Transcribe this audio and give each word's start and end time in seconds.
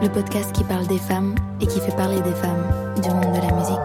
Le 0.00 0.08
podcast 0.08 0.52
qui 0.52 0.62
parle 0.62 0.86
des 0.86 0.98
femmes 0.98 1.34
et 1.60 1.66
qui 1.66 1.80
fait 1.80 1.96
parler 1.96 2.20
des 2.20 2.32
femmes 2.32 2.94
du 3.02 3.08
monde 3.10 3.34
de 3.34 3.40
la 3.40 3.52
musique. 3.52 3.76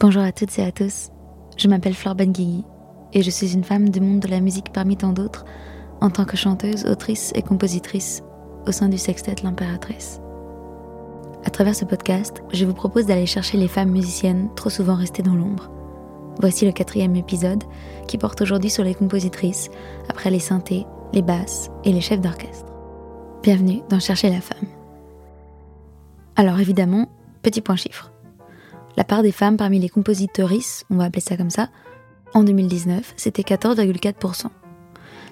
Bonjour 0.00 0.22
à 0.22 0.32
toutes 0.32 0.58
et 0.58 0.64
à 0.64 0.72
tous. 0.72 1.10
Je 1.58 1.68
m'appelle 1.68 1.92
Flore 1.92 2.14
Benguigui 2.14 2.64
et 3.12 3.22
je 3.22 3.28
suis 3.28 3.52
une 3.52 3.64
femme 3.64 3.90
du 3.90 4.00
monde 4.00 4.20
de 4.20 4.28
la 4.28 4.40
musique 4.40 4.72
parmi 4.72 4.96
tant 4.96 5.12
d'autres 5.12 5.44
en 6.00 6.08
tant 6.08 6.24
que 6.24 6.38
chanteuse, 6.38 6.86
autrice 6.86 7.32
et 7.34 7.42
compositrice 7.42 8.22
au 8.66 8.72
sein 8.72 8.88
du 8.88 8.96
sextet 8.96 9.34
L'Impératrice. 9.44 10.22
À 11.44 11.50
travers 11.50 11.74
ce 11.74 11.84
podcast, 11.84 12.42
je 12.54 12.64
vous 12.64 12.74
propose 12.74 13.04
d'aller 13.04 13.26
chercher 13.26 13.58
les 13.58 13.68
femmes 13.68 13.90
musiciennes 13.90 14.48
trop 14.56 14.70
souvent 14.70 14.94
restées 14.94 15.22
dans 15.22 15.34
l'ombre. 15.34 15.70
Voici 16.40 16.64
le 16.64 16.72
quatrième 16.72 17.16
épisode 17.16 17.64
qui 18.06 18.16
porte 18.16 18.40
aujourd'hui 18.40 18.70
sur 18.70 18.84
les 18.84 18.94
compositrices, 18.94 19.68
après 20.08 20.30
les 20.30 20.38
synthés, 20.38 20.86
les 21.12 21.22
basses 21.22 21.70
et 21.84 21.92
les 21.92 22.00
chefs 22.00 22.20
d'orchestre. 22.20 22.72
Bienvenue 23.42 23.80
dans 23.88 24.00
Chercher 24.00 24.30
la 24.30 24.40
femme. 24.40 24.68
Alors 26.36 26.60
évidemment, 26.60 27.08
petit 27.42 27.60
point 27.60 27.76
chiffre. 27.76 28.12
La 28.96 29.04
part 29.04 29.22
des 29.22 29.32
femmes 29.32 29.56
parmi 29.56 29.78
les 29.78 29.88
compositeuristes, 29.88 30.84
on 30.90 30.96
va 30.96 31.04
appeler 31.04 31.20
ça 31.20 31.36
comme 31.36 31.50
ça, 31.50 31.68
en 32.34 32.42
2019, 32.42 33.14
c'était 33.16 33.42
14,4%. 33.42 34.46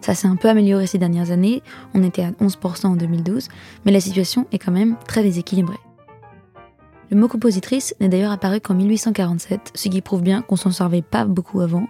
Ça 0.00 0.14
s'est 0.14 0.28
un 0.28 0.36
peu 0.36 0.48
amélioré 0.48 0.86
ces 0.86 0.98
dernières 0.98 1.30
années, 1.30 1.62
on 1.94 2.02
était 2.02 2.22
à 2.22 2.30
11% 2.32 2.86
en 2.86 2.96
2012, 2.96 3.48
mais 3.84 3.92
la 3.92 4.00
situation 4.00 4.46
est 4.52 4.58
quand 4.58 4.72
même 4.72 4.96
très 5.06 5.22
déséquilibrée. 5.22 5.76
Le 7.10 7.16
mot 7.16 7.28
compositrice 7.28 7.94
n'est 8.00 8.08
d'ailleurs 8.08 8.32
apparu 8.32 8.60
qu'en 8.60 8.74
1847, 8.74 9.72
ce 9.74 9.88
qui 9.88 10.00
prouve 10.00 10.22
bien 10.22 10.42
qu'on 10.42 10.56
s'en 10.56 10.72
servait 10.72 11.02
pas 11.02 11.24
beaucoup 11.24 11.60
avant, 11.60 11.86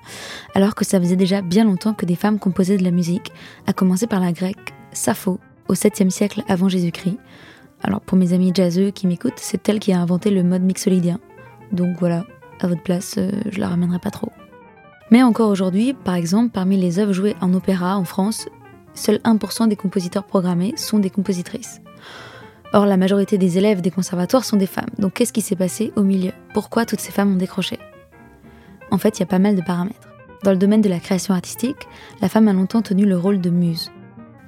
alors 0.54 0.74
que 0.74 0.84
ça 0.84 1.00
faisait 1.00 1.16
déjà 1.16 1.40
bien 1.40 1.64
longtemps 1.64 1.94
que 1.94 2.04
des 2.04 2.16
femmes 2.16 2.38
composaient 2.38 2.76
de 2.76 2.84
la 2.84 2.90
musique, 2.90 3.32
à 3.66 3.72
commencer 3.72 4.06
par 4.06 4.20
la 4.20 4.32
grecque 4.32 4.74
Sappho 4.92 5.40
au 5.68 5.74
7e 5.74 6.10
siècle 6.10 6.42
avant 6.48 6.68
Jésus-Christ. 6.68 7.18
Alors 7.82 8.02
pour 8.02 8.18
mes 8.18 8.34
amis 8.34 8.52
jazzeux 8.54 8.90
qui 8.90 9.06
m'écoutent, 9.06 9.38
c'est 9.38 9.66
elle 9.68 9.78
qui 9.78 9.92
a 9.92 10.00
inventé 10.00 10.30
le 10.30 10.42
mode 10.42 10.62
mixolydien. 10.62 11.18
Donc 11.72 11.96
voilà, 11.98 12.26
à 12.60 12.66
votre 12.66 12.82
place, 12.82 13.14
euh, 13.16 13.30
je 13.50 13.58
la 13.58 13.68
ramènerai 13.68 13.98
pas 13.98 14.10
trop. 14.10 14.32
Mais 15.10 15.22
encore 15.22 15.50
aujourd'hui, 15.50 15.94
par 15.94 16.14
exemple, 16.14 16.50
parmi 16.50 16.76
les 16.76 16.98
œuvres 16.98 17.12
jouées 17.12 17.36
en 17.40 17.54
opéra 17.54 17.96
en 17.96 18.04
France, 18.04 18.48
seuls 18.94 19.20
1% 19.24 19.68
des 19.68 19.76
compositeurs 19.76 20.24
programmés 20.24 20.74
sont 20.76 20.98
des 20.98 21.10
compositrices. 21.10 21.80
Or, 22.72 22.86
la 22.86 22.96
majorité 22.96 23.38
des 23.38 23.58
élèves 23.58 23.80
des 23.80 23.90
conservatoires 23.90 24.44
sont 24.44 24.56
des 24.56 24.66
femmes. 24.66 24.90
Donc, 24.98 25.14
qu'est-ce 25.14 25.32
qui 25.32 25.40
s'est 25.40 25.56
passé 25.56 25.92
au 25.96 26.02
milieu? 26.02 26.32
Pourquoi 26.52 26.84
toutes 26.84 27.00
ces 27.00 27.12
femmes 27.12 27.32
ont 27.32 27.38
décroché? 27.38 27.78
En 28.90 28.98
fait, 28.98 29.18
il 29.18 29.20
y 29.20 29.22
a 29.22 29.26
pas 29.26 29.38
mal 29.38 29.56
de 29.56 29.62
paramètres. 29.62 30.08
Dans 30.42 30.50
le 30.50 30.56
domaine 30.58 30.82
de 30.82 30.88
la 30.88 31.00
création 31.00 31.34
artistique, 31.34 31.88
la 32.20 32.28
femme 32.28 32.48
a 32.48 32.52
longtemps 32.52 32.82
tenu 32.82 33.06
le 33.06 33.16
rôle 33.16 33.40
de 33.40 33.50
muse. 33.50 33.90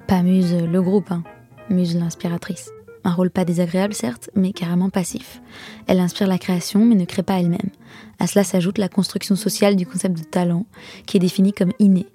Pas 0.06 0.22
muse 0.22 0.54
le 0.54 0.82
groupe, 0.82 1.10
hein. 1.10 1.22
muse 1.70 1.96
l'inspiratrice. 1.96 2.70
Un 3.04 3.12
rôle 3.12 3.30
pas 3.30 3.44
désagréable 3.44 3.94
certes, 3.94 4.30
mais 4.34 4.52
carrément 4.52 4.90
passif. 4.90 5.40
Elle 5.86 6.00
inspire 6.00 6.26
la 6.26 6.38
création, 6.38 6.84
mais 6.84 6.94
ne 6.94 7.04
crée 7.04 7.22
pas 7.22 7.40
elle-même. 7.40 7.70
À 8.18 8.26
cela 8.26 8.44
s'ajoute 8.44 8.78
la 8.78 8.88
construction 8.88 9.36
sociale 9.36 9.76
du 9.76 9.86
concept 9.86 10.18
de 10.18 10.24
talent, 10.24 10.66
qui 11.06 11.16
est 11.16 11.20
défini 11.20 11.52
comme 11.52 11.72
inné. 11.78 12.06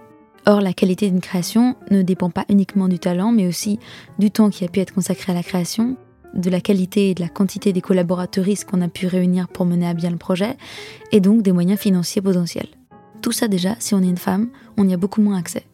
Or, 0.45 0.59
la 0.59 0.73
qualité 0.73 1.09
d'une 1.09 1.21
création 1.21 1.75
ne 1.89 2.01
dépend 2.01 2.29
pas 2.29 2.45
uniquement 2.49 2.89
du 2.89 2.99
talent, 2.99 3.31
mais 3.31 3.47
aussi 3.47 3.79
du 4.19 4.29
temps 4.29 4.49
qui 4.49 4.65
a 4.65 4.67
pu 4.67 4.81
être 4.81 4.93
consacré 4.93 5.31
à 5.31 5.35
la 5.35 5.43
création, 5.43 5.95
de 6.33 6.49
la 6.49 6.59
qualité 6.59 7.11
et 7.11 7.13
de 7.13 7.21
la 7.21 7.29
quantité 7.29 7.71
des 7.71 7.81
collaborateuristes 7.81 8.65
qu'on 8.65 8.81
a 8.81 8.89
pu 8.89 9.07
réunir 9.07 9.47
pour 9.47 9.65
mener 9.65 9.87
à 9.87 9.93
bien 9.93 10.09
le 10.09 10.17
projet, 10.17 10.57
et 11.11 11.21
donc 11.21 11.43
des 11.43 11.53
moyens 11.53 11.79
financiers 11.79 12.21
potentiels. 12.21 12.67
Tout 13.21 13.31
ça 13.31 13.47
déjà, 13.47 13.75
si 13.79 13.93
on 13.93 14.01
est 14.01 14.09
une 14.09 14.17
femme, 14.17 14.49
on 14.77 14.87
y 14.87 14.93
a 14.93 14.97
beaucoup 14.97 15.21
moins 15.21 15.37
accès. 15.37 15.65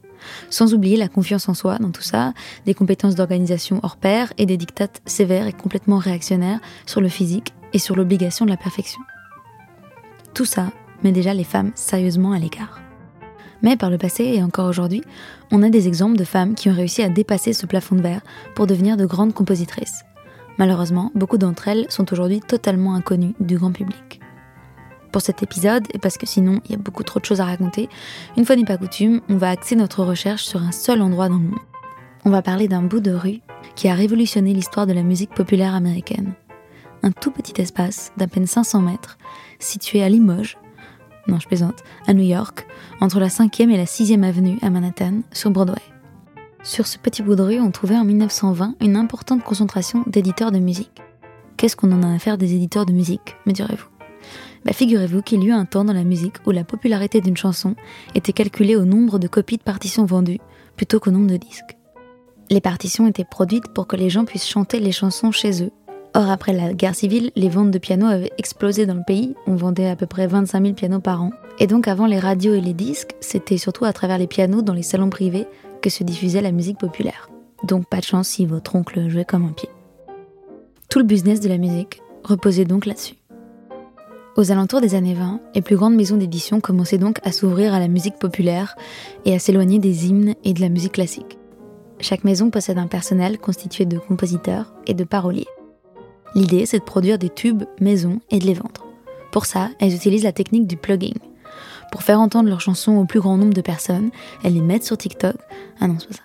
Sans 0.50 0.74
oublier 0.74 0.98
la 0.98 1.08
confiance 1.08 1.50
en 1.50 1.54
soi 1.54 1.78
dans 1.80 1.92
tout 1.92 2.04
ça, 2.04 2.34
des 2.66 2.74
compétences 2.76 3.16
d'organisation 3.16 3.80
hors 3.82 3.98
pair 3.98 4.32
et 4.38 4.46
des 4.46 4.58
dictates 4.58 5.02
sévères 5.06 5.48
et 5.48 5.54
complètement 5.54 5.98
réactionnaires 5.98 6.60
sur 6.86 7.02
le 7.02 7.10
physique 7.10 7.54
et 7.74 7.80
sur 7.80 7.96
l'obligation 7.96 8.46
de 8.46 8.52
la 8.52 8.58
perfection. 8.58 9.02
Tout 10.34 10.46
ça 10.46 10.72
met 11.04 11.12
déjà 11.12 11.34
les 11.34 11.44
femmes 11.44 11.72
sérieusement 11.74 12.34
à 12.34 12.40
l'écart. 12.40 12.82
Mais 13.62 13.76
par 13.76 13.90
le 13.90 13.98
passé 13.98 14.24
et 14.24 14.44
encore 14.44 14.68
aujourd'hui, 14.68 15.04
on 15.52 15.64
a 15.64 15.70
des 15.70 15.88
exemples 15.88 16.18
de 16.18 16.24
femmes 16.24 16.56
qui 16.56 16.70
ont 16.70 16.76
réussi 16.76 17.02
à 17.02 17.10
dépasser 17.10 17.54
ce 17.54 17.66
plafond 17.66 17.96
de 17.96 18.02
verre 18.02 18.22
pour 18.56 18.68
devenir 18.68 18.98
de 18.98 19.06
grandes 19.06 19.34
compositrices. 19.34 20.04
Malheureusement, 20.58 21.12
beaucoup 21.16 21.38
d'entre 21.38 21.68
elles 21.68 21.86
sont 21.90 22.12
aujourd'hui 22.12 22.42
totalement 22.42 22.94
inconnues 22.94 23.36
du 23.40 23.58
grand 23.58 23.72
public. 23.72 24.20
Pour 25.12 25.22
cet 25.22 25.42
épisode, 25.42 25.88
et 25.94 25.98
parce 25.98 26.18
que 26.18 26.28
sinon 26.28 26.62
il 26.66 26.72
y 26.72 26.76
a 26.76 26.78
beaucoup 26.78 27.04
trop 27.04 27.20
de 27.20 27.26
choses 27.26 27.42
à 27.42 27.46
raconter, 27.46 27.90
une 28.38 28.46
fois 28.46 28.56
n'est 28.56 28.66
pas 28.66 28.78
coutume, 28.78 29.22
on 29.30 29.38
va 29.38 29.50
axer 29.50 29.76
notre 29.76 30.04
recherche 30.04 30.44
sur 30.44 30.62
un 30.62 30.72
seul 30.72 31.02
endroit 31.02 31.30
dans 31.30 31.38
le 31.38 31.44
monde. 31.44 31.60
On 32.26 32.30
va 32.30 32.42
parler 32.42 32.68
d'un 32.68 32.84
bout 32.84 33.00
de 33.00 33.12
rue 33.12 33.40
qui 33.76 33.88
a 33.88 33.96
révolutionné 33.96 34.54
l'histoire 34.54 34.86
de 34.86 34.94
la 34.94 35.04
musique 35.04 35.34
populaire 35.34 35.74
américaine. 35.74 36.34
Un 37.02 37.12
tout 37.12 37.32
petit 37.32 37.60
espace 37.62 38.12
d'à 38.18 38.28
peine 38.28 38.46
500 38.46 38.82
mètres, 38.82 39.18
situé 39.58 40.04
à 40.04 40.10
Limoges, 40.10 40.58
non 41.30 41.40
je 41.40 41.48
plaisante, 41.48 41.84
à 42.08 42.14
New 42.14 42.24
York, 42.24 42.68
entre 43.02 43.20
la 43.20 43.28
5e 43.28 43.70
et 43.70 43.78
la 43.78 43.86
6e 43.86 44.24
avenue 44.24 44.58
à 44.62 44.70
Manhattan, 44.70 45.22
sur 45.32 45.52
Broadway. 45.52 45.82
Sur 46.64 46.88
ce 46.88 46.98
petit 46.98 47.24
bout 47.24 47.36
de 47.36 47.42
rue, 47.42 47.60
on 47.60 47.72
trouvait 47.72 47.96
en 47.96 48.04
1920 48.04 48.76
une 48.82 48.98
importante 48.98 49.44
concentration 49.44 50.04
d'éditeurs 50.08 50.52
de 50.52 50.60
musique. 50.60 51.02
Qu'est-ce 51.56 51.76
qu'on 51.76 51.92
en 51.92 52.04
a 52.04 52.14
à 52.14 52.20
faire 52.20 52.38
des 52.38 52.54
éditeurs 52.54 52.86
de 52.86 52.92
musique, 52.92 53.36
me 53.46 53.54
direz-vous? 53.54 53.88
Bah, 54.66 54.74
Figurez-vous 54.74 55.22
qu'il 55.22 55.44
y 55.44 55.48
eut 55.48 55.54
un 55.54 55.66
temps 55.66 55.86
dans 55.86 55.94
la 55.94 56.04
musique 56.04 56.36
où 56.46 56.52
la 56.52 56.64
popularité 56.64 57.22
d'une 57.22 57.38
chanson 57.38 57.76
était 58.16 58.34
calculée 58.34 58.76
au 58.76 58.86
nombre 58.86 59.20
de 59.20 59.28
copies 59.28 59.58
de 59.58 59.64
partitions 59.64 60.06
vendues 60.06 60.40
plutôt 60.76 61.00
qu'au 61.00 61.12
nombre 61.12 61.28
de 61.28 61.38
disques. 61.38 61.78
Les 62.50 62.62
partitions 62.62 63.08
étaient 63.08 63.26
produites 63.26 63.68
pour 63.74 63.88
que 63.88 63.96
les 63.96 64.10
gens 64.10 64.26
puissent 64.26 64.48
chanter 64.48 64.80
les 64.80 64.92
chansons 64.92 65.32
chez 65.32 65.64
eux, 65.64 65.72
Or, 66.16 66.30
après 66.30 66.54
la 66.54 66.74
guerre 66.74 66.96
civile, 66.96 67.32
les 67.36 67.50
ventes 67.50 67.72
de 67.72 67.78
pianos 67.78 68.08
avaient 68.08 68.32
explosé 68.38 68.86
dans 68.86 68.96
le 68.96 69.04
pays. 69.06 69.36
On 69.46 69.56
vendait 69.56 69.88
à 69.88 69.96
peu 69.96 70.08
près 70.08 70.28
25 70.28 70.62
000 70.62 70.74
pianos 70.74 71.00
par 71.00 71.22
an. 71.22 71.32
Et 71.60 71.68
donc, 71.68 71.88
avant 71.88 72.08
les 72.08 72.20
radios 72.20 72.56
et 72.56 72.62
les 72.62 72.74
disques, 72.74 73.16
c'était 73.20 73.58
surtout 73.58 73.86
à 73.86 73.94
travers 73.94 74.18
les 74.18 74.28
pianos 74.28 74.62
dans 74.62 74.74
les 74.74 74.84
salons 74.84 75.10
privés 75.10 75.46
que 75.82 75.90
se 75.90 76.04
diffusait 76.04 76.42
la 76.42 76.52
musique 76.52 76.80
populaire. 76.80 77.30
Donc, 77.64 77.88
pas 77.88 77.98
de 77.98 78.06
chance 78.06 78.28
si 78.28 78.46
votre 78.46 78.76
oncle 78.76 79.08
jouait 79.10 79.26
comme 79.26 79.46
un 79.46 79.52
pied. 79.52 79.70
Tout 80.90 81.00
le 81.00 81.06
business 81.06 81.40
de 81.40 81.50
la 81.50 81.58
musique 81.58 82.02
reposait 82.24 82.66
donc 82.66 82.88
là-dessus. 82.88 83.16
Aux 84.36 84.52
alentours 84.52 84.82
des 84.82 84.96
années 84.96 85.14
20, 85.14 85.42
les 85.54 85.62
plus 85.62 85.76
grandes 85.76 85.96
maisons 85.96 86.18
d'édition 86.18 86.62
commençaient 86.62 86.98
donc 86.98 87.20
à 87.24 87.32
s'ouvrir 87.32 87.74
à 87.74 87.80
la 87.80 87.88
musique 87.88 88.18
populaire 88.18 88.76
et 89.26 89.36
à 89.36 89.40
s'éloigner 89.40 89.80
des 89.80 90.08
hymnes 90.08 90.34
et 90.44 90.54
de 90.54 90.62
la 90.62 90.70
musique 90.70 90.94
classique. 90.94 91.38
Chaque 92.00 92.24
maison 92.24 92.50
possède 92.50 92.78
un 92.78 92.88
personnel 92.88 93.38
constitué 93.38 93.86
de 93.86 94.00
compositeurs 94.00 94.74
et 94.88 94.94
de 94.94 95.04
paroliers. 95.04 95.48
L'idée, 96.36 96.66
c'est 96.66 96.80
de 96.80 96.84
produire 96.84 97.18
des 97.18 97.30
tubes 97.30 97.64
maison 97.80 98.20
et 98.30 98.40
de 98.40 98.46
les 98.46 98.54
vendre. 98.54 98.86
Pour 99.32 99.46
ça, 99.46 99.70
elles 99.80 99.94
utilisent 99.94 100.24
la 100.24 100.32
technique 100.32 100.68
du 100.68 100.78
plugging. 100.78 101.18
Pour 101.92 102.04
faire 102.04 102.20
entendre 102.20 102.50
leurs 102.50 102.62
chansons 102.62 102.98
au 102.98 103.06
plus 103.06 103.20
grand 103.20 103.38
nombre 103.38 103.54
de 103.54 103.62
personnes, 103.62 104.12
elles 104.44 104.54
les 104.54 104.62
mettent 104.62 104.84
sur 104.84 104.98
TikTok. 104.98 105.36
Ah 105.80 105.88
non, 105.88 105.98
c'est 106.00 106.16
ça. 106.16 106.24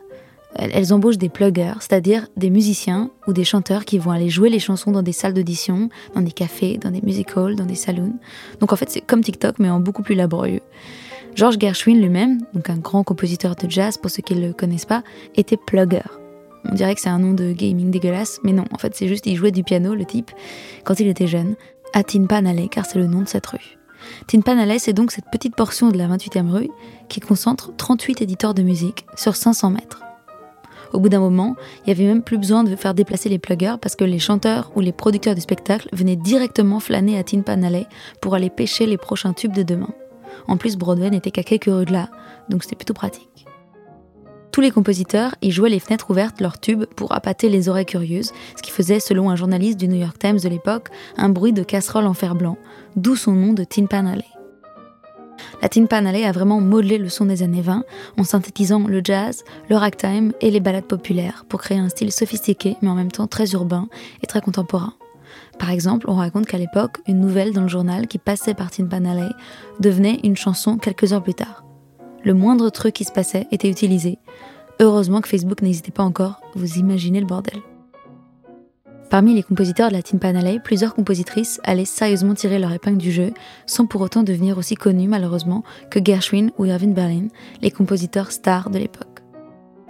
Elles 0.56 0.92
embauchent 0.92 1.18
des 1.18 1.28
pluggers, 1.28 1.74
c'est-à-dire 1.80 2.28
des 2.36 2.48
musiciens 2.48 3.10
ou 3.26 3.32
des 3.32 3.42
chanteurs 3.42 3.84
qui 3.84 3.98
vont 3.98 4.12
aller 4.12 4.28
jouer 4.28 4.50
les 4.50 4.60
chansons 4.60 4.92
dans 4.92 5.02
des 5.02 5.12
salles 5.12 5.34
d'audition, 5.34 5.88
dans 6.14 6.20
des 6.20 6.30
cafés, 6.30 6.78
dans 6.78 6.92
des 6.92 7.00
music 7.00 7.36
halls, 7.36 7.56
dans 7.56 7.66
des 7.66 7.74
saloons. 7.74 8.14
Donc 8.60 8.72
en 8.72 8.76
fait, 8.76 8.88
c'est 8.88 9.00
comme 9.00 9.22
TikTok, 9.22 9.58
mais 9.58 9.68
en 9.68 9.80
beaucoup 9.80 10.02
plus 10.02 10.14
laborieux. 10.14 10.60
George 11.34 11.58
Gershwin 11.58 12.00
lui-même, 12.00 12.38
donc 12.52 12.70
un 12.70 12.76
grand 12.76 13.02
compositeur 13.02 13.56
de 13.56 13.68
jazz 13.68 13.98
pour 13.98 14.12
ceux 14.12 14.22
qui 14.22 14.36
ne 14.36 14.46
le 14.46 14.52
connaissent 14.52 14.84
pas, 14.84 15.02
était 15.34 15.56
plugger. 15.56 16.02
On 16.70 16.74
dirait 16.74 16.94
que 16.94 17.00
c'est 17.00 17.08
un 17.08 17.18
nom 17.18 17.32
de 17.32 17.52
gaming 17.52 17.90
dégueulasse, 17.90 18.40
mais 18.42 18.52
non, 18.52 18.64
en 18.72 18.78
fait 18.78 18.94
c'est 18.94 19.08
juste 19.08 19.26
il 19.26 19.36
jouait 19.36 19.50
du 19.50 19.64
piano, 19.64 19.94
le 19.94 20.04
type, 20.04 20.30
quand 20.84 20.98
il 21.00 21.08
était 21.08 21.26
jeune, 21.26 21.56
à 21.92 22.02
Tin 22.02 22.26
Alley, 22.28 22.68
car 22.68 22.86
c'est 22.86 22.98
le 22.98 23.06
nom 23.06 23.22
de 23.22 23.28
cette 23.28 23.46
rue. 23.46 23.78
Tin 24.26 24.40
Alley, 24.58 24.78
c'est 24.78 24.92
donc 24.92 25.12
cette 25.12 25.30
petite 25.30 25.54
portion 25.54 25.90
de 25.90 25.98
la 25.98 26.08
28e 26.08 26.50
rue 26.50 26.70
qui 27.08 27.20
concentre 27.20 27.74
38 27.76 28.22
éditeurs 28.22 28.54
de 28.54 28.62
musique 28.62 29.06
sur 29.16 29.36
500 29.36 29.70
mètres. 29.70 30.00
Au 30.92 31.00
bout 31.00 31.08
d'un 31.08 31.20
moment, 31.20 31.56
il 31.78 31.86
n'y 31.86 31.92
avait 31.92 32.06
même 32.06 32.22
plus 32.22 32.38
besoin 32.38 32.62
de 32.62 32.76
faire 32.76 32.94
déplacer 32.94 33.28
les 33.28 33.38
pluggers 33.38 33.76
parce 33.80 33.96
que 33.96 34.04
les 34.04 34.20
chanteurs 34.20 34.70
ou 34.76 34.80
les 34.80 34.92
producteurs 34.92 35.34
de 35.34 35.40
spectacles 35.40 35.88
venaient 35.92 36.16
directement 36.16 36.78
flâner 36.78 37.18
à 37.18 37.24
Tin 37.24 37.42
Alley 37.46 37.86
pour 38.20 38.34
aller 38.34 38.50
pêcher 38.50 38.86
les 38.86 38.96
prochains 38.96 39.32
tubes 39.32 39.54
de 39.54 39.64
demain. 39.64 39.90
En 40.46 40.56
plus, 40.56 40.76
Broadway 40.76 41.10
n'était 41.10 41.30
qu'à 41.30 41.42
quelques 41.42 41.64
rues 41.64 41.84
de 41.84 41.92
là, 41.92 42.10
donc 42.48 42.62
c'était 42.62 42.76
plutôt 42.76 42.94
pratique. 42.94 43.43
Tous 44.54 44.60
les 44.60 44.70
compositeurs 44.70 45.34
y 45.42 45.50
jouaient 45.50 45.68
les 45.68 45.80
fenêtres 45.80 46.12
ouvertes, 46.12 46.40
leurs 46.40 46.60
tubes, 46.60 46.84
pour 46.84 47.10
appâter 47.10 47.48
les 47.48 47.68
oreilles 47.68 47.84
curieuses, 47.84 48.30
ce 48.54 48.62
qui 48.62 48.70
faisait, 48.70 49.00
selon 49.00 49.28
un 49.28 49.34
journaliste 49.34 49.80
du 49.80 49.88
New 49.88 49.98
York 49.98 50.16
Times 50.16 50.38
de 50.38 50.48
l'époque, 50.48 50.90
un 51.16 51.28
bruit 51.28 51.52
de 51.52 51.64
casserole 51.64 52.06
en 52.06 52.14
fer 52.14 52.36
blanc, 52.36 52.56
d'où 52.94 53.16
son 53.16 53.32
nom 53.32 53.52
de 53.52 53.64
Tin 53.64 53.86
Pan 53.86 54.06
Alley. 54.06 54.22
La 55.60 55.68
Tin 55.68 55.86
Pan 55.86 56.06
Alley 56.06 56.24
a 56.24 56.30
vraiment 56.30 56.60
modelé 56.60 56.98
le 56.98 57.08
son 57.08 57.24
des 57.24 57.42
années 57.42 57.62
20 57.62 57.82
en 58.16 58.22
synthétisant 58.22 58.86
le 58.86 59.00
jazz, 59.02 59.42
le 59.68 59.74
ragtime 59.74 60.32
et 60.40 60.52
les 60.52 60.60
ballades 60.60 60.84
populaires 60.84 61.44
pour 61.48 61.60
créer 61.60 61.78
un 61.78 61.88
style 61.88 62.12
sophistiqué 62.12 62.76
mais 62.80 62.90
en 62.90 62.94
même 62.94 63.10
temps 63.10 63.26
très 63.26 63.54
urbain 63.54 63.88
et 64.22 64.28
très 64.28 64.40
contemporain. 64.40 64.94
Par 65.58 65.70
exemple, 65.70 66.08
on 66.08 66.14
raconte 66.14 66.46
qu'à 66.46 66.58
l'époque, 66.58 66.98
une 67.08 67.18
nouvelle 67.18 67.52
dans 67.52 67.62
le 67.62 67.66
journal 67.66 68.06
qui 68.06 68.18
passait 68.18 68.54
par 68.54 68.70
Tin 68.70 68.86
Pan 68.86 69.04
Alley 69.04 69.30
devenait 69.80 70.20
une 70.22 70.36
chanson 70.36 70.78
quelques 70.78 71.12
heures 71.12 71.24
plus 71.24 71.34
tard. 71.34 71.64
Le 72.24 72.32
moindre 72.32 72.70
truc 72.70 72.94
qui 72.94 73.04
se 73.04 73.12
passait 73.12 73.46
était 73.52 73.68
utilisé. 73.68 74.18
Heureusement 74.80 75.20
que 75.20 75.28
Facebook 75.28 75.60
n'hésitait 75.60 75.92
pas 75.92 76.02
encore, 76.02 76.40
vous 76.54 76.78
imaginez 76.78 77.20
le 77.20 77.26
bordel. 77.26 77.60
Parmi 79.10 79.34
les 79.34 79.42
compositeurs 79.42 79.90
de 79.90 79.92
la 79.92 80.02
Tin 80.02 80.16
Pan 80.16 80.32
plusieurs 80.64 80.94
compositrices 80.94 81.60
allaient 81.64 81.84
sérieusement 81.84 82.34
tirer 82.34 82.58
leur 82.58 82.72
épingle 82.72 82.96
du 82.96 83.12
jeu, 83.12 83.32
sans 83.66 83.84
pour 83.84 84.00
autant 84.00 84.22
devenir 84.22 84.56
aussi 84.56 84.74
connues 84.74 85.06
malheureusement 85.06 85.62
que 85.90 86.00
Gershwin 86.02 86.50
ou 86.56 86.64
Irving 86.64 86.94
Berlin, 86.94 87.28
les 87.60 87.70
compositeurs 87.70 88.32
stars 88.32 88.70
de 88.70 88.78
l'époque. 88.78 89.20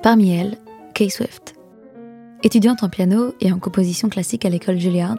Parmi 0.02 0.34
elles, 0.36 0.58
Kay 0.92 1.10
Swift. 1.10 1.54
Étudiante 2.42 2.82
en 2.82 2.88
piano 2.88 3.32
et 3.40 3.52
en 3.52 3.60
composition 3.60 4.08
classique 4.08 4.44
à 4.44 4.50
l'école 4.50 4.78
Juilliard, 4.78 5.18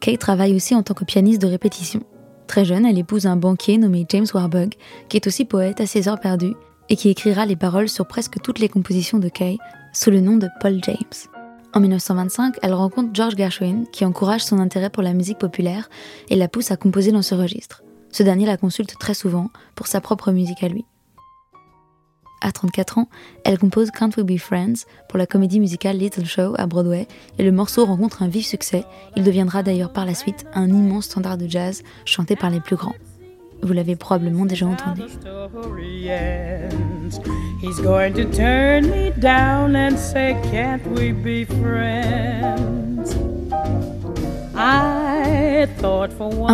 Kay 0.00 0.18
travaille 0.18 0.54
aussi 0.54 0.74
en 0.74 0.82
tant 0.82 0.94
que 0.94 1.04
pianiste 1.04 1.40
de 1.40 1.48
répétition. 1.48 2.02
Très 2.46 2.64
jeune, 2.64 2.86
elle 2.86 2.98
épouse 2.98 3.26
un 3.26 3.36
banquier 3.36 3.78
nommé 3.78 4.06
James 4.08 4.26
Warburg, 4.32 4.74
qui 5.08 5.16
est 5.16 5.26
aussi 5.26 5.44
poète 5.44 5.80
à 5.80 5.86
ses 5.86 6.08
heures 6.08 6.20
perdues 6.20 6.54
et 6.88 6.96
qui 6.96 7.08
écrira 7.08 7.46
les 7.46 7.56
paroles 7.56 7.88
sur 7.88 8.06
presque 8.06 8.40
toutes 8.42 8.58
les 8.58 8.68
compositions 8.68 9.18
de 9.18 9.28
Kay 9.28 9.58
sous 9.92 10.10
le 10.10 10.20
nom 10.20 10.36
de 10.36 10.48
Paul 10.60 10.78
James. 10.82 10.96
En 11.72 11.80
1925, 11.80 12.56
elle 12.62 12.74
rencontre 12.74 13.10
George 13.12 13.36
Gershwin, 13.36 13.86
qui 13.90 14.04
encourage 14.04 14.44
son 14.44 14.60
intérêt 14.60 14.90
pour 14.90 15.02
la 15.02 15.12
musique 15.12 15.38
populaire 15.38 15.88
et 16.28 16.36
la 16.36 16.48
pousse 16.48 16.70
à 16.70 16.76
composer 16.76 17.10
dans 17.10 17.22
ce 17.22 17.34
registre. 17.34 17.82
Ce 18.12 18.22
dernier 18.22 18.46
la 18.46 18.56
consulte 18.56 18.96
très 18.98 19.14
souvent 19.14 19.50
pour 19.74 19.88
sa 19.88 20.00
propre 20.00 20.30
musique 20.30 20.62
à 20.62 20.68
lui. 20.68 20.84
À 22.44 22.52
34 22.52 22.98
ans, 22.98 23.08
elle 23.44 23.58
compose 23.58 23.90
Can't 23.90 24.10
We 24.18 24.26
Be 24.26 24.36
Friends 24.38 24.84
pour 25.08 25.18
la 25.18 25.24
comédie 25.24 25.60
musicale 25.60 25.96
Little 25.96 26.26
Show 26.26 26.52
à 26.58 26.66
Broadway 26.66 27.08
et 27.38 27.42
le 27.42 27.50
morceau 27.50 27.86
rencontre 27.86 28.22
un 28.22 28.28
vif 28.28 28.44
succès. 28.44 28.84
Il 29.16 29.24
deviendra 29.24 29.62
d'ailleurs 29.62 29.90
par 29.90 30.04
la 30.04 30.14
suite 30.14 30.44
un 30.52 30.68
immense 30.68 31.06
standard 31.06 31.38
de 31.38 31.48
jazz 31.48 31.82
chanté 32.04 32.36
par 32.36 32.50
les 32.50 32.60
plus 32.60 32.76
grands. 32.76 32.96
Vous 33.62 33.72
l'avez 33.72 33.96
probablement 33.96 34.44
déjà 34.44 34.66
entendu. 34.66 35.00
Un 44.56 45.66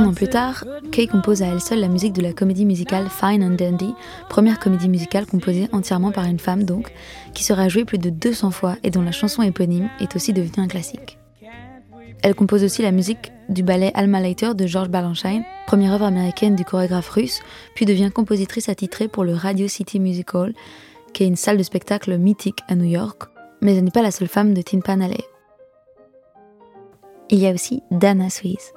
an 0.04 0.14
plus 0.14 0.28
tard, 0.28 0.64
Kay 0.90 1.06
compose 1.06 1.42
à 1.42 1.46
elle 1.46 1.60
seule 1.60 1.80
la 1.80 1.88
musique 1.88 2.14
de 2.14 2.22
la 2.22 2.32
comédie 2.32 2.64
musicale 2.64 3.08
Fine 3.10 3.44
and 3.44 3.56
Dandy, 3.56 3.94
première 4.28 4.58
comédie 4.58 4.88
musicale 4.88 5.26
composée 5.26 5.68
entièrement 5.72 6.10
par 6.10 6.24
une 6.24 6.38
femme 6.38 6.64
donc, 6.64 6.90
qui 7.34 7.44
sera 7.44 7.68
jouée 7.68 7.84
plus 7.84 7.98
de 7.98 8.08
200 8.08 8.52
fois 8.52 8.76
et 8.82 8.90
dont 8.90 9.02
la 9.02 9.12
chanson 9.12 9.42
éponyme 9.42 9.90
est 10.00 10.16
aussi 10.16 10.32
devenue 10.32 10.64
un 10.64 10.68
classique. 10.68 11.18
Elle 12.22 12.34
compose 12.34 12.64
aussi 12.64 12.82
la 12.82 12.92
musique 12.92 13.32
du 13.48 13.62
ballet 13.62 13.92
Alma 13.94 14.20
Later 14.20 14.54
de 14.54 14.66
George 14.66 14.88
Balanchine, 14.88 15.44
première 15.66 15.92
œuvre 15.92 16.04
américaine 16.04 16.54
du 16.54 16.64
chorégraphe 16.64 17.10
russe, 17.10 17.40
puis 17.74 17.86
devient 17.86 18.10
compositrice 18.14 18.68
attitrée 18.68 19.08
pour 19.08 19.24
le 19.24 19.34
Radio 19.34 19.68
City 19.68 20.00
Music 20.00 20.34
Hall, 20.34 20.52
qui 21.12 21.24
est 21.24 21.28
une 21.28 21.36
salle 21.36 21.56
de 21.56 21.62
spectacle 21.62 22.16
mythique 22.18 22.60
à 22.68 22.76
New 22.76 22.84
York, 22.84 23.22
mais 23.60 23.76
elle 23.76 23.84
n'est 23.84 23.90
pas 23.90 24.02
la 24.02 24.10
seule 24.10 24.28
femme 24.28 24.54
de 24.54 24.62
Tin 24.62 24.80
Pan 24.80 25.00
Alley. 25.00 25.29
Il 27.32 27.38
y 27.38 27.46
a 27.46 27.52
aussi 27.52 27.84
Dana 27.92 28.28
Suisse. 28.28 28.72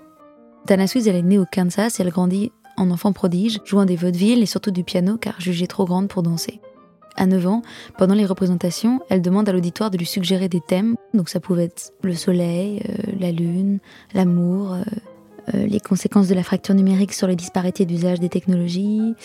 Dana 0.68 0.86
Suisse, 0.86 1.08
elle 1.08 1.16
est 1.16 1.24
née 1.24 1.40
au 1.40 1.46
Kansas 1.52 2.00
et 2.00 2.04
elle 2.04 2.12
grandit 2.12 2.52
en 2.78 2.92
enfant 2.92 3.12
prodige, 3.12 3.60
jouant 3.66 3.86
des 3.86 3.96
vaudevilles 3.96 4.44
et 4.44 4.46
surtout 4.46 4.70
du 4.70 4.84
piano 4.84 5.18
car 5.18 5.42
jugée 5.42 5.66
trop 5.66 5.86
grande 5.86 6.08
pour 6.08 6.22
danser. 6.22 6.62
À 7.16 7.26
9 7.26 7.48
ans, 7.48 7.62
pendant 7.98 8.14
les 8.14 8.28
représentations, 8.28 9.02
elle 9.10 9.24
demande 9.24 9.50
à 9.50 9.54
l'auditoire 9.54 9.90
de 9.90 9.98
lui 9.98 10.06
suggérer 10.06 10.50
des 10.50 10.62
thèmes. 10.62 10.96
Donc 11.16 11.30
ça 11.30 11.40
pouvait 11.40 11.66
être 11.66 11.94
le 12.04 12.14
soleil, 12.14 12.84
euh, 12.88 13.12
la 13.20 13.32
lune, 13.32 13.80
l'amour, 14.14 14.74
euh, 14.74 14.84
euh, 15.56 15.66
les 15.66 15.80
conséquences 15.80 16.28
de 16.28 16.36
la 16.36 16.44
fracture 16.44 16.76
numérique 16.76 17.14
sur 17.14 17.28
les 17.28 17.36
disparités 17.36 17.86
d'usage 17.86 18.20
des 18.20 18.30
technologies, 18.30 19.16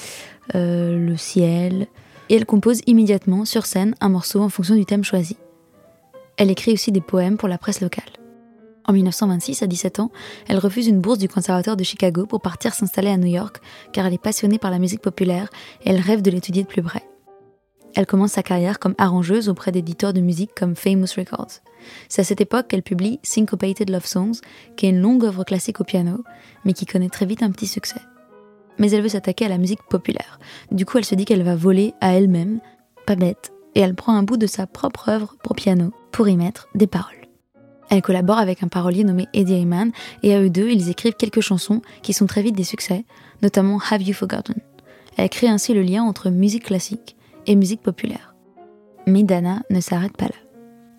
le 0.54 1.16
ciel. 1.16 1.86
Et 2.30 2.36
elle 2.36 2.46
compose 2.46 2.80
immédiatement 2.86 3.44
sur 3.44 3.66
scène 3.66 3.94
un 4.00 4.08
morceau 4.08 4.40
en 4.40 4.48
fonction 4.48 4.74
du 4.74 4.86
thème 4.86 5.04
choisi. 5.04 5.36
Elle 6.38 6.50
écrit 6.50 6.72
aussi 6.72 6.92
des 6.92 7.02
poèmes 7.02 7.36
pour 7.36 7.48
la 7.48 7.58
presse 7.58 7.82
locale. 7.82 8.04
En 8.88 8.94
1926, 8.94 9.62
à 9.62 9.66
17 9.66 10.00
ans, 10.00 10.10
elle 10.48 10.58
refuse 10.58 10.86
une 10.86 11.00
bourse 11.00 11.18
du 11.18 11.28
conservatoire 11.28 11.76
de 11.76 11.84
Chicago 11.84 12.24
pour 12.24 12.40
partir 12.40 12.72
s'installer 12.72 13.10
à 13.10 13.18
New 13.18 13.26
York, 13.26 13.58
car 13.92 14.06
elle 14.06 14.14
est 14.14 14.22
passionnée 14.22 14.58
par 14.58 14.70
la 14.70 14.78
musique 14.78 15.02
populaire 15.02 15.50
et 15.84 15.90
elle 15.90 16.00
rêve 16.00 16.22
de 16.22 16.30
l'étudier 16.30 16.62
de 16.62 16.68
plus 16.68 16.82
près. 16.82 17.06
Elle 17.94 18.06
commence 18.06 18.32
sa 18.32 18.42
carrière 18.42 18.78
comme 18.78 18.94
arrangeuse 18.96 19.50
auprès 19.50 19.72
d'éditeurs 19.72 20.14
de 20.14 20.22
musique 20.22 20.54
comme 20.56 20.74
Famous 20.74 21.08
Records. 21.18 21.60
C'est 22.08 22.22
à 22.22 22.24
cette 22.24 22.40
époque 22.40 22.68
qu'elle 22.68 22.82
publie 22.82 23.20
Syncopated 23.22 23.90
Love 23.90 24.06
Songs, 24.06 24.40
qui 24.76 24.86
est 24.86 24.90
une 24.90 25.00
longue 25.00 25.24
œuvre 25.24 25.44
classique 25.44 25.80
au 25.82 25.84
piano, 25.84 26.24
mais 26.64 26.72
qui 26.72 26.86
connaît 26.86 27.10
très 27.10 27.26
vite 27.26 27.42
un 27.42 27.50
petit 27.50 27.66
succès. 27.66 28.00
Mais 28.78 28.90
elle 28.92 29.02
veut 29.02 29.10
s'attaquer 29.10 29.44
à 29.44 29.50
la 29.50 29.58
musique 29.58 29.82
populaire. 29.90 30.38
Du 30.70 30.86
coup, 30.86 30.96
elle 30.96 31.04
se 31.04 31.14
dit 31.14 31.26
qu'elle 31.26 31.42
va 31.42 31.56
voler 31.56 31.92
à 32.00 32.14
elle-même, 32.14 32.60
pas 33.06 33.16
bête, 33.16 33.52
et 33.74 33.80
elle 33.80 33.94
prend 33.94 34.16
un 34.16 34.22
bout 34.22 34.38
de 34.38 34.46
sa 34.46 34.66
propre 34.66 35.10
œuvre 35.10 35.34
pour 35.42 35.56
piano 35.56 35.92
pour 36.10 36.28
y 36.28 36.36
mettre 36.36 36.68
des 36.74 36.86
paroles. 36.86 37.17
Elle 37.90 38.02
collabore 38.02 38.38
avec 38.38 38.62
un 38.62 38.68
parolier 38.68 39.04
nommé 39.04 39.26
Eddie 39.32 39.54
Ayman 39.54 39.92
et 40.22 40.34
à 40.34 40.40
eux 40.40 40.50
deux, 40.50 40.70
ils 40.70 40.90
écrivent 40.90 41.14
quelques 41.14 41.40
chansons 41.40 41.82
qui 42.02 42.12
sont 42.12 42.26
très 42.26 42.42
vite 42.42 42.56
des 42.56 42.64
succès, 42.64 43.04
notamment 43.42 43.80
Have 43.90 44.02
You 44.02 44.14
Forgotten. 44.14 44.56
Elle 45.16 45.30
crée 45.30 45.48
ainsi 45.48 45.74
le 45.74 45.82
lien 45.82 46.04
entre 46.04 46.30
musique 46.30 46.64
classique 46.64 47.16
et 47.46 47.56
musique 47.56 47.82
populaire. 47.82 48.34
Mais 49.06 49.22
Dana 49.22 49.62
ne 49.70 49.80
s'arrête 49.80 50.16
pas 50.16 50.26
là. 50.26 50.34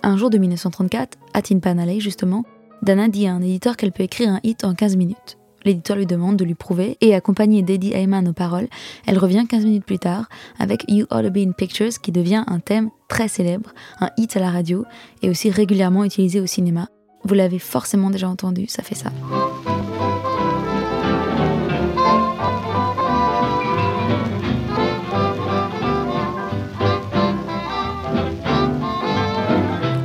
Un 0.01 0.18
jour 0.18 0.30
de 0.30 0.38
1934, 0.38 1.18
à 1.33 1.41
Tin 1.41 1.59
Pan 1.59 1.75
justement, 2.00 2.44
Dana 2.81 3.07
dit 3.07 3.27
à 3.27 3.33
un 3.33 3.41
éditeur 3.41 3.77
qu'elle 3.77 3.91
peut 3.91 4.03
écrire 4.03 4.30
un 4.30 4.39
hit 4.44 4.63
en 4.63 4.74
15 4.74 4.95
minutes. 4.95 5.38
L'éditeur 5.65 5.97
lui 5.97 6.06
demande 6.06 6.38
de 6.38 6.45
lui 6.45 6.56
prouver 6.56 6.97
et 7.01 7.15
accompagnée 7.15 7.61
d'Eddie 7.61 7.94
Ayman 7.94 8.27
aux 8.27 8.33
paroles, 8.33 8.67
elle 9.06 9.17
revient 9.17 9.45
15 9.47 9.65
minutes 9.65 9.85
plus 9.85 10.00
tard 10.00 10.29
avec 10.57 10.85
You 10.88 11.06
to 11.06 11.29
Be 11.29 11.38
in 11.38 11.51
Pictures 11.51 12.00
qui 12.01 12.11
devient 12.11 12.44
un 12.47 12.59
thème 12.59 12.89
très 13.07 13.27
célèbre, 13.27 13.73
un 14.00 14.09
hit 14.17 14.38
à 14.38 14.39
la 14.39 14.51
radio 14.51 14.85
et 15.21 15.29
aussi 15.29 15.50
régulièrement 15.50 16.03
utilisé 16.03 16.39
au 16.39 16.45
cinéma. 16.45 16.88
Vous 17.23 17.33
l'avez 17.33 17.59
forcément 17.59 18.09
déjà 18.09 18.29
entendu, 18.29 18.67
ça 18.67 18.84
fait 18.84 18.95
ça. 18.95 19.12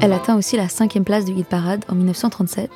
Elle 0.01 0.13
atteint 0.13 0.37
aussi 0.37 0.57
la 0.57 0.69
cinquième 0.69 1.05
place 1.05 1.25
du 1.25 1.33
hit 1.33 1.47
parade 1.47 1.85
en 1.89 1.95
1937 1.95 2.71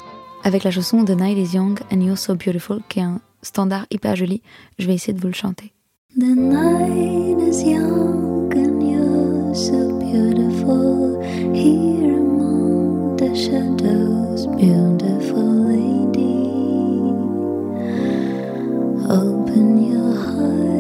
avec 0.49 0.65
la 0.65 0.71
chanson 0.71 1.05
The 1.05 1.11
Night 1.11 1.37
is 1.37 1.55
Young 1.55 1.79
and 1.93 2.01
You're 2.01 2.17
So 2.17 2.35
Beautiful, 2.35 2.81
qui 2.89 3.01
est 3.01 3.03
un 3.03 3.21
standard 3.43 3.85
hyper 3.91 4.17
joli. 4.17 4.41
Je 4.79 4.87
vais 4.87 4.95
essayer 4.95 5.13
de 5.13 5.21
vous 5.21 5.27
le 5.27 5.35
chanter. 5.35 5.75
The 6.17 6.35
night 6.35 7.39
is 7.39 7.63
young 7.63 8.51
and 8.57 8.83
you're 8.83 9.55
so 9.55 9.99
beautiful 9.99 11.21
here 11.53 12.17
among 12.17 13.17
the 13.19 13.35
shadows, 13.37 14.47
beautiful 14.57 15.69
lady. 15.69 16.49
Open 19.11 19.85
your 19.85 20.15
heart. 20.17 20.79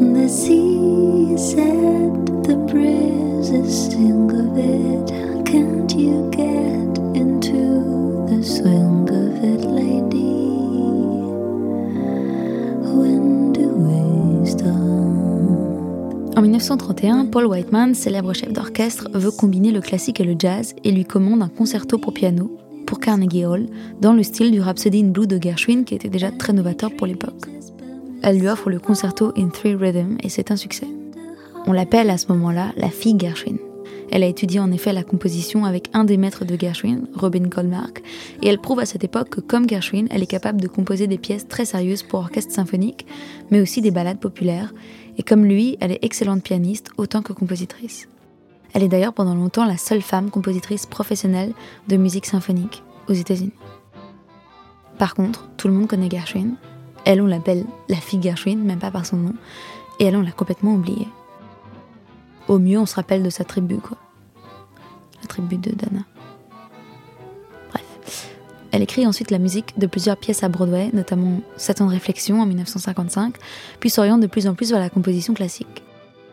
The 0.00 0.28
sea 0.28 1.38
set 1.38 2.42
the 2.42 2.56
breezes 2.66 3.92
sing 3.92 4.28
of 4.32 4.58
it. 4.58 5.31
En 16.34 16.40
1931, 16.40 17.26
Paul 17.26 17.46
Whiteman, 17.46 17.94
célèbre 17.94 18.32
chef 18.32 18.52
d'orchestre, 18.52 19.08
veut 19.12 19.30
combiner 19.30 19.70
le 19.70 19.80
classique 19.80 20.20
et 20.20 20.24
le 20.24 20.34
jazz 20.38 20.74
et 20.82 20.90
lui 20.90 21.04
commande 21.04 21.42
un 21.42 21.48
concerto 21.48 21.98
pour 21.98 22.14
piano 22.14 22.56
pour 22.86 23.00
Carnegie 23.00 23.44
Hall 23.44 23.66
dans 24.00 24.12
le 24.12 24.22
style 24.22 24.50
du 24.50 24.60
Rhapsody 24.60 25.04
in 25.04 25.08
Blue 25.08 25.26
de 25.26 25.38
Gershwin 25.40 25.84
qui 25.84 25.94
était 25.94 26.08
déjà 26.08 26.30
très 26.30 26.52
novateur 26.52 26.90
pour 26.96 27.06
l'époque. 27.06 27.46
Elle 28.22 28.38
lui 28.38 28.48
offre 28.48 28.70
le 28.70 28.78
concerto 28.78 29.32
in 29.36 29.48
three 29.48 29.74
rhythm 29.74 30.16
et 30.22 30.28
c'est 30.28 30.50
un 30.50 30.56
succès. 30.56 30.88
On 31.66 31.72
l'appelle 31.72 32.10
à 32.10 32.18
ce 32.18 32.28
moment-là 32.28 32.72
la 32.76 32.88
fille 32.88 33.16
Gershwin. 33.18 33.58
Elle 34.12 34.24
a 34.24 34.26
étudié 34.26 34.60
en 34.60 34.70
effet 34.70 34.92
la 34.92 35.04
composition 35.04 35.64
avec 35.64 35.88
un 35.94 36.04
des 36.04 36.18
maîtres 36.18 36.44
de 36.44 36.54
Gershwin, 36.54 37.08
Robin 37.14 37.48
Goldmark, 37.48 38.02
et 38.42 38.48
elle 38.48 38.60
prouve 38.60 38.80
à 38.80 38.84
cette 38.84 39.04
époque 39.04 39.30
que 39.30 39.40
comme 39.40 39.66
Gershwin, 39.66 40.06
elle 40.10 40.22
est 40.22 40.26
capable 40.26 40.60
de 40.60 40.68
composer 40.68 41.06
des 41.06 41.16
pièces 41.16 41.48
très 41.48 41.64
sérieuses 41.64 42.02
pour 42.02 42.20
orchestre 42.20 42.52
symphonique, 42.52 43.06
mais 43.50 43.62
aussi 43.62 43.80
des 43.80 43.90
ballades 43.90 44.20
populaires, 44.20 44.74
et 45.16 45.22
comme 45.22 45.46
lui, 45.46 45.78
elle 45.80 45.92
est 45.92 46.04
excellente 46.04 46.42
pianiste 46.42 46.90
autant 46.98 47.22
que 47.22 47.32
compositrice. 47.32 48.06
Elle 48.74 48.82
est 48.82 48.88
d'ailleurs 48.88 49.14
pendant 49.14 49.34
longtemps 49.34 49.64
la 49.64 49.78
seule 49.78 50.02
femme 50.02 50.30
compositrice 50.30 50.84
professionnelle 50.84 51.54
de 51.88 51.96
musique 51.96 52.26
symphonique 52.26 52.82
aux 53.08 53.14
États-Unis. 53.14 53.54
Par 54.98 55.14
contre, 55.14 55.48
tout 55.56 55.68
le 55.68 55.74
monde 55.74 55.88
connaît 55.88 56.10
Gershwin. 56.10 56.50
Elle, 57.06 57.22
on 57.22 57.26
l'appelle 57.26 57.64
la 57.88 57.96
fille 57.96 58.22
Gershwin, 58.22 58.58
même 58.58 58.78
pas 58.78 58.90
par 58.90 59.06
son 59.06 59.16
nom, 59.16 59.34
et 59.98 60.04
elle, 60.04 60.16
on 60.16 60.22
l'a 60.22 60.32
complètement 60.32 60.74
oubliée. 60.74 61.08
Au 62.48 62.58
mieux, 62.58 62.78
on 62.78 62.86
se 62.86 62.94
rappelle 62.94 63.22
de 63.22 63.30
sa 63.30 63.44
tribu, 63.44 63.76
quoi. 63.78 63.96
La 65.20 65.28
tribu 65.28 65.56
de 65.56 65.70
Dana. 65.70 66.04
Bref. 67.70 68.28
Elle 68.72 68.82
écrit 68.82 69.06
ensuite 69.06 69.30
la 69.30 69.38
musique 69.38 69.78
de 69.78 69.86
plusieurs 69.86 70.16
pièces 70.16 70.42
à 70.42 70.48
Broadway, 70.48 70.90
notamment 70.92 71.40
Sept 71.56 71.80
ans 71.80 71.86
de 71.86 71.92
réflexion 71.92 72.40
en 72.40 72.46
1955, 72.46 73.36
puis 73.80 73.90
s'oriente 73.90 74.20
de 74.20 74.26
plus 74.26 74.46
en 74.46 74.54
plus 74.54 74.70
vers 74.70 74.80
la 74.80 74.90
composition 74.90 75.34
classique. 75.34 75.82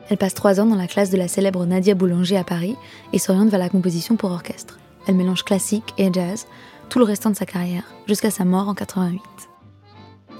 Elle 0.09 0.17
passe 0.17 0.33
trois 0.33 0.59
ans 0.59 0.65
dans 0.65 0.75
la 0.75 0.87
classe 0.87 1.11
de 1.11 1.17
la 1.17 1.27
célèbre 1.27 1.65
Nadia 1.65 1.93
Boulanger 1.93 2.37
à 2.37 2.43
Paris 2.43 2.75
et 3.13 3.19
s'oriente 3.19 3.49
vers 3.49 3.59
la 3.59 3.69
composition 3.69 4.15
pour 4.15 4.31
orchestre. 4.31 4.79
Elle 5.07 5.15
mélange 5.15 5.43
classique 5.43 5.93
et 5.97 6.11
jazz 6.11 6.47
tout 6.89 6.97
le 6.97 7.05
restant 7.05 7.29
de 7.29 7.35
sa 7.35 7.45
carrière, 7.45 7.83
jusqu'à 8.07 8.31
sa 8.31 8.45
mort 8.45 8.67
en 8.67 8.73
88. 8.73 9.21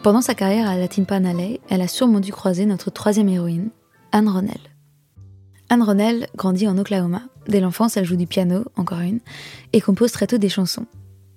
Pendant 0.01 0.21
sa 0.21 0.33
carrière 0.33 0.67
à 0.67 0.75
Latin 0.75 1.03
Pan 1.03 1.23
Alley, 1.25 1.59
elle 1.69 1.81
a 1.81 1.87
sûrement 1.87 2.19
dû 2.19 2.31
croiser 2.31 2.65
notre 2.65 2.89
troisième 2.89 3.29
héroïne, 3.29 3.69
Anne 4.11 4.29
Ronell. 4.29 4.68
Anne 5.69 5.83
Ronell 5.83 6.27
grandit 6.35 6.67
en 6.67 6.77
Oklahoma. 6.77 7.21
Dès 7.47 7.59
l'enfance, 7.59 7.95
elle 7.95 8.05
joue 8.05 8.15
du 8.15 8.25
piano, 8.25 8.65
encore 8.75 8.99
une, 8.99 9.19
et 9.71 9.81
compose 9.81 10.11
très 10.11 10.27
tôt 10.27 10.39
des 10.39 10.49
chansons. 10.49 10.87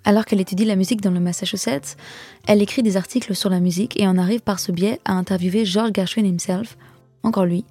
Alors 0.04 0.24
qu'elle 0.24 0.40
étudie 0.40 0.64
la 0.64 0.74
musique 0.74 1.00
dans 1.00 1.10
le 1.10 1.20
Massachusetts, 1.20 1.96
elle 2.46 2.62
écrit 2.62 2.82
des 2.82 2.96
articles 2.96 3.34
sur 3.34 3.50
la 3.50 3.60
musique 3.60 4.00
et 4.00 4.08
en 4.08 4.18
arrive 4.18 4.40
par 4.40 4.58
ce 4.58 4.72
biais 4.72 5.00
à 5.04 5.12
interviewer 5.12 5.64
George 5.64 5.92
Gershwin 5.94 6.26
himself, 6.26 6.76
encore 7.22 7.44
lui, 7.44 7.64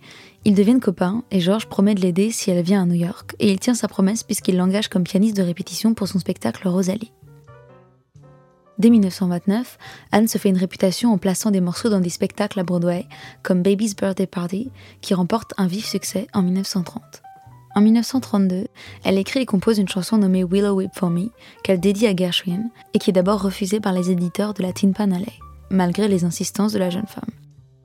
ils 0.45 0.55
deviennent 0.55 0.79
copains 0.79 1.23
et 1.29 1.41
George 1.41 1.67
promet 1.67 1.93
de 1.93 2.01
l'aider 2.01 2.31
si 2.31 2.51
elle 2.51 2.63
vient 2.63 2.83
à 2.83 2.85
New 2.85 2.95
York, 2.95 3.35
et 3.39 3.51
il 3.51 3.59
tient 3.59 3.73
sa 3.73 3.87
promesse 3.87 4.23
puisqu'il 4.23 4.55
l'engage 4.55 4.87
comme 4.87 5.03
pianiste 5.03 5.35
de 5.35 5.43
répétition 5.43 5.93
pour 5.93 6.07
son 6.07 6.19
spectacle 6.19 6.67
Rosalie. 6.67 7.11
Dès 8.77 8.89
1929, 8.89 9.77
Anne 10.11 10.27
se 10.27 10.37
fait 10.37 10.49
une 10.49 10.57
réputation 10.57 11.11
en 11.11 11.17
plaçant 11.17 11.51
des 11.51 11.61
morceaux 11.61 11.89
dans 11.89 11.99
des 11.99 12.09
spectacles 12.09 12.59
à 12.59 12.63
Broadway, 12.63 13.05
comme 13.43 13.61
Baby's 13.61 13.95
Birthday 13.95 14.27
Party, 14.27 14.71
qui 15.01 15.13
remporte 15.13 15.53
un 15.57 15.67
vif 15.67 15.85
succès 15.85 16.27
en 16.33 16.41
1930. 16.41 17.21
En 17.75 17.81
1932, 17.81 18.65
elle 19.03 19.17
écrit 19.17 19.41
et 19.41 19.45
compose 19.45 19.77
une 19.77 19.87
chanson 19.87 20.17
nommée 20.17 20.43
Willow 20.43 20.75
Whip 20.75 20.91
for 20.93 21.09
Me, 21.09 21.29
qu'elle 21.63 21.79
dédie 21.79 22.07
à 22.07 22.15
Gershwin, 22.15 22.69
et 22.93 22.99
qui 22.99 23.11
est 23.11 23.13
d'abord 23.13 23.41
refusée 23.41 23.79
par 23.79 23.93
les 23.93 24.11
éditeurs 24.11 24.53
de 24.53 24.61
la 24.61 24.73
Tin 24.73 24.91
Pan 24.91 25.11
Alley, 25.11 25.33
malgré 25.69 26.07
les 26.07 26.25
insistances 26.25 26.73
de 26.73 26.79
la 26.79 26.89
jeune 26.89 27.07
femme. 27.07 27.29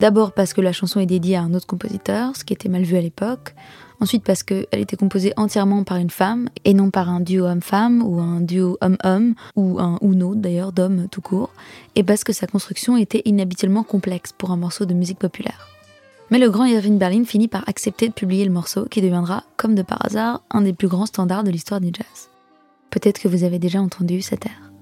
D'abord 0.01 0.33
parce 0.33 0.53
que 0.53 0.61
la 0.61 0.73
chanson 0.73 1.01
est 1.01 1.07
dédiée 1.07 1.37
à 1.37 1.43
un 1.43 1.55
autre 1.55 1.67
compositeur, 1.67 2.37
ce 2.37 2.45
qui 2.45 2.53
était 2.53 2.69
mal 2.69 2.83
vu 2.83 2.97
à 2.97 3.01
l'époque. 3.01 3.55
Ensuite 4.01 4.25
parce 4.25 4.43
qu'elle 4.43 4.67
était 4.73 4.97
composée 4.97 5.33
entièrement 5.37 5.83
par 5.85 5.97
une 5.97 6.11
femme 6.11 6.49
et 6.65 6.75
non 6.75 6.91
par 6.91 7.09
un 7.09 7.21
duo 7.21 7.47
homme-femme 7.47 8.03
ou 8.03 8.21
un 8.21 8.41
duo 8.41 8.77
homme-homme 8.81 9.35
ou 9.57 9.79
un 9.79 9.99
uno 10.03 10.35
d'ailleurs 10.35 10.73
d'hommes 10.73 11.09
tout 11.11 11.23
court. 11.23 11.51
Et 11.95 12.03
parce 12.03 12.23
que 12.23 12.33
sa 12.33 12.47
construction 12.47 12.97
était 12.97 13.23
inhabituellement 13.25 13.83
complexe 13.83 14.33
pour 14.37 14.51
un 14.51 14.57
morceau 14.57 14.85
de 14.85 14.95
musique 14.95 15.19
populaire. 15.19 15.69
Mais 16.31 16.39
le 16.39 16.51
grand 16.51 16.65
Irving 16.65 16.99
Berlin 16.99 17.25
finit 17.25 17.49
par 17.49 17.69
accepter 17.69 18.09
de 18.09 18.13
publier 18.13 18.45
le 18.45 18.51
morceau 18.51 18.87
qui 18.87 19.01
deviendra, 19.01 19.45
comme 19.57 19.75
de 19.75 19.83
par 19.83 20.05
hasard, 20.05 20.43
un 20.51 20.63
des 20.63 20.73
plus 20.73 20.89
grands 20.89 21.07
standards 21.07 21.45
de 21.45 21.51
l'histoire 21.51 21.81
du 21.81 21.91
jazz. 21.93 22.29
Peut-être 22.91 23.21
que 23.21 23.29
vous 23.29 23.45
avez 23.45 23.59
déjà 23.59 23.81
entendu 23.81 24.21
cet 24.23 24.47
air. 24.47 24.73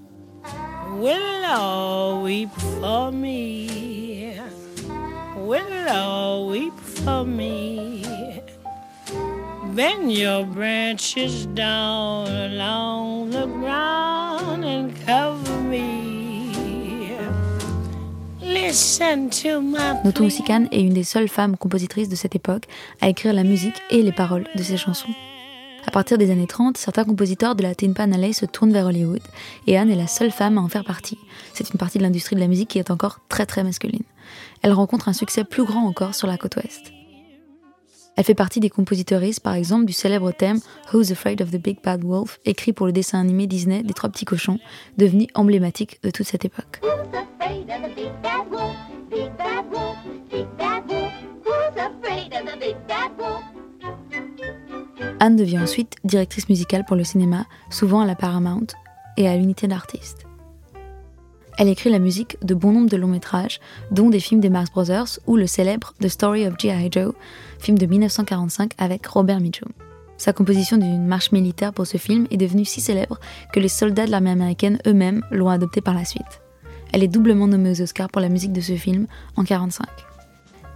willow, 5.46 6.48
weep 6.50 6.72
for 6.72 7.24
me. 7.24 8.13
Bend 9.74 10.12
your 10.12 10.44
branches 10.44 11.48
down 11.52 12.28
along 12.28 13.30
the 13.30 13.44
ground 13.58 14.64
and 14.64 14.92
cover 15.04 15.60
me. 15.68 17.10
Listen 18.40 19.28
to 19.30 19.60
my 19.60 20.00
Notons 20.04 20.26
aussi 20.26 20.44
qu'Anne 20.44 20.68
est 20.70 20.80
une 20.80 20.94
des 20.94 21.02
seules 21.02 21.28
femmes 21.28 21.56
compositrices 21.56 22.08
de 22.08 22.14
cette 22.14 22.36
époque 22.36 22.66
à 23.00 23.08
écrire 23.08 23.32
la 23.32 23.42
musique 23.42 23.82
et 23.90 24.02
les 24.02 24.12
paroles 24.12 24.46
de 24.54 24.62
ses 24.62 24.76
chansons. 24.76 25.12
À 25.84 25.90
partir 25.90 26.18
des 26.18 26.30
années 26.30 26.46
30, 26.46 26.76
certains 26.76 27.04
compositeurs 27.04 27.56
de 27.56 27.64
la 27.64 27.74
Tin 27.74 27.94
Pan 27.94 28.12
Alley 28.12 28.32
se 28.32 28.46
tournent 28.46 28.72
vers 28.72 28.86
Hollywood, 28.86 29.22
et 29.66 29.76
Anne 29.76 29.90
est 29.90 29.96
la 29.96 30.06
seule 30.06 30.30
femme 30.30 30.56
à 30.56 30.60
en 30.60 30.68
faire 30.68 30.84
partie. 30.84 31.18
C'est 31.52 31.70
une 31.70 31.78
partie 31.80 31.98
de 31.98 32.04
l'industrie 32.04 32.36
de 32.36 32.40
la 32.40 32.46
musique 32.46 32.68
qui 32.68 32.78
est 32.78 32.92
encore 32.92 33.18
très 33.28 33.44
très 33.44 33.64
masculine. 33.64 34.04
Elle 34.62 34.72
rencontre 34.72 35.08
un 35.08 35.12
succès 35.12 35.42
plus 35.42 35.64
grand 35.64 35.84
encore 35.84 36.14
sur 36.14 36.28
la 36.28 36.38
côte 36.38 36.54
ouest. 36.54 36.92
Elle 38.16 38.24
fait 38.24 38.34
partie 38.34 38.60
des 38.60 38.70
compositeuristes, 38.70 39.40
par 39.40 39.54
exemple, 39.54 39.86
du 39.86 39.92
célèbre 39.92 40.30
thème 40.30 40.60
Who's 40.92 41.10
Afraid 41.10 41.42
of 41.42 41.50
the 41.50 41.60
Big 41.60 41.78
Bad 41.82 42.04
Wolf, 42.04 42.38
écrit 42.44 42.72
pour 42.72 42.86
le 42.86 42.92
dessin 42.92 43.20
animé 43.20 43.46
Disney 43.46 43.82
des 43.82 43.92
Trois 43.94 44.08
Petits 44.08 44.24
Cochons, 44.24 44.58
devenu 44.96 45.26
emblématique 45.34 45.98
de 46.02 46.10
toute 46.10 46.26
cette 46.26 46.44
époque. 46.44 46.80
Anne 55.20 55.36
devient 55.36 55.58
ensuite 55.58 55.96
directrice 56.04 56.48
musicale 56.48 56.84
pour 56.84 56.96
le 56.96 57.04
cinéma, 57.04 57.46
souvent 57.70 58.00
à 58.00 58.06
la 58.06 58.14
Paramount 58.14 58.66
et 59.16 59.26
à 59.26 59.36
l'unité 59.36 59.66
d'artistes. 59.66 60.26
Elle 61.56 61.68
écrit 61.68 61.90
la 61.90 62.00
musique 62.00 62.36
de 62.42 62.54
bon 62.54 62.72
nombre 62.72 62.90
de 62.90 62.96
longs 62.96 63.08
métrages, 63.08 63.60
dont 63.90 64.10
des 64.10 64.18
films 64.18 64.40
des 64.40 64.50
Marx 64.50 64.70
Brothers 64.70 65.20
ou 65.26 65.36
le 65.36 65.46
célèbre 65.46 65.94
The 66.00 66.08
Story 66.08 66.46
of 66.46 66.54
G.I. 66.58 66.88
Joe, 66.90 67.14
film 67.60 67.78
de 67.78 67.86
1945 67.86 68.72
avec 68.78 69.06
Robert 69.06 69.40
Mitchum. 69.40 69.70
Sa 70.16 70.32
composition 70.32 70.76
d'une 70.76 71.06
marche 71.06 71.32
militaire 71.32 71.72
pour 71.72 71.86
ce 71.86 71.96
film 71.96 72.26
est 72.30 72.36
devenue 72.36 72.64
si 72.64 72.80
célèbre 72.80 73.20
que 73.52 73.60
les 73.60 73.68
soldats 73.68 74.06
de 74.06 74.10
l'armée 74.10 74.30
américaine 74.30 74.78
eux-mêmes 74.86 75.22
l'ont 75.30 75.48
adoptée 75.48 75.80
par 75.80 75.94
la 75.94 76.04
suite. 76.04 76.40
Elle 76.92 77.02
est 77.02 77.08
doublement 77.08 77.46
nommée 77.46 77.70
aux 77.70 77.82
Oscars 77.82 78.08
pour 78.08 78.20
la 78.20 78.28
musique 78.28 78.52
de 78.52 78.60
ce 78.60 78.76
film 78.76 79.06
en 79.36 79.42
1945. 79.42 79.86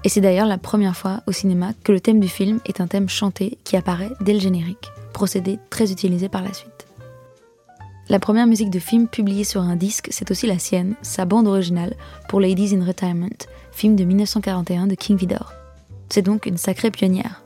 Et 0.05 0.09
c'est 0.09 0.21
d'ailleurs 0.21 0.47
la 0.47 0.59
première 0.59 0.97
fois 0.97 1.23
au 1.27 1.33
cinéma 1.33 1.73
que 1.83 1.93
le 1.93 2.01
thème 2.01 2.21
du 2.21 2.29
film 2.29 2.61
est 2.67 2.81
un 2.81 2.87
thème 2.87 3.09
chanté 3.09 3.59
qui 3.65 3.77
apparaît 3.77 4.13
dès 4.21 4.33
le 4.33 4.41
générique, 4.41 4.91
procédé 5.13 5.59
très 5.71 5.91
utilisé 5.91 6.29
par 6.29 6.43
la 6.43 6.53
suite. 6.53 6.78
La 8.11 8.19
première 8.19 8.47
musique 8.47 8.71
de 8.71 8.79
film 8.79 9.07
publiée 9.07 9.45
sur 9.45 9.61
un 9.61 9.77
disque, 9.77 10.09
c'est 10.11 10.31
aussi 10.31 10.47
la 10.47 10.59
sienne, 10.59 10.95
sa 11.03 11.27
bande 11.27 11.47
originale, 11.47 11.95
pour 12.31 12.41
Ladies 12.41 12.75
in 12.75 12.83
Retirement, 12.83 13.29
film 13.71 13.97
de 13.97 14.05
1941 14.05 14.87
de 14.87 14.95
King 14.95 15.19
Vidor. 15.19 15.53
C'est 16.09 16.23
donc 16.23 16.47
une 16.47 16.57
sacrée 16.57 16.91
pionnière. 16.91 17.43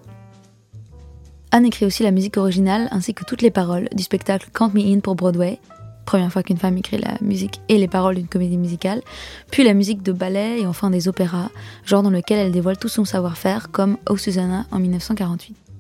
Anne 1.50 1.66
écrit 1.66 1.85
aussi 1.85 2.04
la 2.04 2.12
musique 2.12 2.37
originale 2.37 2.87
ainsi 2.92 3.12
que 3.12 3.25
toutes 3.25 3.42
les 3.42 3.50
paroles 3.50 3.88
du 3.92 4.04
spectacle 4.04 4.50
Count 4.52 4.71
Me 4.73 4.95
In 4.95 5.00
pour 5.00 5.16
Broadway, 5.16 5.59
première 6.07 6.33
fois 6.33 6.45
qu'une 6.45 6.59
femme 6.59 6.78
écrit 6.78 6.99
la 6.99 7.16
musique 7.21 7.61
et 7.69 7.78
les 7.78 7.88
paroles 7.88 8.14
d'une 8.14 8.28
comédie 8.28 8.57
musicale, 8.57 9.02
puis 9.50 9.64
la 9.64 9.75
musique 9.75 10.04
de 10.04 10.12
ballet 10.12 10.61
et 10.61 10.66
enfin 10.66 10.90
des 10.90 11.09
opéras, 11.09 11.50
genre 11.85 12.04
dans 12.04 12.11
lequel 12.11 12.38
elle 12.38 12.52
dévoile 12.52 12.78
tout 12.78 12.88
son 12.88 13.04
savoir-faire, 13.04 13.73
comme 13.73 13.99
Oh 14.09 14.16
Susanna 14.16 14.66
en 14.71 14.78
1948. 14.78 15.71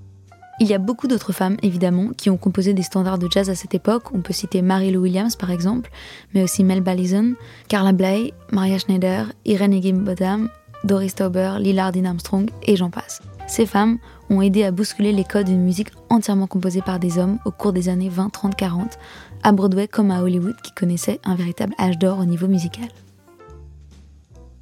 Il 0.60 0.68
y 0.68 0.74
a 0.74 0.78
beaucoup 0.78 1.08
d'autres 1.08 1.32
femmes, 1.32 1.56
évidemment, 1.62 2.10
qui 2.16 2.30
ont 2.30 2.36
composé 2.36 2.74
des 2.74 2.82
standards 2.82 3.18
de 3.18 3.28
jazz 3.30 3.50
à 3.50 3.54
cette 3.54 3.74
époque. 3.74 4.12
On 4.14 4.20
peut 4.20 4.32
citer 4.32 4.62
Mary 4.62 4.90
Lou 4.90 5.02
Williams, 5.02 5.34
par 5.34 5.50
exemple, 5.50 5.90
mais 6.34 6.42
aussi 6.42 6.62
Mel 6.62 6.82
Ballison, 6.82 7.34
Carla 7.68 7.92
Bley, 7.92 8.32
Maria 8.52 8.78
Schneider, 8.78 9.32
Irene 9.44 9.72
Higginbotham, 9.72 10.50
Doris 10.84 11.14
Tauber, 11.14 11.54
Lillardine 11.58 12.06
Armstrong, 12.06 12.50
et 12.64 12.76
j'en 12.76 12.90
passe. 12.90 13.22
Ces 13.46 13.66
femmes 13.66 13.98
ont 14.30 14.40
aidé 14.40 14.64
à 14.64 14.70
bousculer 14.70 15.12
les 15.12 15.24
codes 15.24 15.46
d'une 15.46 15.62
musique 15.62 15.90
entièrement 16.10 16.46
composée 16.46 16.82
par 16.82 16.98
des 16.98 17.18
hommes 17.18 17.38
au 17.44 17.50
cours 17.50 17.72
des 17.72 17.88
années 17.88 18.08
20, 18.08 18.30
30, 18.30 18.56
40, 18.56 18.98
à 19.42 19.52
Broadway 19.52 19.88
comme 19.88 20.10
à 20.10 20.22
Hollywood 20.22 20.56
qui 20.62 20.72
connaissait 20.72 21.20
un 21.24 21.34
véritable 21.34 21.74
âge 21.78 21.98
d'or 21.98 22.18
au 22.20 22.24
niveau 22.24 22.46
musical. 22.46 22.88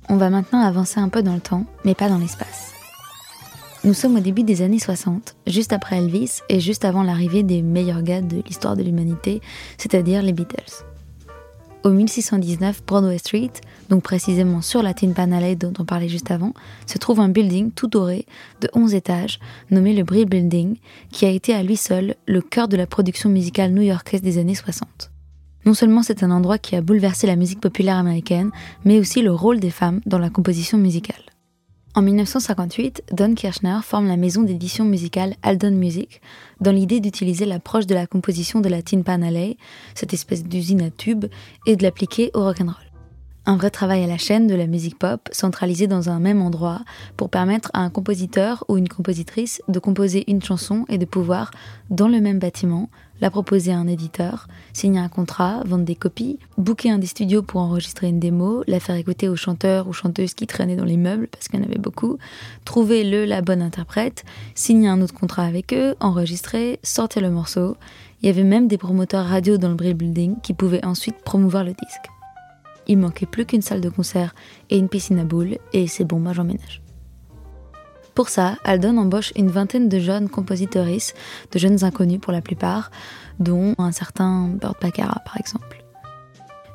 On 0.08 0.16
va 0.16 0.30
maintenant 0.30 0.60
avancer 0.60 0.98
un 0.98 1.08
peu 1.08 1.22
dans 1.22 1.34
le 1.34 1.40
temps, 1.40 1.64
mais 1.84 1.94
pas 1.94 2.08
dans 2.08 2.18
l'espace. 2.18 2.79
Nous 3.82 3.94
sommes 3.94 4.16
au 4.16 4.20
début 4.20 4.42
des 4.42 4.60
années 4.60 4.78
60, 4.78 5.36
juste 5.46 5.72
après 5.72 5.96
Elvis 5.96 6.40
et 6.50 6.60
juste 6.60 6.84
avant 6.84 7.02
l'arrivée 7.02 7.42
des 7.42 7.62
meilleurs 7.62 8.02
gars 8.02 8.20
de 8.20 8.42
l'histoire 8.46 8.76
de 8.76 8.82
l'humanité, 8.82 9.40
c'est-à-dire 9.78 10.20
les 10.20 10.34
Beatles. 10.34 10.84
Au 11.82 11.88
1619 11.88 12.84
Broadway 12.84 13.16
Street, 13.16 13.52
donc 13.88 14.02
précisément 14.02 14.60
sur 14.60 14.82
la 14.82 14.92
Tin 14.92 15.12
Pan 15.12 15.32
Alley 15.32 15.56
dont 15.56 15.72
on 15.78 15.86
parlait 15.86 16.10
juste 16.10 16.30
avant, 16.30 16.52
se 16.86 16.98
trouve 16.98 17.20
un 17.20 17.30
building 17.30 17.70
tout 17.70 17.86
doré 17.86 18.26
de 18.60 18.68
11 18.74 18.92
étages 18.92 19.40
nommé 19.70 19.94
le 19.94 20.04
Brill 20.04 20.28
Building, 20.28 20.76
qui 21.10 21.24
a 21.24 21.30
été 21.30 21.54
à 21.54 21.62
lui 21.62 21.78
seul 21.78 22.16
le 22.26 22.42
cœur 22.42 22.68
de 22.68 22.76
la 22.76 22.86
production 22.86 23.30
musicale 23.30 23.72
new-yorkaise 23.72 24.20
des 24.20 24.36
années 24.36 24.54
60. 24.54 25.10
Non 25.64 25.72
seulement 25.72 26.02
c'est 26.02 26.22
un 26.22 26.30
endroit 26.30 26.58
qui 26.58 26.76
a 26.76 26.82
bouleversé 26.82 27.26
la 27.26 27.36
musique 27.36 27.60
populaire 27.60 27.96
américaine, 27.96 28.50
mais 28.84 28.98
aussi 28.98 29.22
le 29.22 29.32
rôle 29.32 29.58
des 29.58 29.70
femmes 29.70 30.02
dans 30.04 30.18
la 30.18 30.28
composition 30.28 30.76
musicale. 30.76 31.22
En 31.92 32.02
1958, 32.02 33.02
Don 33.12 33.34
Kirchner 33.34 33.78
forme 33.82 34.06
la 34.06 34.16
maison 34.16 34.42
d'édition 34.42 34.84
musicale 34.84 35.34
Aldon 35.42 35.72
Music, 35.72 36.20
dans 36.60 36.70
l'idée 36.70 37.00
d'utiliser 37.00 37.46
l'approche 37.46 37.86
de 37.86 37.94
la 37.94 38.06
composition 38.06 38.60
de 38.60 38.68
la 38.68 38.80
Tin 38.80 39.02
Pan 39.02 39.22
Alley, 39.22 39.56
cette 39.96 40.14
espèce 40.14 40.44
d'usine 40.44 40.82
à 40.82 40.90
tubes, 40.90 41.26
et 41.66 41.74
de 41.74 41.82
l'appliquer 41.82 42.30
au 42.32 42.44
rock'n'roll. 42.44 42.76
Un 43.44 43.56
vrai 43.56 43.70
travail 43.70 44.04
à 44.04 44.06
la 44.06 44.18
chaîne 44.18 44.46
de 44.46 44.54
la 44.54 44.68
musique 44.68 45.00
pop, 45.00 45.28
centralisé 45.32 45.88
dans 45.88 46.10
un 46.10 46.20
même 46.20 46.42
endroit, 46.42 46.82
pour 47.16 47.28
permettre 47.28 47.70
à 47.74 47.80
un 47.80 47.90
compositeur 47.90 48.64
ou 48.68 48.76
une 48.76 48.88
compositrice 48.88 49.60
de 49.66 49.80
composer 49.80 50.30
une 50.30 50.42
chanson 50.42 50.84
et 50.88 50.98
de 50.98 51.06
pouvoir, 51.06 51.50
dans 51.90 52.06
le 52.06 52.20
même 52.20 52.38
bâtiment, 52.38 52.88
la 53.20 53.30
proposer 53.30 53.72
à 53.72 53.78
un 53.78 53.86
éditeur, 53.86 54.48
signer 54.72 55.00
un 55.00 55.08
contrat, 55.08 55.62
vendre 55.64 55.84
des 55.84 55.94
copies, 55.94 56.38
booker 56.58 56.90
un 56.90 56.98
des 56.98 57.06
studios 57.06 57.42
pour 57.42 57.60
enregistrer 57.60 58.08
une 58.08 58.20
démo, 58.20 58.62
la 58.66 58.80
faire 58.80 58.96
écouter 58.96 59.28
aux 59.28 59.36
chanteurs 59.36 59.88
ou 59.88 59.92
chanteuses 59.92 60.34
qui 60.34 60.46
traînaient 60.46 60.76
dans 60.76 60.84
les 60.84 60.96
meubles, 60.96 61.28
parce 61.28 61.48
qu'il 61.48 61.60
y 61.60 61.62
en 61.62 61.66
avait 61.66 61.78
beaucoup, 61.78 62.18
trouver 62.64 63.04
le 63.04 63.24
la 63.24 63.42
bonne 63.42 63.62
interprète, 63.62 64.24
signer 64.54 64.88
un 64.88 65.00
autre 65.02 65.14
contrat 65.14 65.44
avec 65.44 65.72
eux, 65.72 65.94
enregistrer, 66.00 66.80
sortir 66.82 67.22
le 67.22 67.30
morceau. 67.30 67.76
Il 68.22 68.26
y 68.26 68.30
avait 68.30 68.44
même 68.44 68.68
des 68.68 68.78
promoteurs 68.78 69.26
radio 69.26 69.56
dans 69.56 69.68
le 69.68 69.74
Brill 69.74 69.94
Building 69.94 70.36
qui 70.42 70.54
pouvaient 70.54 70.84
ensuite 70.84 71.16
promouvoir 71.24 71.64
le 71.64 71.72
disque. 71.72 72.08
Il 72.86 72.98
manquait 72.98 73.26
plus 73.26 73.46
qu'une 73.46 73.62
salle 73.62 73.80
de 73.80 73.88
concert 73.88 74.34
et 74.68 74.78
une 74.78 74.88
piscine 74.88 75.18
à 75.18 75.24
boules, 75.24 75.58
et 75.72 75.86
c'est 75.86 76.04
bon, 76.04 76.18
moi 76.18 76.32
j'emménage. 76.32 76.82
Pour 78.14 78.28
ça, 78.28 78.56
Aldon 78.64 78.96
embauche 78.98 79.32
une 79.36 79.50
vingtaine 79.50 79.88
de 79.88 79.98
jeunes 79.98 80.28
compositrices, 80.28 81.14
de 81.52 81.58
jeunes 81.58 81.84
inconnus 81.84 82.20
pour 82.20 82.32
la 82.32 82.40
plupart, 82.40 82.90
dont 83.38 83.74
un 83.78 83.92
certain 83.92 84.48
Burt 84.48 84.80
Baccarat 84.80 85.22
par 85.24 85.36
exemple. 85.38 85.84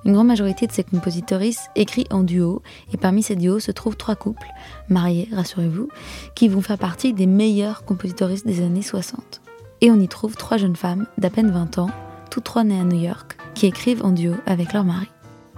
Une 0.06 0.14
grande 0.14 0.28
majorité 0.28 0.68
de 0.68 0.72
ces 0.72 0.84
compositrices 0.84 1.68
écrit 1.76 2.06
en 2.12 2.22
duo, 2.22 2.62
et 2.94 2.98
parmi 2.98 3.24
ces 3.24 3.36
duos 3.36 3.60
se 3.60 3.72
trouvent 3.72 3.98
trois 3.98 4.16
couples, 4.16 4.48
mariés, 4.88 5.28
rassurez-vous, 5.34 5.90
qui 6.36 6.48
vont 6.48 6.62
faire 6.62 6.78
partie 6.78 7.14
des 7.14 7.26
meilleures 7.26 7.86
compositrices 7.86 8.46
des 8.46 8.64
années 8.64 8.84
60. 8.84 9.42
Et 9.82 9.90
on 9.90 10.00
y 10.00 10.08
trouve 10.08 10.36
trois 10.36 10.58
jeunes 10.58 10.76
femmes 10.76 11.08
d'à 11.18 11.32
peine 11.32 11.50
20 11.50 11.80
ans, 11.80 11.90
toutes 12.30 12.44
trois 12.44 12.64
nées 12.64 12.80
à 12.80 12.84
New 12.84 13.02
York, 13.02 13.36
qui 13.56 13.66
écrivent 13.66 14.06
en 14.06 14.12
duo 14.12 14.36
avec 14.46 14.74
leur 14.74 14.84
mari. 14.84 15.08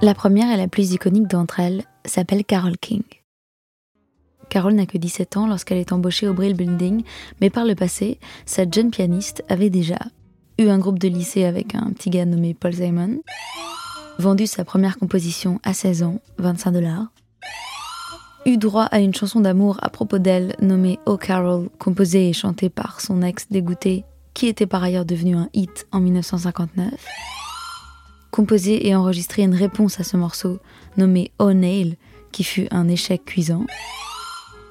La 0.02 0.14
première 0.14 0.52
et 0.52 0.58
la 0.58 0.70
plus 0.70 0.94
iconique 0.94 1.28
d'entre 1.28 1.60
elles 1.60 1.84
s'appelle 2.06 2.46
Carole 2.46 2.78
King. 2.78 3.04
Carole 4.50 4.74
n'a 4.74 4.86
que 4.86 4.98
17 4.98 5.38
ans 5.38 5.48
lorsqu'elle 5.48 5.78
est 5.78 5.92
embauchée 5.92 6.28
au 6.28 6.34
Brill 6.34 6.56
Building, 6.56 7.04
mais 7.42 7.50
par 7.50 7.66
le 7.66 7.76
passé, 7.76 8.20
cette 8.46 8.74
jeune 8.74 8.92
pianiste 8.92 9.44
avait 9.50 9.70
déjà 9.70 10.00
eu 10.58 10.68
un 10.70 10.80
groupe 10.80 11.00
de 11.00 11.08
lycée 11.08 11.46
avec 11.46 11.76
un 11.76 11.92
petit 11.92 12.10
gars 12.10 12.26
nommé 12.26 12.54
Paul 12.54 12.74
Simon, 12.74 13.22
vendu 14.20 14.48
sa 14.48 14.66
première 14.66 14.98
composition 14.98 15.60
à 15.64 15.74
16 15.74 16.04
ans, 16.04 16.20
25 16.40 16.72
dollars, 16.72 17.08
eu 18.46 18.58
droit 18.58 18.86
à 18.86 19.00
une 19.00 19.14
chanson 19.14 19.42
d'amour 19.42 19.78
à 19.82 19.90
propos 19.90 20.20
d'elle 20.20 20.56
nommée 20.62 21.00
Oh 21.06 21.18
Carol, 21.18 21.70
composée 21.80 22.30
et 22.30 22.34
chantée 22.34 22.70
par 22.70 23.02
son 23.02 23.22
ex 23.22 23.48
dégoûté, 23.50 24.06
qui 24.34 24.48
était 24.48 24.66
par 24.66 24.84
ailleurs 24.84 25.06
devenu 25.06 25.36
un 25.36 25.50
hit 25.54 25.86
en 25.92 26.00
1959, 26.00 26.94
composé 28.32 28.88
et 28.88 28.96
enregistré 28.96 29.44
une 29.44 29.56
réponse 29.56 30.00
à 30.00 30.04
ce 30.04 30.16
morceau 30.16 30.60
nommé 30.96 31.32
Oh 31.40 31.54
Nail, 31.54 31.98
qui 32.32 32.44
fut 32.44 32.68
un 32.72 32.88
échec 32.88 33.26
cuisant, 33.26 33.66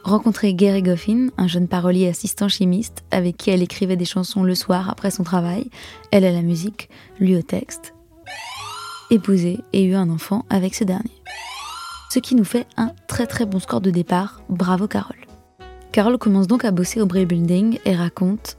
rencontrer 0.07 0.55
Gary 0.55 0.83
Goffin, 0.83 1.29
un 1.37 1.49
jeune 1.49 1.67
parolier 1.67 2.09
assistant 2.09 2.49
chimiste 2.49 3.05
avec 3.11 3.37
qui 3.37 3.51
elle 3.51 3.63
écrivait 3.63 3.97
des 3.97 4.05
chansons 4.05 4.45
le 4.45 4.55
soir 4.55 4.89
après 4.89 5.11
son 5.11 5.25
travail, 5.25 5.69
elle 6.13 6.25
à 6.25 6.31
la 6.31 6.43
musique, 6.43 6.89
lui 7.19 7.37
au 7.37 7.43
texte, 7.43 7.93
épousé 9.11 9.59
et 9.73 9.83
eu 9.83 9.95
un 9.95 10.09
enfant 10.09 10.45
avec 10.49 10.75
ce 10.77 10.85
dernier. 10.85 11.11
Ce 12.11 12.21
qui 12.21 12.37
nous 12.37 12.45
fait 12.45 12.67
un 12.77 12.93
très 13.09 13.27
très 13.27 13.47
bon 13.47 13.59
score 13.59 13.81
de 13.81 13.91
départ, 13.91 14.43
bravo 14.49 14.87
Carole. 14.87 15.27
Carole 15.91 16.19
commence 16.19 16.47
donc 16.47 16.65
à 16.65 16.71
bosser 16.71 17.01
au 17.01 17.07
Bray 17.07 17.27
Building 17.27 17.81
et 17.85 17.97
raconte 17.97 18.59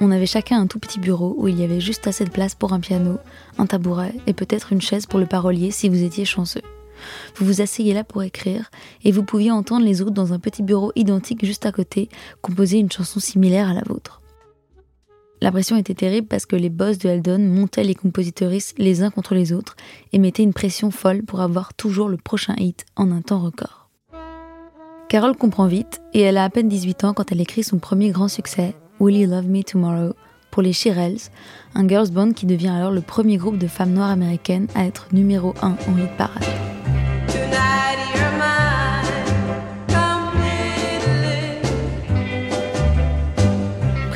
On 0.00 0.12
avait 0.12 0.26
chacun 0.26 0.60
un 0.60 0.68
tout 0.68 0.78
petit 0.78 1.00
bureau 1.00 1.34
où 1.36 1.48
il 1.48 1.58
y 1.58 1.64
avait 1.64 1.80
juste 1.80 2.06
assez 2.06 2.24
de 2.24 2.30
place 2.30 2.54
pour 2.54 2.72
un 2.72 2.80
piano, 2.80 3.18
un 3.58 3.66
tabouret 3.66 4.14
et 4.28 4.32
peut-être 4.32 4.72
une 4.72 4.82
chaise 4.82 5.06
pour 5.06 5.18
le 5.18 5.26
parolier 5.26 5.72
si 5.72 5.88
vous 5.88 6.04
étiez 6.04 6.24
chanceux. 6.24 6.62
Vous 7.36 7.46
vous 7.46 7.60
asseyez 7.60 7.94
là 7.94 8.04
pour 8.04 8.22
écrire 8.22 8.70
et 9.02 9.12
vous 9.12 9.24
pouviez 9.24 9.50
entendre 9.50 9.84
les 9.84 10.02
autres 10.02 10.12
dans 10.12 10.32
un 10.32 10.38
petit 10.38 10.62
bureau 10.62 10.92
identique 10.96 11.44
juste 11.44 11.66
à 11.66 11.72
côté 11.72 12.08
composer 12.42 12.78
une 12.78 12.90
chanson 12.90 13.20
similaire 13.20 13.68
à 13.68 13.74
la 13.74 13.82
vôtre. 13.86 14.20
La 15.40 15.52
pression 15.52 15.76
était 15.76 15.94
terrible 15.94 16.26
parce 16.26 16.46
que 16.46 16.56
les 16.56 16.70
boss 16.70 16.96
de 16.98 17.08
Eldon 17.08 17.38
montaient 17.38 17.84
les 17.84 17.94
compositeuristes 17.94 18.78
les 18.78 19.02
uns 19.02 19.10
contre 19.10 19.34
les 19.34 19.52
autres 19.52 19.76
et 20.12 20.18
mettaient 20.18 20.42
une 20.42 20.54
pression 20.54 20.90
folle 20.90 21.22
pour 21.22 21.40
avoir 21.40 21.74
toujours 21.74 22.08
le 22.08 22.16
prochain 22.16 22.54
hit 22.56 22.86
en 22.96 23.10
un 23.10 23.20
temps 23.20 23.40
record. 23.40 23.90
Carole 25.08 25.36
comprend 25.36 25.66
vite 25.66 26.00
et 26.12 26.22
elle 26.22 26.38
a 26.38 26.44
à 26.44 26.50
peine 26.50 26.68
18 26.68 27.04
ans 27.04 27.14
quand 27.14 27.30
elle 27.30 27.40
écrit 27.40 27.62
son 27.62 27.78
premier 27.78 28.10
grand 28.10 28.28
succès, 28.28 28.74
Will 29.00 29.18
You 29.18 29.30
Love 29.30 29.46
Me 29.46 29.62
Tomorrow, 29.62 30.14
pour 30.50 30.62
les 30.62 30.72
Shirelles, 30.72 31.18
un 31.74 31.86
girls 31.86 32.10
band 32.10 32.32
qui 32.32 32.46
devient 32.46 32.68
alors 32.68 32.90
le 32.90 33.00
premier 33.00 33.36
groupe 33.36 33.58
de 33.58 33.66
femmes 33.66 33.92
noires 33.92 34.10
américaines 34.10 34.68
à 34.74 34.86
être 34.86 35.08
numéro 35.12 35.54
1 35.60 35.68
en 35.68 35.98
hit 35.98 36.16
parade. 36.16 36.73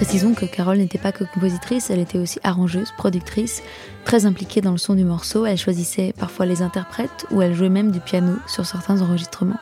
Précisons 0.09 0.33
que 0.33 0.47
Carole 0.47 0.79
n'était 0.79 0.97
pas 0.97 1.13
que 1.13 1.25
compositrice, 1.25 1.91
elle 1.91 1.99
était 1.99 2.19
aussi 2.19 2.41
arrangeuse, 2.43 2.93
productrice, 2.97 3.63
très 4.05 4.25
impliquée 4.25 4.61
dans 4.61 4.71
le 4.73 4.79
son 4.79 4.95
du 4.95 5.05
morceau, 5.05 5.45
elle 5.45 5.59
choisissait 5.59 6.15
parfois 6.19 6.47
les 6.47 6.63
interprètes 6.63 7.27
ou 7.31 7.43
elle 7.43 7.55
jouait 7.55 7.69
même 7.69 7.91
du 7.91 8.01
piano 8.01 8.37
sur 8.47 8.65
certains 8.65 9.03
enregistrements. 9.03 9.61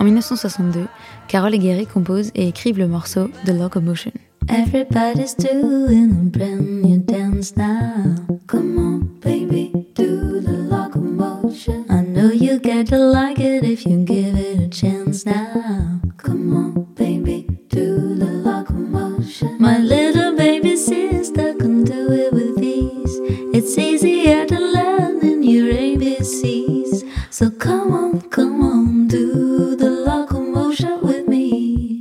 En 0.00 0.04
1962, 0.04 0.86
Carole 1.28 1.54
et 1.54 1.58
Gary 1.58 1.86
composent 1.86 2.32
et 2.34 2.48
écrivent 2.48 2.78
le 2.78 2.88
morceau 2.88 3.30
The 3.46 3.50
Locomotion. 3.50 4.12
Everybody's 4.48 5.34
doing 5.36 6.10
a 6.10 6.36
brand 6.36 6.82
new 6.82 6.98
dance 6.98 7.56
now. 7.56 8.16
Come 8.46 8.78
on, 8.78 8.98
baby, 9.20 9.72
do 9.94 10.40
the 10.40 10.68
locomotion. 10.68 11.84
Know 12.18 12.32
you 12.32 12.58
get 12.58 12.88
to 12.88 12.98
like 12.98 13.38
it 13.38 13.62
if 13.62 13.86
you 13.86 14.04
give 14.04 14.34
it 14.34 14.58
a 14.58 14.68
chance 14.68 15.24
now? 15.24 16.00
Come 16.16 16.52
on, 16.52 16.92
baby, 16.96 17.46
do 17.68 18.16
the 18.16 18.42
locomotion. 18.42 19.56
My 19.60 19.78
little 19.78 20.34
baby 20.34 20.74
sister 20.74 21.54
can 21.54 21.84
do 21.84 22.10
it 22.10 22.32
with 22.32 22.58
ease. 22.60 23.20
It's 23.54 23.78
easier 23.78 24.44
to 24.46 24.58
learn 24.58 25.20
than 25.20 25.44
your 25.44 25.72
ABCs. 25.72 27.04
So 27.30 27.50
come 27.50 27.92
on, 27.92 28.20
come 28.30 28.62
on, 28.62 29.06
do 29.06 29.76
the 29.76 29.88
locomotion 29.88 30.98
with 31.04 31.28
me. 31.28 32.00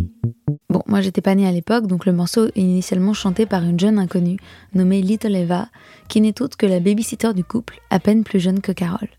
Bon, 0.67 0.81
moi 0.87 1.01
j'étais 1.01 1.21
pas 1.21 1.35
née 1.35 1.47
à 1.47 1.51
l'époque, 1.51 1.85
donc 1.85 2.07
le 2.07 2.11
morceau 2.11 2.47
est 2.47 2.61
initialement 2.61 3.13
chanté 3.13 3.45
par 3.45 3.63
une 3.63 3.79
jeune 3.79 3.99
inconnue 3.99 4.39
nommée 4.73 5.03
Little 5.03 5.35
Eva, 5.35 5.67
qui 6.07 6.21
n'est 6.21 6.41
autre 6.41 6.57
que 6.57 6.65
la 6.65 6.79
babysitter 6.79 7.35
du 7.35 7.43
couple, 7.43 7.79
à 7.91 7.99
peine 7.99 8.23
plus 8.23 8.39
jeune 8.39 8.61
que 8.61 8.71
Carole. 8.71 9.09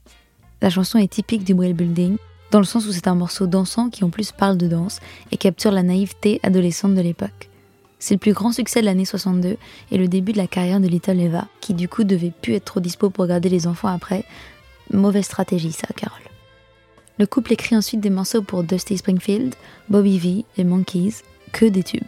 La 0.61 0.71
chanson 0.71 0.99
est 0.99 1.13
typique 1.13 1.45
du 1.45 1.55
Brill 1.55 1.75
Building, 1.75 2.17
dans 2.51 2.59
le 2.59 2.65
sens 2.65 2.87
où 2.87 2.93
c'est 2.93 3.07
un 3.07 3.15
morceau 3.15 3.47
dansant 3.47 3.91
qui 3.91 4.03
en 4.03 4.11
plus 4.11 4.33
parle 4.33 4.57
de 4.57 4.67
danse 4.67 5.01
et 5.31 5.37
capture 5.37 5.71
la 5.71 5.83
naïveté 5.83 6.41
adolescente 6.43 6.95
de 6.95 7.01
l'époque. 7.01 7.49
C'est 8.01 8.15
le 8.15 8.19
plus 8.19 8.33
grand 8.33 8.53
succès 8.53 8.81
de 8.81 8.87
l'année 8.87 9.05
62 9.05 9.57
et 9.91 9.99
le 9.99 10.09
début 10.09 10.33
de 10.33 10.39
la 10.39 10.47
carrière 10.47 10.81
de 10.81 10.89
Little 10.89 11.21
Eva, 11.21 11.47
qui 11.61 11.75
du 11.75 11.89
coup 11.89 12.05
devait 12.05 12.33
plus 12.43 12.55
être 12.55 12.65
trop 12.65 12.81
dispo 12.81 13.11
pour 13.11 13.27
garder 13.27 13.49
les 13.49 13.67
enfants 13.67 13.89
après. 13.89 14.25
Mauvaise 14.93 15.25
stratégie 15.25 15.73
ça, 15.73 15.89
Carole. 15.95 16.19
Le 17.19 17.27
couple 17.27 17.53
écrit 17.53 17.77
ensuite 17.77 18.01
des 18.01 18.11
morceaux 18.11 18.43
pour 18.43 18.63
Dusty 18.63 18.99
Springfield, 18.99 19.55
Bobby 19.89 20.19
V 20.19 20.45
et 20.57 20.65
Monkeys, 20.65 21.23
que 21.53 21.67
des 21.67 21.83
tubes. 21.83 22.03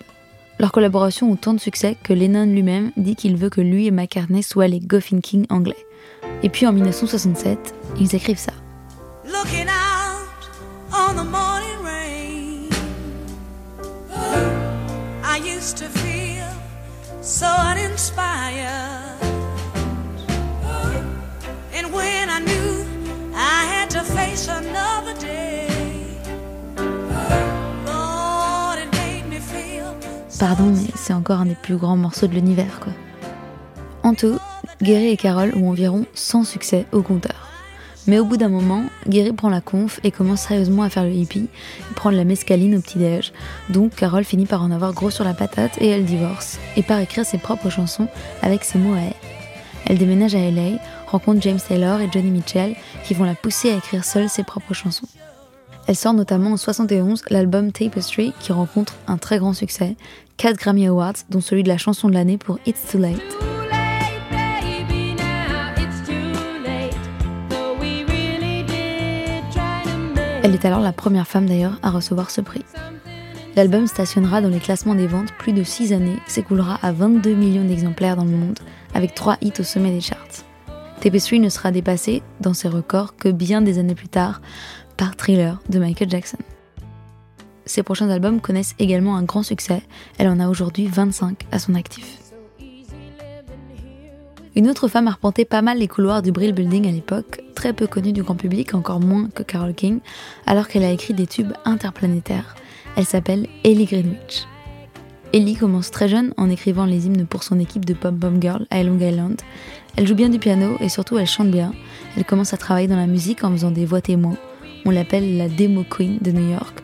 Leur 0.60 0.72
collaboration 0.72 1.30
ont 1.30 1.36
tant 1.36 1.54
de 1.54 1.60
succès 1.60 1.96
que 2.02 2.12
Lennon 2.12 2.46
lui-même 2.46 2.92
dit 2.96 3.16
qu'il 3.16 3.36
veut 3.36 3.50
que 3.50 3.60
lui 3.60 3.86
et 3.86 3.90
McCartney 3.90 4.42
soient 4.42 4.68
les 4.68 4.80
Goffin 4.80 5.20
King 5.20 5.46
anglais. 5.48 5.86
Et 6.42 6.48
puis 6.48 6.66
en 6.66 6.72
1967, 6.72 7.74
ils 7.98 8.14
écrivent 8.14 8.38
ça. 8.38 8.52
Looking 9.24 9.68
out 9.68 10.48
on 10.92 11.14
the 11.14 11.24
morning 11.24 11.82
rain. 11.84 12.68
I 15.22 15.38
used 15.38 15.76
to 15.78 15.84
feel 15.86 16.46
so 17.20 17.46
uninspired. 17.46 18.68
And 21.74 21.92
when 21.92 22.28
I 22.30 22.40
knew 22.40 22.84
I 23.34 23.66
had 23.66 23.90
to 23.90 24.00
face 24.00 24.48
another 24.48 25.14
day. 25.20 25.68
Pardon, 30.38 30.72
mais 30.72 30.90
c'est 30.96 31.12
encore 31.12 31.40
un 31.40 31.46
des 31.46 31.54
plus 31.54 31.76
grands 31.76 31.98
morceaux 31.98 32.26
de 32.26 32.32
l'univers, 32.32 32.80
quoi. 32.80 32.94
En 34.02 34.14
tout, 34.14 34.38
Gary 34.82 35.08
et 35.08 35.16
Carole 35.16 35.52
ont 35.56 35.68
environ 35.68 36.06
100 36.14 36.44
succès 36.44 36.86
au 36.92 37.02
compteur. 37.02 37.48
Mais 38.06 38.18
au 38.18 38.24
bout 38.24 38.38
d'un 38.38 38.48
moment, 38.48 38.84
Gary 39.06 39.32
prend 39.32 39.50
la 39.50 39.60
conf 39.60 40.00
et 40.04 40.10
commence 40.10 40.40
sérieusement 40.40 40.82
à 40.82 40.88
faire 40.88 41.04
le 41.04 41.12
hippie, 41.12 41.48
prendre 41.96 42.16
la 42.16 42.24
mescaline 42.24 42.76
au 42.76 42.80
petit-déj. 42.80 43.32
Donc 43.68 43.94
Carole 43.94 44.24
finit 44.24 44.46
par 44.46 44.62
en 44.62 44.70
avoir 44.70 44.94
gros 44.94 45.10
sur 45.10 45.24
la 45.24 45.34
patate 45.34 45.76
et 45.82 45.88
elle 45.88 46.06
divorce, 46.06 46.58
et 46.76 46.82
part 46.82 46.98
écrire 46.98 47.26
ses 47.26 47.36
propres 47.36 47.68
chansons 47.68 48.08
avec 48.40 48.64
ses 48.64 48.78
mots 48.78 48.94
à 48.94 49.00
elle. 49.00 49.14
Elle 49.86 49.98
déménage 49.98 50.34
à 50.34 50.50
LA, 50.50 50.78
rencontre 51.08 51.42
James 51.42 51.60
Taylor 51.66 52.00
et 52.00 52.08
Johnny 52.10 52.30
Mitchell 52.30 52.74
qui 53.04 53.12
vont 53.12 53.24
la 53.24 53.34
pousser 53.34 53.70
à 53.70 53.76
écrire 53.76 54.04
seule 54.04 54.30
ses 54.30 54.44
propres 54.44 54.74
chansons. 54.74 55.08
Elle 55.88 55.96
sort 55.96 56.14
notamment 56.14 56.52
en 56.52 56.56
71 56.56 57.24
l'album 57.28 57.70
Tapestry 57.70 58.32
qui 58.40 58.52
rencontre 58.52 58.94
un 59.08 59.18
très 59.18 59.38
grand 59.38 59.52
succès, 59.52 59.96
4 60.38 60.56
Grammy 60.56 60.86
Awards 60.86 61.14
dont 61.28 61.40
celui 61.40 61.64
de 61.64 61.68
la 61.68 61.78
chanson 61.78 62.08
de 62.08 62.14
l'année 62.14 62.38
pour 62.38 62.58
It's 62.66 62.86
Too 62.90 62.98
Late. 62.98 63.49
Elle 70.50 70.56
est 70.56 70.64
alors 70.64 70.80
la 70.80 70.92
première 70.92 71.28
femme 71.28 71.46
d'ailleurs 71.46 71.78
à 71.80 71.92
recevoir 71.92 72.28
ce 72.28 72.40
prix. 72.40 72.64
L'album 73.54 73.86
stationnera 73.86 74.40
dans 74.40 74.48
les 74.48 74.58
classements 74.58 74.96
des 74.96 75.06
ventes 75.06 75.32
plus 75.38 75.52
de 75.52 75.62
6 75.62 75.92
années, 75.92 76.18
s'écoulera 76.26 76.76
à 76.82 76.90
22 76.90 77.34
millions 77.34 77.64
d'exemplaires 77.64 78.16
dans 78.16 78.24
le 78.24 78.32
monde, 78.32 78.58
avec 78.92 79.14
3 79.14 79.36
hits 79.42 79.52
au 79.60 79.62
sommet 79.62 79.92
des 79.92 80.00
charts. 80.00 80.42
Tapestry 81.00 81.38
ne 81.38 81.50
sera 81.50 81.70
dépassé 81.70 82.24
dans 82.40 82.52
ses 82.52 82.66
records 82.66 83.14
que 83.14 83.28
bien 83.28 83.62
des 83.62 83.78
années 83.78 83.94
plus 83.94 84.08
tard 84.08 84.40
par 84.96 85.14
Thriller 85.14 85.60
de 85.68 85.78
Michael 85.78 86.10
Jackson. 86.10 86.38
Ses 87.64 87.84
prochains 87.84 88.10
albums 88.10 88.40
connaissent 88.40 88.74
également 88.80 89.14
un 89.14 89.22
grand 89.22 89.44
succès, 89.44 89.82
elle 90.18 90.26
en 90.26 90.40
a 90.40 90.48
aujourd'hui 90.48 90.88
25 90.88 91.46
à 91.52 91.60
son 91.60 91.76
actif. 91.76 92.19
Une 94.56 94.68
autre 94.68 94.88
femme 94.88 95.06
a 95.06 95.10
arpenté 95.10 95.44
pas 95.44 95.62
mal 95.62 95.78
les 95.78 95.86
couloirs 95.86 96.22
du 96.22 96.32
Brill 96.32 96.52
Building 96.52 96.88
à 96.88 96.90
l'époque, 96.90 97.40
très 97.54 97.72
peu 97.72 97.86
connue 97.86 98.12
du 98.12 98.24
grand 98.24 98.34
public, 98.34 98.74
encore 98.74 98.98
moins 98.98 99.28
que 99.32 99.44
Carole 99.44 99.74
King, 99.74 100.00
alors 100.44 100.66
qu'elle 100.66 100.82
a 100.82 100.90
écrit 100.90 101.14
des 101.14 101.28
tubes 101.28 101.52
interplanétaires. 101.64 102.56
Elle 102.96 103.04
s'appelle 103.04 103.46
Ellie 103.62 103.84
Greenwich. 103.84 104.48
Ellie 105.32 105.54
commence 105.54 105.92
très 105.92 106.08
jeune 106.08 106.34
en 106.36 106.50
écrivant 106.50 106.84
les 106.84 107.06
hymnes 107.06 107.26
pour 107.26 107.44
son 107.44 107.60
équipe 107.60 107.84
de 107.84 107.94
Pop 107.94 108.12
Bomb 108.12 108.42
Girl 108.42 108.66
à 108.70 108.82
Long 108.82 108.98
Island. 108.98 109.40
Elle 109.96 110.08
joue 110.08 110.16
bien 110.16 110.28
du 110.28 110.40
piano 110.40 110.76
et 110.80 110.88
surtout 110.88 111.16
elle 111.16 111.28
chante 111.28 111.52
bien. 111.52 111.72
Elle 112.16 112.24
commence 112.24 112.52
à 112.52 112.56
travailler 112.56 112.88
dans 112.88 112.96
la 112.96 113.06
musique 113.06 113.44
en 113.44 113.52
faisant 113.52 113.70
des 113.70 113.86
voix 113.86 114.00
témoins. 114.00 114.36
On 114.84 114.90
l'appelle 114.90 115.36
la 115.36 115.48
Demo 115.48 115.84
Queen 115.88 116.18
de 116.20 116.32
New 116.32 116.50
York. 116.50 116.80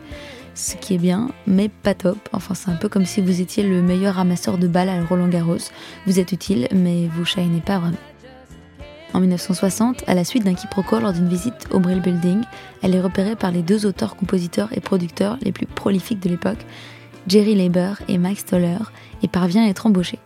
Ce 0.57 0.75
qui 0.75 0.95
est 0.95 0.97
bien, 0.97 1.29
mais 1.45 1.69
pas 1.69 1.93
top. 1.93 2.17
Enfin, 2.33 2.55
c'est 2.55 2.71
un 2.71 2.75
peu 2.77 2.89
comme 2.89 3.05
si 3.05 3.21
vous 3.21 3.41
étiez 3.41 3.61
le 3.61 3.83
meilleur 3.83 4.15
ramasseur 4.15 4.57
de 4.57 4.67
balles 4.67 4.89
à 4.89 5.05
Roland 5.05 5.27
Garros. 5.27 5.69
Vous 6.07 6.19
êtes 6.19 6.31
utile, 6.31 6.67
mais 6.73 7.07
vous 7.13 7.25
shinez 7.25 7.61
pas 7.61 7.77
vraiment. 7.77 7.97
En 9.13 9.19
1960, 9.19 10.03
à 10.07 10.15
la 10.15 10.23
suite 10.23 10.45
d'un 10.45 10.55
quiproquo 10.55 10.99
lors 10.99 11.13
d'une 11.13 11.29
visite 11.29 11.67
au 11.71 11.79
Brill 11.79 12.01
Building, 12.01 12.41
elle 12.81 12.95
est 12.95 13.01
repérée 13.01 13.35
par 13.35 13.51
les 13.51 13.61
deux 13.61 13.85
auteurs, 13.85 14.15
compositeurs 14.15 14.69
et 14.75 14.81
producteurs 14.81 15.37
les 15.43 15.51
plus 15.51 15.67
prolifiques 15.67 16.23
de 16.23 16.29
l'époque, 16.29 16.65
Jerry 17.27 17.53
Leiber 17.53 17.93
et 18.07 18.17
Max 18.17 18.43
Toller, 18.43 18.79
et 19.21 19.27
parvient 19.27 19.63
à 19.63 19.69
être 19.69 19.85
embauchée. 19.85 20.17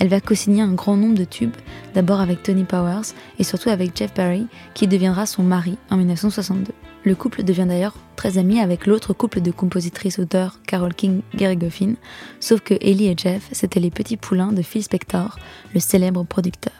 Elle 0.00 0.08
va 0.08 0.20
co-signer 0.20 0.62
un 0.62 0.72
grand 0.72 0.96
nombre 0.96 1.16
de 1.16 1.24
tubes, 1.24 1.54
d'abord 1.94 2.20
avec 2.20 2.42
Tony 2.42 2.64
Powers 2.64 3.14
et 3.38 3.44
surtout 3.44 3.68
avec 3.68 3.96
Jeff 3.96 4.12
Perry, 4.12 4.48
qui 4.74 4.88
deviendra 4.88 5.26
son 5.26 5.44
mari 5.44 5.76
en 5.90 5.96
1962. 5.96 6.72
Le 7.04 7.14
couple 7.14 7.44
devient 7.44 7.66
d'ailleurs 7.68 7.94
très 8.16 8.38
ami 8.38 8.58
avec 8.58 8.86
l'autre 8.86 9.12
couple 9.12 9.40
de 9.40 9.52
compositrices-auteurs, 9.52 10.58
Carol 10.66 10.94
King, 10.94 11.20
Gary 11.36 11.56
Goffin, 11.56 11.94
sauf 12.40 12.60
que 12.60 12.74
Ellie 12.80 13.06
et 13.06 13.14
Jeff, 13.16 13.48
c'étaient 13.52 13.78
les 13.78 13.92
petits 13.92 14.16
poulains 14.16 14.52
de 14.52 14.62
Phil 14.62 14.82
Spector, 14.82 15.38
le 15.72 15.78
célèbre 15.80 16.24
producteur 16.24 16.72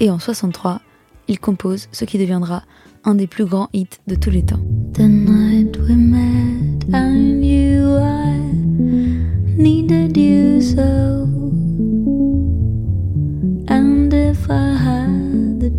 et 0.00 0.10
en 0.10 0.18
63, 0.18 0.80
il 1.28 1.38
compose 1.38 1.88
ce 1.92 2.04
qui 2.04 2.18
deviendra 2.18 2.64
un 3.04 3.14
des 3.14 3.26
plus 3.26 3.44
grands 3.44 3.68
hits 3.72 3.86
de 4.06 4.14
tous 4.14 4.30
les 4.30 4.42
temps. 4.42 4.60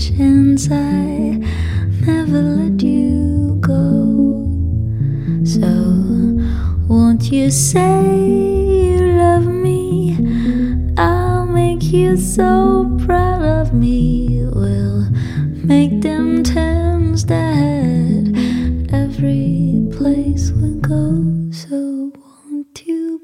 Chance, 0.02 0.68
I 0.72 1.38
never 2.08 2.42
let 2.42 2.82
you 2.82 3.58
go. 3.62 4.50
So, 5.46 5.70
won't 6.88 7.32
you 7.32 7.52
say? 7.52 8.18
you 8.18 8.98
love 9.14 9.46
me? 9.46 10.18
I'll 10.98 11.46
make 11.46 11.84
you 11.84 12.18
so 12.18 12.98
proud 13.06 13.44
of 13.44 13.74
me 13.74 14.42
We'll 14.54 15.10
make 15.64 16.02
them 16.02 16.44
turns 16.44 17.24
dead 17.24 18.36
every 18.92 19.88
place 19.92 20.52
we 20.52 20.80
go 20.82 21.52
so 21.52 22.12
won't 22.16 22.82
you 22.88 23.21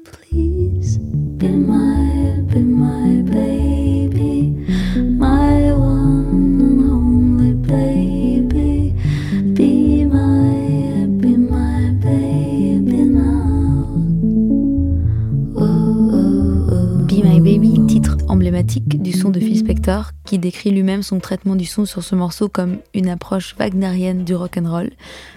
du 18.76 19.12
son 19.12 19.30
de 19.30 19.40
Phil 19.40 19.56
Spector, 19.56 20.10
qui 20.24 20.38
décrit 20.38 20.70
lui-même 20.70 21.02
son 21.02 21.20
traitement 21.20 21.56
du 21.56 21.64
son 21.64 21.86
sur 21.86 22.02
ce 22.02 22.14
morceau 22.14 22.48
comme 22.48 22.78
une 22.94 23.08
approche 23.08 23.56
wagnerienne 23.58 24.24
du 24.24 24.34
rock 24.34 24.58
and 24.58 24.70
roll, 24.70 24.90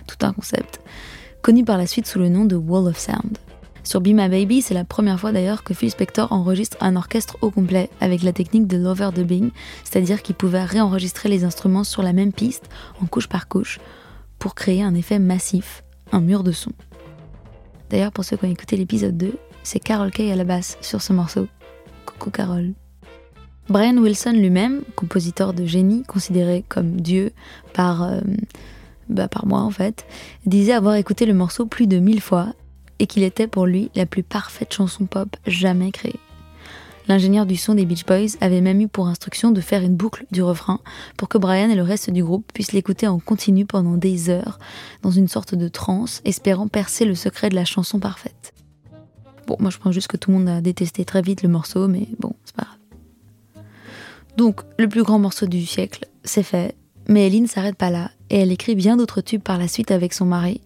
tout 0.08 0.26
un 0.26 0.34
concept, 0.34 0.82
connu 1.42 1.64
par 1.64 1.78
la 1.78 1.88
suite 1.88 2.08
sous 2.08 2.20
le 2.20 2.30
nom 2.30 2.46
de 2.46 2.56
Wall 2.56 2.88
of 2.88 2.98
Sound. 2.98 3.38
Sur 3.84 4.02
Be 4.02 4.08
My 4.08 4.28
Baby, 4.28 4.62
c'est 4.62 4.74
la 4.74 4.84
première 4.84 5.20
fois 5.20 5.32
d'ailleurs 5.32 5.64
que 5.64 5.74
Phil 5.74 5.90
Spector 5.90 6.32
enregistre 6.32 6.78
un 6.82 6.96
orchestre 6.96 7.38
au 7.42 7.50
complet 7.50 7.90
avec 8.00 8.22
la 8.22 8.34
technique 8.34 8.68
de 8.68 8.78
l'overdubbing, 8.78 9.52
c'est-à-dire 9.84 10.22
qu'il 10.22 10.36
pouvait 10.36 10.64
réenregistrer 10.64 11.30
les 11.30 11.44
instruments 11.46 11.84
sur 11.84 12.04
la 12.04 12.14
même 12.14 12.34
piste, 12.34 12.70
en 13.02 13.06
couche 13.06 13.28
par 13.28 13.48
couche, 13.48 13.80
pour 14.40 14.56
créer 14.56 14.84
un 14.84 14.94
effet 14.94 15.20
massif, 15.20 15.84
un 16.12 16.20
mur 16.22 16.44
de 16.44 16.52
son. 16.52 16.72
D'ailleurs, 17.90 18.12
pour 18.12 18.24
ceux 18.24 18.38
qui 18.38 18.46
ont 18.46 18.52
écouté 18.52 18.78
l'épisode 18.78 19.18
2, 19.18 19.34
c'est 19.64 19.80
Carol 19.80 20.12
Kay 20.12 20.32
à 20.32 20.36
la 20.36 20.44
basse 20.44 20.78
sur 20.82 21.02
ce 21.02 21.14
morceau. 21.14 21.48
Coucou 22.06 22.30
Carole. 22.30 22.74
Brian 23.72 23.96
Wilson 23.96 24.34
lui-même, 24.34 24.82
compositeur 24.98 25.54
de 25.54 25.66
génie, 25.66 26.04
considéré 26.04 26.66
comme 26.68 27.00
Dieu 27.00 27.32
par, 27.74 28.04
euh, 28.04 28.20
bah, 29.08 29.30
par 29.30 29.46
moi 29.46 29.62
en 29.62 29.72
fait, 29.72 30.06
disait 30.46 30.74
avoir 30.74 30.96
écouté 30.96 31.26
le 31.26 31.34
morceau 31.34 31.66
plus 31.66 31.88
de 31.88 31.98
mille 32.00 32.20
fois 32.20 32.54
et 33.00 33.08
qu'il 33.08 33.24
était 33.24 33.48
pour 33.48 33.66
lui 33.66 33.90
la 33.96 34.06
plus 34.06 34.24
parfaite 34.24 34.74
chanson 34.74 35.06
pop 35.06 35.38
jamais 35.48 35.92
créée. 35.92 36.20
L'ingénieur 37.08 37.46
du 37.46 37.56
son 37.56 37.76
des 37.76 37.86
Beach 37.86 38.06
Boys 38.06 38.38
avait 38.42 38.60
même 38.60 38.82
eu 38.82 38.90
pour 38.90 39.08
instruction 39.08 39.52
de 39.52 39.62
faire 39.62 39.84
une 39.84 39.96
boucle 39.96 40.26
du 40.32 40.44
refrain 40.44 40.82
pour 41.16 41.30
que 41.30 41.38
Brian 41.38 41.70
et 41.70 41.76
le 41.76 41.82
reste 41.82 42.10
du 42.10 42.26
groupe 42.26 42.52
puissent 42.54 42.74
l'écouter 42.74 43.08
en 43.08 43.20
continu 43.20 43.66
pendant 43.66 43.96
des 43.96 44.30
heures, 44.30 44.60
dans 45.02 45.12
une 45.12 45.30
sorte 45.30 45.56
de 45.56 45.70
transe, 45.70 46.22
espérant 46.26 46.68
percer 46.68 47.06
le 47.06 47.16
secret 47.16 47.48
de 47.48 47.56
la 47.56 47.64
chanson 47.64 48.00
parfaite. 48.00 48.54
Bon, 49.48 49.56
moi 49.60 49.72
je 49.72 49.78
pense 49.78 49.94
juste 49.94 50.10
que 50.10 50.18
tout 50.18 50.30
le 50.30 50.40
monde 50.40 50.50
a 50.50 50.60
détesté 50.60 51.06
très 51.06 51.22
vite 51.22 51.42
le 51.42 51.48
morceau, 51.48 51.88
mais 51.88 52.10
bon, 52.20 52.34
c'est 52.44 52.56
pas 52.56 52.64
grave. 52.64 52.81
Donc, 54.38 54.62
le 54.78 54.88
plus 54.88 55.04
grand 55.04 55.20
morceau 55.20 55.46
du 55.46 55.66
siècle, 55.66 56.06
c'est 56.24 56.44
fait. 56.44 56.76
Mais 57.08 57.28
Ellie 57.28 57.42
ne 57.42 57.48
s'arrête 57.48 57.76
pas 57.76 57.90
là, 57.90 58.12
et 58.30 58.38
elle 58.40 58.52
écrit 58.52 58.76
bien 58.76 58.96
d'autres 58.96 59.22
tubes 59.22 59.42
par 59.42 59.58
la 59.58 59.68
suite 59.68 59.92
avec 59.92 60.14
son 60.14 60.26
mari, 60.26 60.62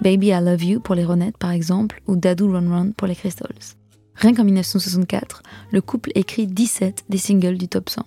Baby 0.00 0.28
I 0.28 0.40
Love 0.40 0.64
You 0.64 0.80
pour 0.80 0.94
les 0.94 1.04
Ronettes 1.04 1.36
par 1.36 1.50
exemple, 1.50 2.00
ou 2.06 2.16
Dadoo 2.16 2.50
Run 2.50 2.70
Run 2.70 2.90
pour 2.96 3.06
les 3.06 3.16
Crystals. 3.16 3.76
Rien 4.14 4.34
qu'en 4.34 4.44
1964, 4.44 5.42
le 5.70 5.80
couple 5.80 6.10
écrit 6.14 6.46
17 6.46 7.04
des 7.08 7.18
singles 7.18 7.58
du 7.58 7.68
top 7.68 7.90
100. 7.90 8.02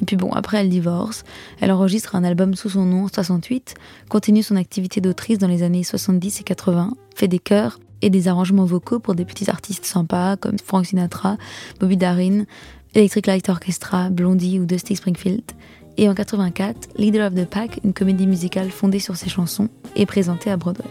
Et 0.00 0.04
puis 0.04 0.16
bon, 0.16 0.30
après 0.32 0.58
elle 0.58 0.68
divorce, 0.68 1.24
elle 1.60 1.72
enregistre 1.72 2.14
un 2.14 2.24
album 2.24 2.54
sous 2.54 2.70
son 2.70 2.84
nom 2.84 3.04
en 3.04 3.08
68, 3.08 3.74
continue 4.08 4.42
son 4.42 4.56
activité 4.56 5.00
d'autrice 5.00 5.38
dans 5.38 5.48
les 5.48 5.62
années 5.62 5.84
70 5.84 6.40
et 6.40 6.44
80, 6.44 6.94
fait 7.14 7.28
des 7.28 7.38
chœurs 7.38 7.78
et 8.02 8.10
des 8.10 8.28
arrangements 8.28 8.66
vocaux 8.66 8.98
pour 8.98 9.14
des 9.14 9.24
petits 9.24 9.50
artistes 9.50 9.86
sympas 9.86 10.36
comme 10.36 10.58
Frank 10.58 10.86
Sinatra, 10.86 11.38
Bobby 11.80 11.96
Darin, 11.96 12.44
Electric 12.96 13.26
Light 13.26 13.50
Orchestra, 13.50 14.08
Blondie 14.08 14.58
ou 14.58 14.64
Dusty 14.64 14.96
Springfield. 14.96 15.42
Et 15.98 16.08
en 16.08 16.14
84, 16.14 16.88
Leader 16.96 17.26
of 17.26 17.34
the 17.34 17.44
Pack, 17.44 17.80
une 17.84 17.92
comédie 17.92 18.26
musicale 18.26 18.70
fondée 18.70 19.00
sur 19.00 19.16
ses 19.16 19.28
chansons, 19.28 19.68
est 19.96 20.06
présentée 20.06 20.50
à 20.50 20.56
Broadway. 20.56 20.88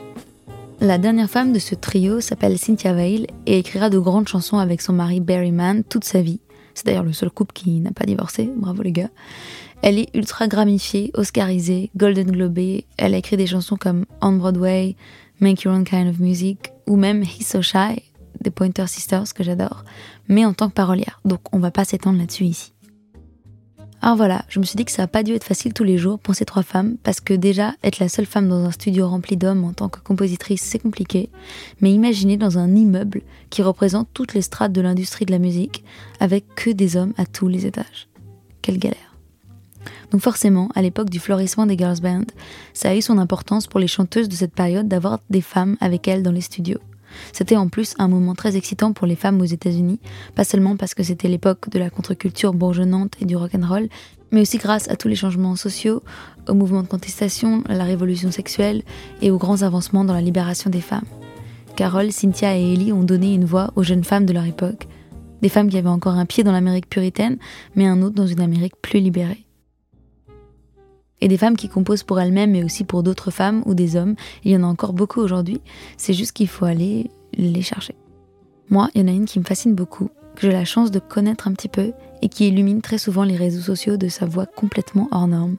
La 0.82 1.00
dernière 1.00 1.32
femme 1.32 1.52
de 1.52 1.58
ce 1.58 1.74
trio 1.74 2.22
s'appelle 2.22 2.60
Cynthia 2.60 2.94
Vale 2.94 3.26
et 3.48 3.58
écrira 3.58 3.90
de 3.90 3.98
grandes 3.98 4.28
chansons 4.28 4.60
avec 4.60 4.84
son 4.84 4.94
mari 4.94 5.20
Barry 5.20 5.52
Mann 5.52 5.84
toute 5.84 6.04
sa 6.04 6.22
vie. 6.22 6.42
C'est 6.76 6.86
d'ailleurs 6.86 7.04
le 7.04 7.12
seul 7.12 7.32
couple 7.32 7.54
qui 7.54 7.80
n'a 7.80 7.92
pas 7.92 8.06
divorcé, 8.06 8.52
bravo 8.56 8.84
les 8.84 8.92
gars. 8.92 9.10
Elle 9.82 9.98
est 9.98 10.16
ultra 10.16 10.48
gramifiée, 10.48 11.10
oscarisée, 11.16 11.90
golden 11.98 12.30
globée. 12.30 12.86
Elle 12.98 13.16
a 13.16 13.18
écrit 13.18 13.38
des 13.38 13.48
chansons 13.48 13.78
comme 13.78 14.06
On 14.22 14.34
Broadway, 14.34 14.96
Make 15.40 15.64
Your 15.64 15.74
Own 15.74 15.86
Kind 15.86 16.08
of 16.08 16.20
Music 16.20 16.72
ou 16.86 16.98
même 16.98 17.24
He's 17.24 17.48
So 17.48 17.64
Shy, 17.64 18.04
des 18.46 18.52
Pointer 18.52 18.88
Sisters 18.88 19.34
que 19.34 19.44
j'adore, 19.44 19.84
mais 20.30 20.46
en 20.46 20.54
tant 20.54 20.70
que 20.70 20.74
parolière. 20.74 21.20
Donc 21.26 21.42
on 21.52 21.60
va 21.60 21.72
pas 21.72 21.84
s'étendre 21.84 22.18
là-dessus 22.18 22.46
ici. 22.46 22.72
Alors 24.02 24.18
voilà, 24.18 24.46
je 24.50 24.60
me 24.60 24.66
suis 24.66 24.76
dit 24.76 24.86
que 24.86 24.92
ça 24.92 25.02
n'a 25.02 25.08
pas 25.08 25.24
dû 25.24 25.34
être 25.34 25.44
facile 25.44 25.74
tous 25.74 25.84
les 25.84 25.98
jours 25.98 26.20
pour 26.20 26.36
ces 26.36 26.46
trois 26.46 26.62
femmes, 26.62 26.96
parce 27.02 27.20
que 27.20 27.34
déjà, 27.34 27.74
être 27.84 27.98
la 27.98 28.08
seule 28.08 28.28
femme 28.28 28.48
dans 28.48 28.64
un 28.64 28.72
studio 28.72 29.08
rempli 29.08 29.36
d'hommes 29.36 29.64
en 29.64 29.74
tant 29.74 29.90
que 29.90 30.00
compositrice, 30.00 30.62
c'est 30.62 30.78
compliqué. 30.78 31.32
Mais 31.82 31.92
imaginez 31.92 32.38
dans 32.38 32.60
un 32.60 32.76
immeuble 32.76 33.24
qui 33.50 33.64
représente 33.64 34.08
toutes 34.14 34.36
les 34.36 34.44
strates 34.44 34.74
de 34.74 34.82
l'industrie 34.82 35.26
de 35.26 35.32
la 35.32 35.40
musique, 35.40 35.84
avec 36.20 36.46
que 36.56 36.70
des 36.70 36.98
hommes 36.98 37.14
à 37.18 37.26
tous 37.26 37.48
les 37.48 37.66
étages. 37.66 38.08
Quelle 38.62 38.78
galère. 38.78 39.16
Donc 40.12 40.22
forcément, 40.22 40.70
à 40.76 40.84
l'époque 40.84 41.10
du 41.10 41.20
florissement 41.20 41.66
des 41.66 41.78
girls 41.78 42.02
band, 42.02 42.26
ça 42.74 42.90
a 42.90 42.96
eu 42.96 43.02
son 43.02 43.18
importance 43.18 43.66
pour 43.66 43.80
les 43.80 43.88
chanteuses 43.88 44.30
de 44.30 44.36
cette 44.36 44.54
période 44.54 44.88
d'avoir 44.88 45.20
des 45.32 45.42
femmes 45.42 45.78
avec 45.80 46.08
elles 46.08 46.22
dans 46.22 46.32
les 46.32 46.42
studios. 46.42 46.80
C'était 47.34 47.56
en 47.56 47.68
plus 47.68 47.94
un 48.00 48.08
moment 48.08 48.36
très 48.36 48.58
excitant 48.58 48.94
pour 48.94 49.08
les 49.08 49.16
femmes 49.16 49.42
aux 49.42 49.46
États-Unis, 49.46 50.00
pas 50.36 50.44
seulement 50.44 50.78
parce 50.78 50.94
que 50.94 51.04
c'était 51.04 51.28
l'époque 51.28 51.70
de 51.70 51.80
la 51.80 51.90
contre-culture 51.90 52.54
bourgeonnante 52.54 53.14
et 53.20 53.26
du 53.26 53.36
rock'n'roll, 53.36 53.90
mais 54.32 54.42
aussi 54.42 54.58
grâce 54.58 54.90
à 54.90 54.96
tous 54.96 55.08
les 55.08 55.16
changements 55.16 55.56
sociaux, 55.56 56.04
aux 56.48 56.54
mouvements 56.54 56.84
de 56.84 56.88
contestation, 56.88 57.64
à 57.70 57.76
la 57.76 57.84
révolution 57.84 58.32
sexuelle 58.32 58.84
et 59.22 59.32
aux 59.32 59.38
grands 59.38 59.62
avancements 59.62 60.06
dans 60.06 60.14
la 60.14 60.22
libération 60.22 60.70
des 60.70 60.82
femmes. 60.82 61.06
Carole, 61.76 62.12
Cynthia 62.12 62.58
et 62.58 62.74
Ellie 62.74 62.94
ont 62.94 63.04
donné 63.04 63.34
une 63.34 63.46
voix 63.46 63.72
aux 63.76 63.84
jeunes 63.84 64.04
femmes 64.04 64.26
de 64.26 64.34
leur 64.34 64.46
époque, 64.46 64.88
des 65.42 65.50
femmes 65.50 65.70
qui 65.70 65.78
avaient 65.78 65.90
encore 65.90 66.16
un 66.16 66.26
pied 66.26 66.44
dans 66.44 66.52
l'Amérique 66.52 66.90
puritaine, 66.90 67.38
mais 67.76 67.86
un 67.86 68.02
autre 68.02 68.16
dans 68.16 68.28
une 68.28 68.42
Amérique 68.42 68.76
plus 68.82 69.00
libérée. 69.00 69.45
Et 71.22 71.28
des 71.28 71.38
femmes 71.38 71.56
qui 71.56 71.70
composent 71.70 72.04
pour 72.04 72.20
elles-mêmes, 72.20 72.52
mais 72.52 72.64
aussi 72.64 72.84
pour 72.84 73.04
d'autres 73.04 73.32
femmes 73.32 73.64
ou 73.66 73.74
des 73.74 73.96
hommes, 73.96 74.16
il 74.44 74.52
y 74.52 74.58
en 74.58 74.64
a 74.64 74.68
encore 74.68 74.94
beaucoup 74.94 75.22
aujourd'hui, 75.22 75.62
c'est 75.98 76.14
juste 76.14 76.34
qu'il 76.34 76.48
faut 76.48 76.66
aller 76.66 77.10
les 77.38 77.62
chercher. 77.62 77.96
Moi, 78.70 78.90
il 78.94 79.02
y 79.02 79.04
en 79.04 79.08
a 79.08 79.12
une 79.12 79.26
qui 79.26 79.40
me 79.40 79.46
fascine 79.46 79.76
beaucoup, 79.76 80.10
que 80.36 80.42
j'ai 80.42 80.52
la 80.52 80.66
chance 80.66 80.92
de 80.92 81.00
connaître 81.00 81.48
un 81.48 81.54
petit 81.54 81.70
peu 81.70 81.94
et 82.22 82.30
qui 82.30 82.48
illumine 82.48 82.82
très 82.82 82.98
souvent 82.98 83.24
les 83.24 83.36
réseaux 83.36 83.62
sociaux 83.62 83.98
de 83.98 84.08
sa 84.08 84.26
voix 84.26 84.46
complètement 84.46 85.08
hors 85.12 85.28
norme. 85.28 85.58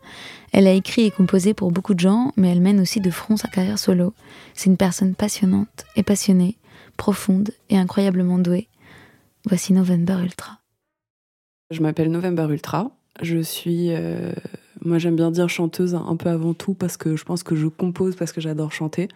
Elle 0.53 0.67
a 0.67 0.73
écrit 0.73 1.03
et 1.03 1.11
composé 1.11 1.55
pour 1.55 1.71
beaucoup 1.71 1.95
de 1.95 2.01
gens, 2.01 2.33
mais 2.37 2.51
elle 2.51 2.61
mène 2.61 2.81
aussi 2.81 3.01
de 3.01 3.11
front 3.11 3.37
sa 3.37 3.49
carrière 3.49 3.79
solo. 3.79 4.15
C'est 4.55 4.71
une 4.71 4.77
personne 4.77 5.15
passionnante 5.15 5.85
et 5.97 6.03
passionnée, 6.03 6.57
profonde 6.97 7.51
et 7.71 7.79
incroyablement 7.79 8.39
douée. 8.39 8.69
Voici 9.47 9.73
November 9.73 10.19
Ultra. 10.23 10.59
Je 11.71 11.81
m'appelle 11.81 12.11
November 12.11 12.47
Ultra. 12.51 12.91
Je 13.23 13.39
suis 13.39 13.93
euh, 13.93 14.33
moi, 14.87 14.99
j'aime 14.99 15.17
bien 15.17 15.31
dire 15.31 15.49
chanteuse 15.49 15.95
un 15.95 16.17
peu 16.17 16.29
avant 16.29 16.55
tout 16.55 16.75
parce 16.75 16.97
que 16.97 17.17
je 17.17 17.25
pense 17.25 17.43
que 17.43 17.57
je 17.57 17.67
compose 17.67 18.17
parce 18.17 18.33
que 18.33 18.41
j'adore 18.41 18.73
chanter. 18.73 19.09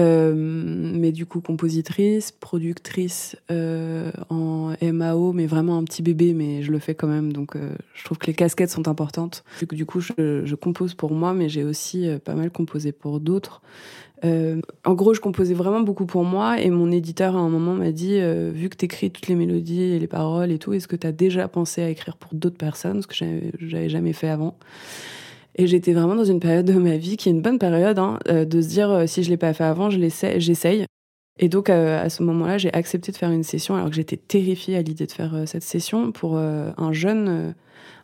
Euh, 0.00 0.32
mais 0.34 1.12
du 1.12 1.26
coup, 1.26 1.40
compositrice, 1.40 2.32
productrice 2.32 3.36
euh, 3.50 4.10
en 4.30 4.72
MAO, 4.80 5.32
mais 5.32 5.46
vraiment 5.46 5.76
un 5.76 5.84
petit 5.84 6.02
bébé, 6.02 6.32
mais 6.32 6.62
je 6.62 6.72
le 6.72 6.78
fais 6.78 6.94
quand 6.94 7.08
même. 7.08 7.32
Donc, 7.32 7.56
euh, 7.56 7.72
je 7.94 8.04
trouve 8.04 8.18
que 8.18 8.26
les 8.26 8.34
casquettes 8.34 8.70
sont 8.70 8.88
importantes. 8.88 9.44
Du 9.70 9.84
coup, 9.84 10.00
je, 10.00 10.42
je 10.44 10.54
compose 10.54 10.94
pour 10.94 11.12
moi, 11.12 11.34
mais 11.34 11.48
j'ai 11.48 11.64
aussi 11.64 12.08
pas 12.24 12.34
mal 12.34 12.50
composé 12.50 12.92
pour 12.92 13.20
d'autres. 13.20 13.60
Euh, 14.24 14.60
en 14.84 14.94
gros, 14.94 15.14
je 15.14 15.20
composais 15.20 15.54
vraiment 15.54 15.80
beaucoup 15.80 16.06
pour 16.06 16.24
moi 16.24 16.60
et 16.60 16.70
mon 16.70 16.92
éditeur 16.92 17.36
à 17.36 17.40
un 17.40 17.48
moment 17.48 17.74
m'a 17.74 17.90
dit 17.90 18.18
euh, 18.20 18.50
vu 18.54 18.68
que 18.68 18.76
tu 18.76 18.84
écris 18.84 19.10
toutes 19.10 19.26
les 19.26 19.34
mélodies 19.34 19.82
et 19.82 19.98
les 19.98 20.06
paroles 20.06 20.52
et 20.52 20.58
tout, 20.58 20.72
est-ce 20.72 20.86
que 20.86 20.96
tu 20.96 21.06
as 21.06 21.12
déjà 21.12 21.48
pensé 21.48 21.82
à 21.82 21.88
écrire 21.88 22.16
pour 22.16 22.32
d'autres 22.34 22.56
personnes 22.56 23.02
Ce 23.02 23.06
que 23.06 23.14
j'avais 23.14 23.88
jamais 23.88 24.12
fait 24.12 24.28
avant? 24.28 24.56
Et 25.56 25.66
j'étais 25.66 25.92
vraiment 25.92 26.14
dans 26.14 26.24
une 26.24 26.40
période 26.40 26.64
de 26.64 26.72
ma 26.74 26.96
vie 26.96 27.16
qui 27.16 27.28
est 27.28 27.32
une 27.32 27.42
bonne 27.42 27.58
période 27.58 27.98
hein, 27.98 28.18
euh, 28.28 28.44
de 28.44 28.62
se 28.62 28.68
dire 28.68 29.04
si 29.06 29.22
je 29.22 29.30
l'ai 29.30 29.36
pas 29.36 29.52
fait 29.52 29.64
avant, 29.64 29.90
je 29.90 29.98
j'essaye. 30.38 30.86
Et 31.40 31.48
donc 31.48 31.70
à 31.70 32.08
ce 32.10 32.22
moment-là, 32.22 32.58
j'ai 32.58 32.72
accepté 32.74 33.10
de 33.10 33.16
faire 33.16 33.30
une 33.30 33.42
session 33.42 33.74
alors 33.74 33.88
que 33.88 33.96
j'étais 33.96 34.18
terrifiée 34.18 34.76
à 34.76 34.82
l'idée 34.82 35.06
de 35.06 35.12
faire 35.12 35.44
cette 35.46 35.62
session 35.62 36.12
pour 36.12 36.36
un 36.36 36.92
jeune 36.92 37.54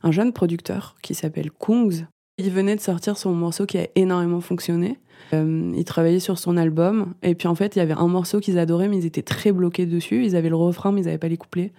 un 0.02 0.12
jeune 0.12 0.33
producteur 0.33 0.96
qui 1.02 1.14
s'appelle 1.14 1.50
Kungs. 1.50 2.07
Il 2.38 2.51
venait 2.51 2.77
de 2.77 2.81
sortir 2.81 3.18
son 3.18 3.33
morceau 3.33 3.66
qui 3.66 3.79
a 3.79 3.88
énormément 3.96 4.40
fonctionné. 4.40 4.98
Euh, 5.35 5.72
ils 5.77 5.85
travaillaient 5.85 6.20
sur 6.20 6.38
son 6.38 6.57
album. 6.57 7.14
Et 7.22 7.35
puis 7.35 7.48
en 7.48 7.55
fait, 7.55 7.77
il 7.77 7.81
y 7.81 7.83
avait 7.83 7.94
un 7.94 8.07
morceau 8.07 8.40
qu'ils 8.40 8.59
adoraient, 8.59 8.88
mais 8.88 8.98
ils 8.98 9.07
étaient 9.07 9.22
très 9.22 9.53
bloqués 9.53 9.87
dessus. 9.87 10.24
Ils 10.24 10.37
avaient 10.37 10.48
le 10.48 10.57
refrain, 10.57 10.92
mais 10.92 11.03
ils 11.03 11.07
n'avaient 11.07 11.18
pas 11.18 11.29
les 11.29 11.37
couplets. 11.37 11.72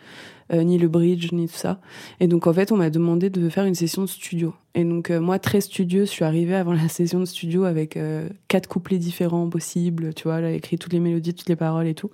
Euh, 0.51 0.63
ni 0.63 0.79
le 0.79 0.88
bridge, 0.88 1.31
ni 1.31 1.47
tout 1.47 1.55
ça. 1.55 1.79
Et 2.19 2.27
donc, 2.27 2.47
en 2.47 2.53
fait, 2.53 2.71
on 2.71 2.77
m'a 2.77 2.89
demandé 2.89 3.29
de 3.29 3.49
faire 3.49 3.65
une 3.65 3.75
session 3.75 4.01
de 4.01 4.07
studio. 4.07 4.55
Et 4.73 4.83
donc, 4.83 5.12
euh, 5.12 5.19
moi, 5.19 5.38
très 5.38 5.62
studieux, 5.62 6.05
je 6.05 6.09
suis 6.09 6.25
arrivée 6.25 6.55
avant 6.55 6.73
la 6.73 6.88
session 6.89 7.19
de 7.19 7.25
studio 7.25 7.65
avec 7.65 7.97
euh, 7.97 8.27
quatre 8.47 8.67
couplets 8.67 8.97
différents 8.97 9.47
possibles. 9.47 10.12
Tu 10.15 10.23
vois, 10.23 10.41
écrit 10.49 10.79
toutes 10.79 10.93
les 10.93 10.99
mélodies, 10.99 11.35
toutes 11.35 11.49
les 11.49 11.55
paroles 11.55 11.85
et 11.85 11.93
tout. 11.93 12.09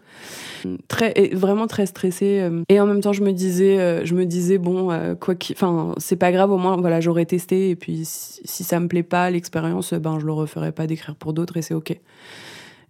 Très, 0.89 1.29
vraiment 1.33 1.67
très 1.67 1.85
stressée. 1.85 2.49
Et 2.67 2.79
en 2.81 2.85
même 2.85 2.99
temps, 2.99 3.13
je 3.13 3.23
me 3.23 3.31
disais, 3.31 4.05
je 4.05 4.13
me 4.13 4.25
disais 4.25 4.57
bon, 4.57 5.15
quoi 5.21 5.35
enfin, 5.51 5.95
c'est 5.97 6.17
pas 6.17 6.33
grave, 6.33 6.51
au 6.51 6.57
moins, 6.57 6.75
voilà, 6.75 6.99
j'aurais 6.99 7.25
testé. 7.25 7.69
Et 7.69 7.77
puis, 7.77 8.01
si, 8.03 8.41
si 8.43 8.63
ça 8.65 8.81
me 8.81 8.89
plaît 8.89 9.03
pas, 9.03 9.29
l'expérience, 9.29 9.93
ben, 9.93 10.19
je 10.19 10.25
le 10.25 10.33
referai 10.33 10.73
pas 10.73 10.87
d'écrire 10.87 11.15
pour 11.15 11.31
d'autres 11.31 11.55
et 11.55 11.61
c'est 11.61 11.73
OK. 11.73 11.97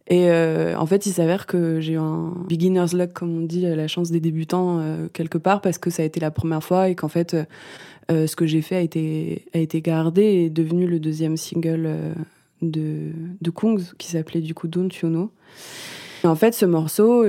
Et 0.07 0.29
euh, 0.29 0.77
en 0.77 0.85
fait, 0.85 1.05
il 1.07 1.13
s'avère 1.13 1.47
que 1.47 1.79
j'ai 1.79 1.93
eu 1.93 1.97
un 1.97 2.33
beginner's 2.47 2.93
luck, 2.93 3.13
comme 3.13 3.35
on 3.37 3.41
dit, 3.41 3.61
la 3.61 3.87
chance 3.87 4.11
des 4.11 4.19
débutants 4.19 4.79
euh, 4.79 5.07
quelque 5.11 5.37
part, 5.37 5.61
parce 5.61 5.77
que 5.77 5.89
ça 5.89 6.03
a 6.03 6.05
été 6.05 6.19
la 6.19 6.31
première 6.31 6.63
fois 6.63 6.89
et 6.89 6.95
qu'en 6.95 7.07
fait, 7.07 7.35
euh, 8.11 8.27
ce 8.27 8.35
que 8.35 8.45
j'ai 8.45 8.61
fait 8.61 8.75
a 8.75 8.81
été, 8.81 9.45
a 9.53 9.57
été 9.57 9.81
gardé 9.81 10.21
et 10.21 10.49
devenu 10.49 10.85
le 10.85 10.99
deuxième 10.99 11.37
single 11.37 11.89
de, 12.61 13.11
de 13.41 13.49
Kungs, 13.49 13.81
qui 13.97 14.07
s'appelait 14.07 14.41
du 14.41 14.53
coup 14.53 14.67
Don't 14.67 14.91
You 15.01 15.09
Know. 15.09 15.31
Et 16.23 16.27
en 16.27 16.35
fait, 16.35 16.53
ce 16.53 16.65
morceau, 16.65 17.25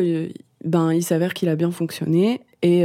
ben, 0.65 0.93
il 0.93 1.03
s'avère 1.03 1.33
qu'il 1.33 1.49
a 1.49 1.57
bien 1.57 1.71
fonctionné. 1.71 2.43
Et, 2.63 2.85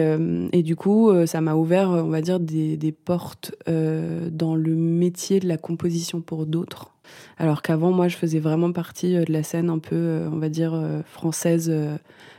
et 0.51 0.63
du 0.63 0.75
coup, 0.75 1.11
ça 1.25 1.41
m'a 1.41 1.55
ouvert, 1.55 1.89
on 1.89 2.09
va 2.09 2.21
dire, 2.21 2.39
des, 2.39 2.77
des 2.77 2.91
portes 2.91 3.53
dans 3.67 4.55
le 4.55 4.75
métier 4.75 5.39
de 5.39 5.47
la 5.47 5.57
composition 5.57 6.21
pour 6.21 6.45
d'autres. 6.45 6.91
Alors 7.37 7.61
qu'avant, 7.61 7.91
moi, 7.91 8.07
je 8.07 8.17
faisais 8.17 8.39
vraiment 8.39 8.71
partie 8.71 9.15
euh, 9.15 9.23
de 9.23 9.33
la 9.33 9.43
scène 9.43 9.69
un 9.69 9.79
peu, 9.79 9.95
euh, 9.95 10.29
on 10.31 10.37
va 10.37 10.49
dire, 10.49 10.73
euh, 10.73 11.01
française 11.05 11.73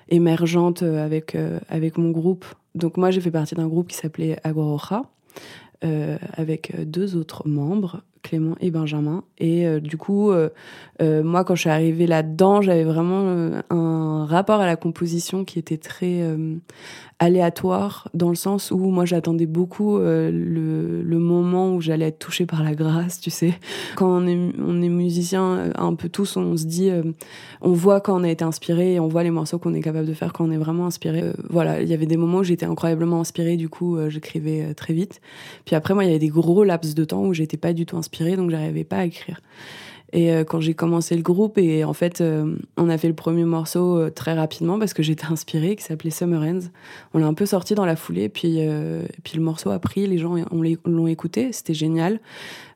émergente 0.08 0.82
avec, 0.82 1.36
avec 1.68 1.96
mon 1.96 2.10
groupe. 2.10 2.44
Donc 2.74 2.96
moi, 2.96 3.10
j'ai 3.10 3.20
fait 3.20 3.30
partie 3.30 3.54
d'un 3.54 3.66
groupe 3.66 3.88
qui 3.88 3.96
s'appelait 3.96 4.38
Agoroja, 4.44 5.02
avec 6.34 6.74
deux 6.84 7.16
autres 7.16 7.48
membres, 7.48 8.02
Clément 8.22 8.54
et 8.60 8.70
Benjamin. 8.70 9.24
Et 9.38 9.80
du 9.80 9.96
coup, 9.96 10.32
moi, 11.00 11.44
quand 11.44 11.54
je 11.54 11.60
suis 11.60 11.70
arrivée 11.70 12.06
là-dedans, 12.06 12.62
j'avais 12.62 12.84
vraiment 12.84 13.52
un 13.70 14.26
rapport 14.26 14.60
à 14.60 14.66
la 14.66 14.76
composition 14.76 15.44
qui 15.44 15.58
était 15.58 15.78
très 15.78 16.22
aléatoire 17.22 18.08
dans 18.14 18.30
le 18.30 18.34
sens 18.34 18.72
où 18.72 18.78
moi 18.78 19.04
j'attendais 19.04 19.46
beaucoup 19.46 19.96
euh, 19.96 20.30
le, 20.32 21.18
moment 21.18 21.72
où 21.72 21.80
j'allais 21.80 22.08
être 22.08 22.18
touchée 22.18 22.46
par 22.46 22.64
la 22.64 22.74
grâce, 22.74 23.20
tu 23.20 23.30
sais. 23.30 23.54
Quand 23.94 24.08
on 24.08 24.26
est, 24.26 24.50
on 24.58 24.82
est 24.82 24.88
musicien, 24.88 25.42
euh, 25.42 25.70
un 25.76 25.94
peu 25.94 26.08
tous, 26.08 26.36
on 26.36 26.56
se 26.56 26.64
dit, 26.64 26.90
euh, 26.90 27.04
on 27.60 27.72
voit 27.72 28.00
quand 28.00 28.20
on 28.20 28.24
a 28.24 28.28
été 28.28 28.42
inspiré 28.42 28.94
et 28.94 29.00
on 29.00 29.06
voit 29.06 29.22
les 29.22 29.30
morceaux 29.30 29.60
qu'on 29.60 29.72
est 29.72 29.80
capable 29.80 30.06
de 30.06 30.14
faire 30.14 30.32
quand 30.32 30.44
on 30.44 30.50
est 30.50 30.58
vraiment 30.58 30.86
inspiré. 30.86 31.22
voilà, 31.48 31.80
il 31.80 31.88
y 31.88 31.94
avait 31.94 32.06
des 32.06 32.16
moments 32.16 32.38
où 32.38 32.44
j'étais 32.44 32.66
incroyablement 32.66 33.20
inspirée, 33.20 33.56
du 33.56 33.68
coup 33.68 33.96
j'écrivais 34.08 34.74
très 34.74 34.92
vite. 34.92 35.20
Puis 35.64 35.76
après, 35.76 35.94
moi, 35.94 36.04
il 36.04 36.08
y 36.08 36.10
avait 36.10 36.18
des 36.18 36.28
gros 36.28 36.64
laps 36.64 36.94
de 36.94 37.04
temps 37.04 37.24
où 37.24 37.32
j'étais 37.32 37.56
pas 37.56 37.72
du 37.72 37.86
tout 37.86 37.96
inspirée, 37.96 38.11
donc 38.36 38.50
j'arrivais 38.50 38.84
pas 38.84 38.98
à 38.98 39.04
écrire. 39.04 39.40
Et 40.12 40.30
euh, 40.30 40.44
quand 40.44 40.60
j'ai 40.60 40.74
commencé 40.74 41.16
le 41.16 41.22
groupe, 41.22 41.56
et 41.56 41.84
en 41.84 41.94
fait, 41.94 42.20
euh, 42.20 42.54
on 42.76 42.90
a 42.90 42.98
fait 42.98 43.08
le 43.08 43.14
premier 43.14 43.44
morceau 43.44 43.98
euh, 43.98 44.10
très 44.10 44.34
rapidement 44.34 44.78
parce 44.78 44.92
que 44.92 45.02
j'étais 45.02 45.24
inspirée, 45.24 45.74
qui 45.74 45.82
s'appelait 45.82 46.10
Summer 46.10 46.42
Ends. 46.42 46.68
On 47.14 47.18
l'a 47.18 47.26
un 47.26 47.34
peu 47.34 47.46
sorti 47.46 47.74
dans 47.74 47.86
la 47.86 47.96
foulée, 47.96 48.28
puis, 48.28 48.60
puis 49.24 49.36
le 49.36 49.42
morceau 49.42 49.70
a 49.70 49.78
pris, 49.78 50.06
les 50.06 50.18
gens 50.18 50.36
l'ont 50.84 51.06
écouté, 51.06 51.52
c'était 51.52 51.74
génial. 51.74 52.20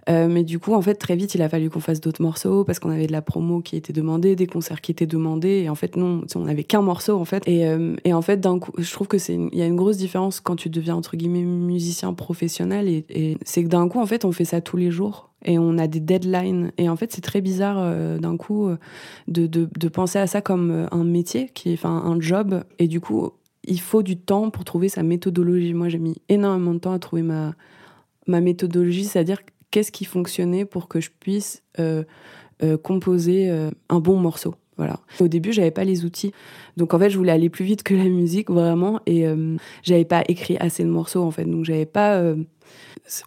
Mais 0.08 0.44
du 0.44 0.58
coup, 0.58 0.74
en 0.74 0.82
fait, 0.82 0.94
très 0.94 1.16
vite, 1.16 1.34
il 1.34 1.42
a 1.42 1.48
fallu 1.48 1.68
qu'on 1.70 1.80
fasse 1.80 2.00
d'autres 2.00 2.22
morceaux 2.22 2.64
parce 2.64 2.78
qu'on 2.78 2.90
avait 2.90 3.06
de 3.06 3.12
la 3.12 3.22
promo 3.22 3.60
qui 3.60 3.76
était 3.76 3.92
demandée, 3.92 4.36
des 4.36 4.46
concerts 4.46 4.80
qui 4.80 4.92
étaient 4.92 5.06
demandés. 5.06 5.62
Et 5.64 5.68
en 5.68 5.74
fait, 5.74 5.96
non, 5.96 6.22
on 6.34 6.40
n'avait 6.40 6.64
qu'un 6.64 6.82
morceau, 6.82 7.18
en 7.18 7.24
fait. 7.24 7.42
Et, 7.46 7.66
et 8.04 8.12
en 8.12 8.22
fait, 8.22 8.38
d'un 8.38 8.58
coup, 8.58 8.72
je 8.78 8.92
trouve 8.92 9.08
que 9.08 9.18
c'est, 9.18 9.34
il 9.34 9.58
y 9.58 9.62
a 9.62 9.66
une 9.66 9.76
grosse 9.76 9.96
différence 9.96 10.40
quand 10.40 10.56
tu 10.56 10.70
deviens, 10.70 10.94
entre 10.94 11.16
guillemets, 11.16 11.42
musicien 11.42 12.12
professionnel. 12.14 12.88
Et, 12.88 13.36
c'est 13.44 13.64
que 13.64 13.68
d'un 13.68 13.88
coup, 13.88 14.00
en 14.00 14.06
fait, 14.06 14.24
on 14.24 14.32
fait 14.32 14.44
ça 14.44 14.60
tous 14.60 14.76
les 14.76 14.90
jours 14.90 15.30
et 15.44 15.58
on 15.58 15.78
a 15.78 15.86
des 15.86 16.00
deadlines. 16.00 16.72
Et 16.78 16.88
en 16.88 16.96
fait, 16.96 17.12
c'est 17.12 17.20
très 17.20 17.40
bizarre 17.40 17.76
euh, 17.78 18.18
d'un 18.18 18.36
coup 18.36 18.68
euh, 18.68 18.76
de, 19.28 19.46
de, 19.46 19.88
penser 19.88 20.18
à 20.18 20.26
ça 20.26 20.40
comme 20.40 20.70
euh, 20.70 20.86
un 20.90 21.04
métier, 21.04 21.50
qui 21.54 21.72
est, 21.72 21.84
un 21.84 22.20
job. 22.20 22.64
Et 22.78 22.88
du 22.88 23.00
coup, 23.00 23.30
il 23.64 23.80
faut 23.80 24.02
du 24.02 24.16
temps 24.16 24.50
pour 24.50 24.64
trouver 24.64 24.88
sa 24.88 25.02
méthodologie. 25.02 25.74
Moi, 25.74 25.88
j'ai 25.88 25.98
mis 25.98 26.16
énormément 26.28 26.74
de 26.74 26.78
temps 26.78 26.92
à 26.92 26.98
trouver 26.98 27.22
ma, 27.22 27.54
ma 28.26 28.40
méthodologie, 28.40 29.04
c'est-à-dire 29.04 29.38
qu'est-ce 29.70 29.92
qui 29.92 30.04
fonctionnait 30.04 30.64
pour 30.64 30.88
que 30.88 31.00
je 31.00 31.10
puisse 31.20 31.62
composer 32.82 33.50
un 33.88 34.00
bon 34.00 34.16
morceau. 34.16 34.54
Voilà. 34.78 35.00
Au 35.20 35.28
début, 35.28 35.52
j'avais 35.52 35.70
pas 35.70 35.84
les 35.84 36.04
outils. 36.04 36.32
Donc 36.76 36.94
en 36.94 36.98
fait, 36.98 37.10
je 37.10 37.16
voulais 37.16 37.32
aller 37.32 37.50
plus 37.50 37.64
vite 37.64 37.82
que 37.82 37.94
la 37.94 38.04
musique 38.04 38.50
vraiment 38.50 39.00
et 39.06 39.26
j'avais 39.82 40.04
pas 40.04 40.22
écrit 40.28 40.56
assez 40.58 40.84
de 40.84 40.88
morceaux 40.88 41.22
en 41.22 41.30
fait. 41.30 41.44
Donc 41.44 41.64
j'avais 41.64 41.86
pas 41.86 42.34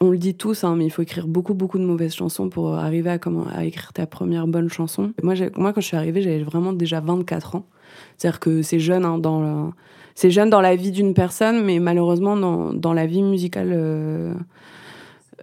on 0.02 0.10
le 0.10 0.18
dit 0.18 0.36
tous, 0.36 0.64
hein, 0.64 0.76
mais 0.76 0.86
il 0.86 0.90
faut 0.90 1.02
écrire 1.02 1.28
beaucoup, 1.28 1.54
beaucoup 1.54 1.78
de 1.78 1.86
mauvaises 1.86 2.14
chansons 2.14 2.50
pour 2.50 2.76
arriver 2.76 3.10
à, 3.10 3.66
écrire 3.66 3.94
ta 3.94 4.06
première 4.06 4.48
bonne 4.48 4.70
chanson. 4.70 5.14
Moi, 5.24 5.36
quand 5.36 5.82
je 5.82 5.86
suis 5.86 5.98
arrivée, 5.98 6.22
j'avais 6.22 6.44
vraiment 6.44 6.74
déjà 6.74 7.00
24 7.00 7.56
ans. 7.56 7.66
C'est-à-dire 8.18 8.40
que 8.40 8.62
c'est 8.62 8.80
jeune, 8.80 9.06
hein, 9.06 9.18
dans 9.18 9.42
la, 9.42 9.72
c'est 10.16 10.32
jeune 10.32 10.50
dans 10.50 10.62
la 10.62 10.76
vie 10.76 10.92
d'une 10.92 11.14
personne, 11.14 11.64
mais 11.64 11.80
malheureusement, 11.80 12.36
dans, 12.36 12.74
dans 12.74 12.94
la 12.94 13.06
vie 13.06 13.24
musicale, 13.24 13.72
euh, 13.72 14.34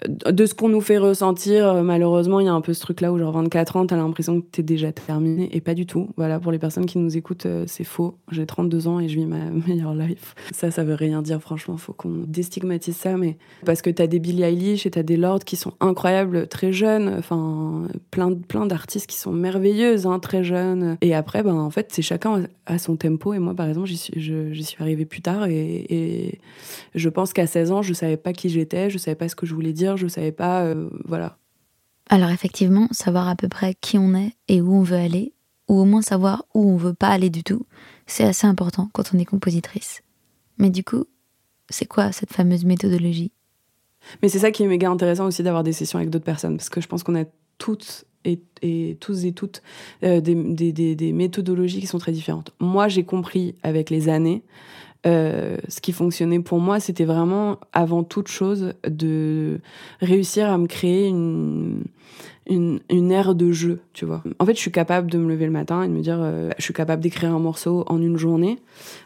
de 0.07 0.47
ce 0.47 0.55
qu'on 0.55 0.69
nous 0.69 0.81
fait 0.81 0.99
ressentir, 0.99 1.67
euh, 1.67 1.83
malheureusement, 1.83 2.41
il 2.41 2.47
y 2.47 2.49
a 2.49 2.53
un 2.53 2.61
peu 2.61 2.75
ce 2.75 2.81
truc-là 2.81 3.13
où, 3.13 3.19
genre, 3.19 3.33
24 3.33 3.77
ans, 3.77 3.87
t'as 3.87 3.97
l'impression 3.97 4.41
que 4.41 4.47
t'es 4.51 4.63
déjà 4.63 4.93
terminé, 4.93 5.49
et 5.53 5.61
pas 5.61 5.75
du 5.75 5.87
tout. 5.87 6.11
Voilà, 6.17 6.39
pour 6.39 6.53
les 6.53 6.59
personnes 6.59 6.87
qui 6.87 6.99
nous 6.99 7.17
écoutent, 7.17 7.47
euh, 7.47 7.65
c'est 7.67 7.85
faux. 7.85 8.17
J'ai 8.31 8.47
32 8.47 8.89
ans 8.89 9.01
et 9.01 9.09
je 9.09 9.17
vis 9.17 9.27
ma 9.27 9.51
meilleure 9.67 9.95
life. 9.95 10.35
Ça, 10.53 10.71
ça 10.71 10.85
veut 10.85 10.95
rien 10.95 11.23
dire, 11.23 11.41
franchement, 11.41 11.77
faut 11.77 11.93
qu'on 11.93 12.25
déstigmatise 12.27 12.97
ça, 12.97 13.17
mais 13.17 13.39
parce 13.65 13.83
que 13.83 13.91
t'as 13.91 14.07
des 14.07 14.19
Billie 14.19 14.43
Eilish 14.43 14.87
et 14.87 14.91
t'as 14.91 15.03
des 15.03 15.17
Lords 15.17 15.45
qui 15.45 15.57
sont 15.57 15.73
incroyables, 15.81 16.47
très 16.49 16.73
jeunes, 16.73 17.15
enfin, 17.19 17.89
plein, 18.11 18.33
plein 18.35 18.67
d'artistes 18.67 19.09
qui 19.09 19.19
sont 19.19 19.33
merveilleuses, 19.33 20.07
hein, 20.07 20.19
très 20.19 20.45
jeunes. 20.45 20.97
Et 21.01 21.15
après, 21.15 21.43
ben, 21.43 21.55
en 21.55 21.71
fait, 21.71 21.89
c'est 21.91 22.03
chacun 22.03 22.47
à 22.67 22.79
son 22.79 22.97
tempo, 22.97 23.33
et 23.33 23.39
moi, 23.39 23.55
par 23.55 23.69
exemple, 23.69 23.87
j'y 23.87 23.97
suis, 23.97 24.21
j'y 24.21 24.65
suis 24.65 24.83
arrivée 24.83 25.07
plus 25.07 25.23
tard, 25.23 25.47
et, 25.47 25.87
et 25.89 26.41
je 26.95 27.09
pense 27.09 27.33
qu'à 27.33 27.47
16 27.47 27.73
ans, 27.73 27.83
je 27.83 27.95
savais 27.95 28.17
pas 28.17 28.33
qui 28.33 28.49
j'étais, 28.49 28.91
je 28.91 28.99
savais 28.99 29.15
pas 29.15 29.29
ce 29.29 29.37
que 29.37 29.47
je 29.47 29.55
voulais 29.55 29.73
dire 29.73 29.86
je 29.95 30.09
savais 30.09 30.33
pas, 30.33 30.65
euh, 30.65 30.91
voilà. 31.05 31.39
Alors 32.09 32.31
effectivement, 32.31 32.89
savoir 32.91 33.29
à 33.29 33.37
peu 33.37 33.49
près 33.49 33.75
qui 33.75 33.99
on 33.99 34.15
est 34.15 34.33
et 34.49 34.61
où 34.61 34.75
on 34.75 34.83
veut 34.83 34.97
aller, 34.97 35.33
ou 35.69 35.79
au 35.79 35.85
moins 35.85 36.03
savoir 36.03 36.45
où 36.55 36.69
on 36.69 36.77
veut 36.77 36.95
pas 36.95 37.09
aller 37.09 37.31
du 37.31 37.45
tout, 37.45 37.67
c'est 38.07 38.25
assez 38.25 38.47
important 38.47 38.89
quand 38.93 39.13
on 39.15 39.19
est 39.19 39.25
compositrice. 39.25 40.03
Mais 40.59 40.71
du 40.71 40.83
coup, 40.83 41.05
c'est 41.69 41.87
quoi 41.87 42.13
cette 42.13 42.33
fameuse 42.33 42.65
méthodologie? 42.65 43.33
Mais 44.23 44.29
c'est 44.29 44.39
ça 44.39 44.51
qui 44.51 44.63
est 44.63 44.69
méga 44.69 44.89
intéressant 44.91 45.27
aussi 45.27 45.43
d'avoir 45.43 45.65
des 45.65 45.73
sessions 45.73 45.99
avec 45.99 46.11
d'autres 46.11 46.25
personnes, 46.25 46.57
parce 46.57 46.69
que 46.69 46.81
je 46.81 46.87
pense 46.87 47.03
qu'on 47.03 47.21
a 47.21 47.25
toutes 47.59 48.05
et, 48.25 48.97
tous 49.01 49.25
et 49.25 49.33
toutes 49.33 49.63
euh, 50.03 50.21
des, 50.21 50.73
des, 50.73 51.13
méthodologies 51.13 51.81
qui 51.81 51.87
sont 51.87 51.99
très 51.99 52.13
différentes. 52.13 52.53
Moi, 52.61 52.89
j'ai 52.89 53.05
compris 53.05 53.55
avec 53.63 53.91
les 53.91 54.09
années 54.09 54.43
euh, 55.07 55.57
ce 55.69 55.81
qui 55.81 55.93
fonctionnait 55.93 56.41
pour 56.41 56.59
moi, 56.59 56.81
c'était 56.81 57.05
vraiment, 57.05 57.59
avant 57.73 58.03
toute 58.03 58.29
chose, 58.29 58.75
de 58.87 59.61
réussir 60.01 60.51
à 60.51 60.59
me 60.59 60.67
créer 60.67 61.07
une, 61.07 61.85
une, 62.49 62.81
une 62.91 63.13
ère 63.13 63.35
de 63.35 63.53
jeu, 63.53 63.81
tu 63.97 64.05
vois. 64.05 64.23
En 64.39 64.45
fait, 64.45 64.55
je 64.55 64.61
suis 64.61 64.71
capable 64.71 65.11
de 65.11 65.17
me 65.17 65.27
lever 65.27 65.47
le 65.47 65.51
matin 65.51 65.83
et 65.83 65.89
de 65.89 65.93
me 65.93 66.03
dire, 66.03 66.19
euh, 66.21 66.51
je 66.59 66.63
suis 66.63 66.75
capable 66.75 67.03
d'écrire 67.03 67.35
un 67.35 67.39
morceau 67.39 67.83
en 67.87 68.01
une 68.03 68.19
journée. 68.19 68.59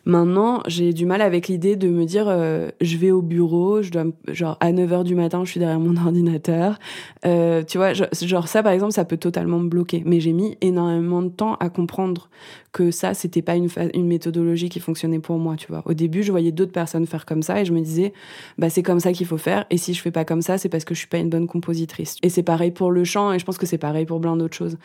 Maintenant, 0.04 0.64
j'ai 0.66 0.92
du 0.92 1.06
mal 1.06 1.22
avec 1.22 1.46
l'idée 1.46 1.76
de 1.76 1.88
me 1.88 2.04
dire, 2.04 2.26
euh, 2.26 2.70
je 2.80 2.96
vais 2.96 3.12
au 3.12 3.22
bureau, 3.22 3.82
je 3.82 3.92
dois, 3.92 4.06
genre, 4.26 4.56
à 4.58 4.72
9h 4.72 5.04
du 5.04 5.14
matin, 5.14 5.44
je 5.44 5.50
suis 5.52 5.60
derrière 5.60 5.78
mon 5.78 5.96
ordinateur. 6.04 6.80
Euh, 7.24 7.62
tu 7.62 7.78
vois, 7.78 7.92
genre, 7.92 8.48
ça, 8.48 8.64
par 8.64 8.72
exemple, 8.72 8.92
ça 8.92 9.04
peut 9.04 9.16
totalement 9.16 9.60
me 9.60 9.68
bloquer. 9.68 10.02
Mais 10.04 10.18
j'ai 10.18 10.32
mis 10.32 10.58
énormément 10.60 11.22
de 11.22 11.28
temps 11.28 11.54
à 11.60 11.68
comprendre 11.68 12.28
que 12.72 12.90
ça, 12.90 13.14
c'était 13.14 13.42
pas 13.42 13.54
une, 13.54 13.68
une 13.94 14.06
méthodologie 14.06 14.68
qui 14.68 14.80
fonctionnait 14.80 15.18
pour 15.20 15.38
moi, 15.38 15.54
tu 15.56 15.68
vois. 15.68 15.82
Au 15.86 15.94
début, 15.94 16.22
je 16.24 16.32
voyais 16.32 16.52
d'autres 16.52 16.72
personnes 16.72 17.06
faire 17.06 17.26
comme 17.26 17.42
ça 17.42 17.60
et 17.60 17.64
je 17.64 17.72
me 17.72 17.80
disais, 17.80 18.12
bah, 18.58 18.70
c'est 18.70 18.82
comme 18.82 19.00
ça 19.00 19.12
qu'il 19.12 19.26
faut 19.26 19.38
faire. 19.38 19.66
Et 19.70 19.76
si 19.76 19.94
je 19.94 20.02
fais 20.02 20.10
pas 20.10 20.24
comme 20.24 20.42
ça, 20.42 20.58
c'est 20.58 20.68
parce 20.68 20.84
que 20.84 20.94
je 20.94 21.00
suis 21.00 21.08
pas 21.08 21.18
une 21.18 21.30
bonne 21.30 21.46
compositrice. 21.46 22.16
Et 22.22 22.28
c'est 22.28 22.42
pareil 22.42 22.70
pour 22.70 22.90
le 22.90 23.04
chant 23.04 23.32
et 23.32 23.38
je 23.38 23.44
pense 23.44 23.58
que 23.58 23.66
c'est 23.66 23.78
pareil 23.78 24.04
pour 24.04 24.20
plein 24.20 24.36
d'autres 24.36 24.56
choses. 24.56 24.76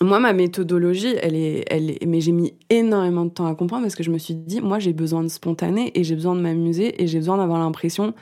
Moi, 0.00 0.18
ma 0.18 0.32
méthodologie, 0.32 1.14
elle 1.22 1.36
est, 1.36 1.64
elle 1.70 1.90
est, 1.90 2.06
mais 2.06 2.20
j'ai 2.20 2.32
mis 2.32 2.52
énormément 2.68 3.24
de 3.24 3.30
temps 3.30 3.46
à 3.46 3.54
comprendre 3.54 3.82
parce 3.82 3.94
que 3.94 4.02
je 4.02 4.10
me 4.10 4.18
suis 4.18 4.34
dit, 4.34 4.60
moi, 4.60 4.78
j'ai 4.80 4.92
besoin 4.92 5.22
de 5.22 5.28
spontané 5.28 5.92
et 5.94 6.02
j'ai 6.02 6.16
besoin 6.16 6.34
de 6.34 6.40
m'amuser 6.40 7.00
et 7.02 7.06
j'ai 7.06 7.18
besoin 7.18 7.36
d'avoir 7.36 7.60
l'impression 7.60 8.12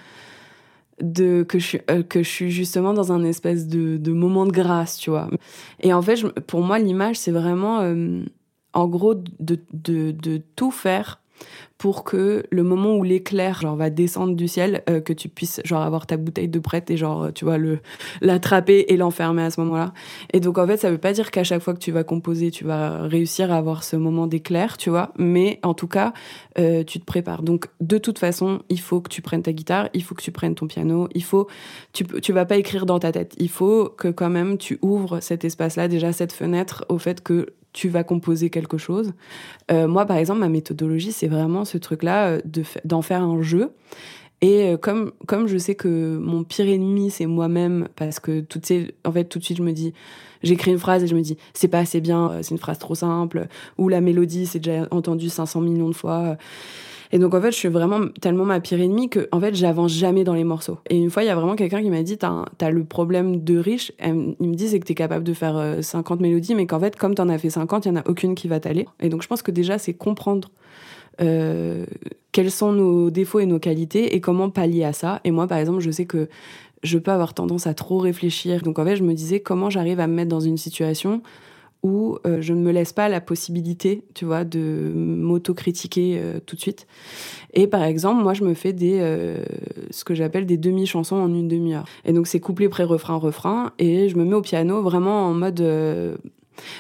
de 1.01 1.43
que 1.43 1.59
je 1.59 1.67
suis 1.67 1.81
euh, 1.91 2.03
que 2.03 2.23
je 2.23 2.29
suis 2.29 2.51
justement 2.51 2.93
dans 2.93 3.11
un 3.11 3.25
espèce 3.25 3.67
de, 3.67 4.13
moment 4.13 4.45
de 4.45 4.53
grâce, 4.53 4.99
tu 4.99 5.11
vois. 5.11 5.31
Et 5.81 5.93
en 5.95 6.03
fait, 6.03 6.23
pour 6.41 6.61
moi, 6.61 6.79
l'image, 6.79 7.19
c'est 7.19 7.33
vraiment, 7.33 7.81
euh, 7.81 8.23
en 8.75 8.87
gros, 8.87 9.15
de 9.15 10.43
tout 10.55 10.71
faire 10.71 11.22
pour 11.79 12.05
que 12.05 12.45
le 12.51 12.63
moment 12.63 12.95
où 12.95 13.03
l'éclair 13.03 13.61
genre 13.61 13.75
va 13.75 13.91
descendre 13.91 14.37
du 14.37 14.47
ciel 14.47 14.83
euh, 14.89 15.01
que 15.01 15.13
tu 15.13 15.29
puisses 15.29 15.61
genre 15.65 15.83
avoir 15.83 16.07
ta 16.07 16.17
bouteille 16.17 16.49
de 16.49 16.59
prête 16.61 16.91
et 16.91 16.97
genre 16.97 17.33
tu 17.35 17.45
vois 17.45 17.59
le 17.59 17.81
l'attraper 18.21 18.85
et 18.89 18.97
l'enfermer 18.97 19.43
à 19.43 19.51
ce 19.51 19.61
moment-là. 19.63 19.93
Et 20.33 20.39
donc 20.39 20.59
en 20.59 20.67
fait 20.67 20.77
ça 20.77 20.91
veut 20.91 20.99
pas 20.99 21.13
dire 21.13 21.33
qu'à 21.33 21.43
chaque 21.43 21.61
fois 21.61 21.75
que 21.75 21.81
tu 21.81 21.91
vas 21.91 22.05
composer 22.05 22.51
tu 22.51 22.65
vas 22.65 23.03
réussir 23.03 23.53
à 23.53 23.57
avoir 23.57 23.83
ce 23.83 23.97
moment 23.97 24.29
d'éclair 24.29 24.77
tu 24.77 24.91
vois. 24.91 25.13
Mais 25.19 25.59
en 25.63 25.75
tout 25.75 25.89
cas 25.89 26.13
euh, 26.59 26.85
tu 26.85 27.01
te 27.01 27.05
prépares. 27.05 27.43
Donc 27.43 27.67
de 27.81 27.99
toute 27.99 28.21
façon 28.21 28.63
il 28.69 28.79
faut 28.79 29.01
que 29.01 29.09
tu 29.09 29.21
prennes 29.21 29.43
ta 29.43 29.53
guitare 29.53 29.89
il 29.93 30.05
faut 30.05 30.15
que 30.15 30.23
tu 30.23 30.31
prennes 30.31 30.55
ton 30.55 30.69
piano 30.69 31.09
il 31.15 31.25
faut 31.25 31.49
tu 31.93 32.05
tu 32.05 32.33
vas 32.33 32.45
pas 32.45 32.57
écrire 32.57 32.87
dans 32.87 33.01
ta 33.01 33.11
tête. 33.11 33.35
Il 33.39 33.49
faut 33.49 33.89
que 33.89 34.09
quand 34.09 34.31
même 34.31 34.57
tu 34.57 34.79
ouvres 34.83 35.19
cet 35.19 35.45
espace 35.45 35.77
là 35.77 35.89
déjà 35.89 36.13
cette 36.13 36.33
fenêtre 36.33 36.85
au 36.89 36.99
fait 36.99 37.23
que 37.23 37.47
tu 37.73 37.89
vas 37.89 38.05
composer 38.05 38.51
quelque 38.51 38.79
chose. 38.79 39.13
Euh, 39.71 39.89
moi, 39.89 40.07
par 40.07 40.17
exemple, 40.17 40.41
ma 40.41 40.49
méthodologie, 40.49 41.13
c'est 41.13 41.29
vraiment 41.29 41.65
ce 41.65 41.79
truc-là 41.79 42.29
euh, 42.29 42.41
d'en 42.85 43.03
faire 43.03 43.23
un 43.23 43.41
jeu. 43.43 43.73
Et 44.41 44.73
euh, 44.73 44.77
comme, 44.77 45.13
comme 45.27 45.47
je 45.47 45.57
sais 45.57 45.75
que 45.75 46.19
mon 46.19 46.45
pire 46.45 46.69
ennemi, 46.69 47.11
c'est 47.11 47.27
moi-même, 47.27 47.89
parce 47.97 48.21
que 48.21 48.41
tout, 48.41 48.61
en 49.05 49.13
fait, 49.13 49.25
tout 49.25 49.39
de 49.39 49.45
suite, 49.45 49.59
je 49.59 49.63
me 49.63 49.73
dis, 49.73 49.95
j'écris 50.43 50.73
une 50.73 50.79
phrase 50.79 51.05
et 51.05 51.07
je 51.07 51.15
me 51.15 51.23
dis, 51.23 51.37
c'est 51.55 51.69
pas 51.69 51.79
assez 51.79 52.01
bien, 52.01 52.39
c'est 52.43 52.51
une 52.51 52.59
phrase 52.59 52.79
trop 52.79 52.95
simple, 52.95 53.47
ou 53.79 53.89
la 53.89 54.01
mélodie, 54.01 54.47
c'est 54.47 54.59
déjà 54.59 54.89
entendu 54.91 55.29
500 55.29 55.61
millions 55.61 55.89
de 55.89 55.95
fois. 55.95 56.37
Et 57.15 57.19
donc, 57.19 57.35
en 57.35 57.43
fait, 57.43 57.53
je 57.53 57.57
suis 57.57 57.69
vraiment 57.69 58.09
tellement 58.23 58.47
ma 58.47 58.59
pire 58.59 58.81
ennemie 58.81 59.11
que, 59.11 59.29
en 59.33 59.41
fait, 59.41 59.55
j'avance 59.55 59.93
jamais 59.93 60.25
dans 60.25 60.33
les 60.33 60.45
morceaux. 60.45 60.79
Et 60.89 60.97
une 60.97 61.11
fois, 61.11 61.23
il 61.23 61.27
y 61.27 61.29
a 61.29 61.35
vraiment 61.35 61.57
quelqu'un 61.57 61.83
qui 61.83 61.91
m'a 61.91 62.03
dit, 62.03 62.17
t'as, 62.17 62.47
as 62.59 62.71
le 62.71 62.85
problème 62.85 63.45
de 63.45 63.59
riche. 63.59 63.93
il 64.03 64.15
me 64.15 64.55
dit, 64.55 64.69
c'est 64.69 64.81
que 64.81 64.87
t'es 64.87 64.95
capable 64.95 65.23
de 65.23 65.35
faire 65.35 65.77
50 65.83 66.19
euh, 66.19 66.23
mélodies, 66.23 66.55
mais 66.55 66.67
qu'en 66.67 66.81
fait, 66.81 66.97
comme 66.97 67.15
t'en 67.15 67.29
as 67.29 67.37
fait 67.37 67.51
50, 67.51 67.85
il 67.85 67.89
y 67.89 67.93
en 67.93 67.97
a 67.97 68.09
aucune 68.09 68.35
qui 68.35 68.49
va 68.49 68.61
t'aller. 68.61 68.89
Et 69.01 69.11
donc, 69.11 69.23
je 69.23 69.29
pense 69.29 69.43
que 69.43 69.51
déjà, 69.51 69.77
c'est 69.77 69.93
comprendre 69.93 70.51
euh, 71.21 71.85
quels 72.33 72.51
sont 72.51 72.73
nos 72.73 73.11
défauts 73.11 73.41
et 73.41 73.47
nos 73.47 73.59
qualités 73.59 74.17
et 74.17 74.23
comment 74.23 74.49
pallier 74.49 74.85
à 74.85 74.95
ça. 74.95 75.21
Et 75.25 75.31
moi, 75.33 75.47
par 75.47 75.59
exemple, 75.59 75.81
je 75.81 75.91
sais 75.91 76.07
que 76.07 76.31
je 76.83 76.97
peux 76.97 77.11
avoir 77.11 77.35
tendance 77.35 77.67
à 77.67 77.75
trop 77.75 77.99
réfléchir. 77.99 78.63
Donc, 78.63 78.79
en 78.79 78.85
fait, 78.87 78.97
je 78.97 79.05
me 79.05 79.13
disais, 79.13 79.41
comment 79.41 79.69
j'arrive 79.69 80.01
à 80.01 80.07
me 80.07 80.15
mettre 80.15 80.31
dans 80.31 80.41
une 80.41 80.57
situation 80.57 81.21
où 81.83 82.19
euh, 82.27 82.41
je 82.41 82.53
ne 82.55 82.61
me 82.61 82.71
laisse 82.71 82.93
pas 82.93 83.09
la 83.09 83.21
possibilité, 83.21 84.05
tu 84.15 84.25
vois, 84.25 84.45
de 84.45 84.93
m'autocritiquer 84.95 86.19
euh, 86.19 86.39
tout 86.45 86.55
de 86.55 86.61
suite. 86.61 86.87
Et 87.55 87.67
par 87.67 87.83
exemple, 87.83 88.23
moi, 88.23 88.35
je 88.35 88.45
me 88.45 88.55
fais 88.55 88.73
des, 88.73 88.99
euh, 89.01 89.45
ce 89.91 90.05
que 90.05 90.15
j'appelle 90.15 90.47
des 90.47 90.57
demi-chansons 90.57 91.17
en 91.17 91.29
une 91.35 91.49
demi-heure. 91.49 91.85
Et 92.05 92.13
donc, 92.13 92.29
c'est 92.29 92.41
couplet, 92.41 92.69
pré-refrain, 92.69 93.17
refrain, 93.17 93.73
et 93.79 94.09
je 94.09 94.17
me 94.17 94.25
mets 94.25 94.35
au 94.35 94.43
piano 94.43 94.81
vraiment 94.81 95.27
en 95.27 95.35
mode... 95.35 95.61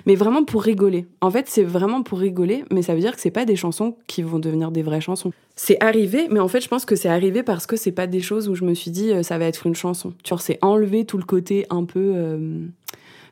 mais 0.06 0.14
vraiment 0.14 0.44
pour 0.44 0.62
rigoler. 0.62 1.06
En 1.20 1.30
fait, 1.30 1.48
c'est 1.48 1.64
vraiment 1.64 2.04
pour 2.04 2.20
rigoler, 2.20 2.64
mais 2.70 2.82
ça 2.82 2.94
veut 2.94 3.00
dire 3.00 3.14
que 3.16 3.20
c'est 3.20 3.32
pas 3.32 3.44
des 3.44 3.56
chansons 3.56 3.96
qui 4.06 4.22
vont 4.22 4.38
devenir 4.38 4.70
des 4.70 4.82
vraies 4.82 5.00
chansons. 5.00 5.32
C'est 5.56 5.82
arrivé, 5.82 6.28
mais 6.30 6.40
en 6.40 6.48
fait, 6.48 6.60
je 6.60 6.68
pense 6.68 6.84
que 6.84 6.94
c'est 6.94 7.08
arrivé 7.08 7.42
parce 7.42 7.66
que 7.66 7.76
c'est 7.76 7.92
pas 7.92 8.06
des 8.06 8.20
choses 8.20 8.48
où 8.48 8.54
je 8.54 8.64
me 8.64 8.74
suis 8.74 8.92
dit 8.92 9.10
ça 9.22 9.36
va 9.36 9.46
être 9.46 9.66
une 9.66 9.74
chanson. 9.74 10.12
Tu 10.22 10.30
vois, 10.32 10.38
c'est 10.38 10.58
enlever 10.62 11.04
tout 11.04 11.18
le 11.18 11.24
côté 11.24 11.66
un 11.70 11.84
peu 11.84 12.14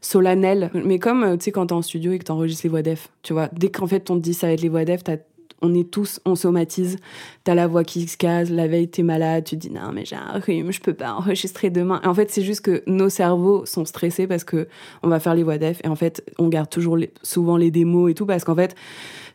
solennel. 0.00 0.70
Mais 0.74 0.98
comme, 0.98 1.24
euh, 1.24 1.36
tu 1.36 1.44
sais, 1.44 1.52
quand 1.52 1.66
t'es 1.66 1.72
en 1.72 1.82
studio 1.82 2.12
et 2.12 2.18
que 2.18 2.24
t'enregistres 2.24 2.64
les 2.64 2.70
voix 2.70 2.82
d'EF, 2.82 3.08
tu 3.22 3.32
vois, 3.32 3.48
dès 3.52 3.70
qu'en 3.70 3.86
fait 3.86 4.10
on 4.10 4.16
te 4.16 4.22
dit 4.22 4.34
ça 4.34 4.46
va 4.46 4.52
être 4.52 4.62
les 4.62 4.68
voix 4.68 4.84
d'EF, 4.84 5.02
on 5.62 5.74
est 5.74 5.90
tous, 5.90 6.20
on 6.24 6.34
somatise. 6.34 6.96
T'as 7.44 7.54
la 7.54 7.66
voix 7.66 7.84
qui 7.84 8.06
se 8.06 8.16
casse, 8.16 8.50
la 8.50 8.66
veille 8.66 8.88
t'es 8.88 9.02
malade, 9.02 9.44
tu 9.44 9.56
te 9.56 9.60
dis 9.60 9.70
non 9.70 9.92
mais 9.92 10.04
j'ai 10.04 10.16
un 10.16 10.38
rhume, 10.38 10.72
je 10.72 10.80
peux 10.80 10.94
pas 10.94 11.12
enregistrer 11.12 11.70
demain. 11.70 12.00
en 12.04 12.14
fait 12.14 12.30
c'est 12.30 12.42
juste 12.42 12.62
que 12.62 12.82
nos 12.86 13.08
cerveaux 13.08 13.66
sont 13.66 13.84
stressés 13.84 14.26
parce 14.26 14.44
que 14.44 14.68
on 15.02 15.08
va 15.08 15.20
faire 15.20 15.34
les 15.34 15.42
voix 15.42 15.58
d'EF 15.58 15.80
et 15.84 15.88
en 15.88 15.96
fait 15.96 16.24
on 16.38 16.48
garde 16.48 16.70
toujours 16.70 16.98
souvent 17.22 17.56
les 17.56 17.70
démos 17.70 18.10
et 18.10 18.14
tout 18.14 18.26
parce 18.26 18.44
qu'en 18.44 18.54
fait 18.54 18.74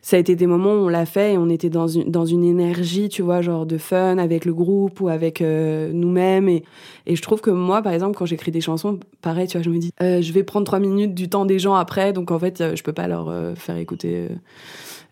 ça 0.06 0.16
a 0.16 0.20
été 0.20 0.36
des 0.36 0.46
moments 0.46 0.70
où 0.70 0.84
on 0.84 0.88
l'a 0.88 1.04
fait 1.04 1.32
et 1.32 1.36
on 1.36 1.48
était 1.48 1.68
dans 1.68 1.88
une, 1.88 2.08
dans 2.08 2.24
une 2.24 2.44
énergie, 2.44 3.08
tu 3.08 3.22
vois, 3.22 3.42
genre 3.42 3.66
de 3.66 3.76
fun 3.76 4.18
avec 4.18 4.44
le 4.44 4.54
groupe 4.54 5.00
ou 5.00 5.08
avec 5.08 5.42
euh, 5.42 5.90
nous-mêmes. 5.92 6.48
Et, 6.48 6.62
et 7.06 7.16
je 7.16 7.22
trouve 7.22 7.40
que 7.40 7.50
moi, 7.50 7.82
par 7.82 7.92
exemple, 7.92 8.16
quand 8.16 8.24
j'écris 8.24 8.52
des 8.52 8.60
chansons, 8.60 9.00
pareil, 9.20 9.48
tu 9.48 9.58
vois, 9.58 9.64
je 9.64 9.70
me 9.70 9.78
dis, 9.78 9.90
euh, 10.00 10.22
je 10.22 10.32
vais 10.32 10.44
prendre 10.44 10.64
trois 10.64 10.78
minutes 10.78 11.12
du 11.12 11.28
temps 11.28 11.44
des 11.44 11.58
gens 11.58 11.74
après, 11.74 12.12
donc 12.12 12.30
en 12.30 12.38
fait, 12.38 12.60
euh, 12.60 12.76
je 12.76 12.84
peux 12.84 12.92
pas 12.92 13.08
leur 13.08 13.56
faire 13.58 13.76
écouter 13.78 14.28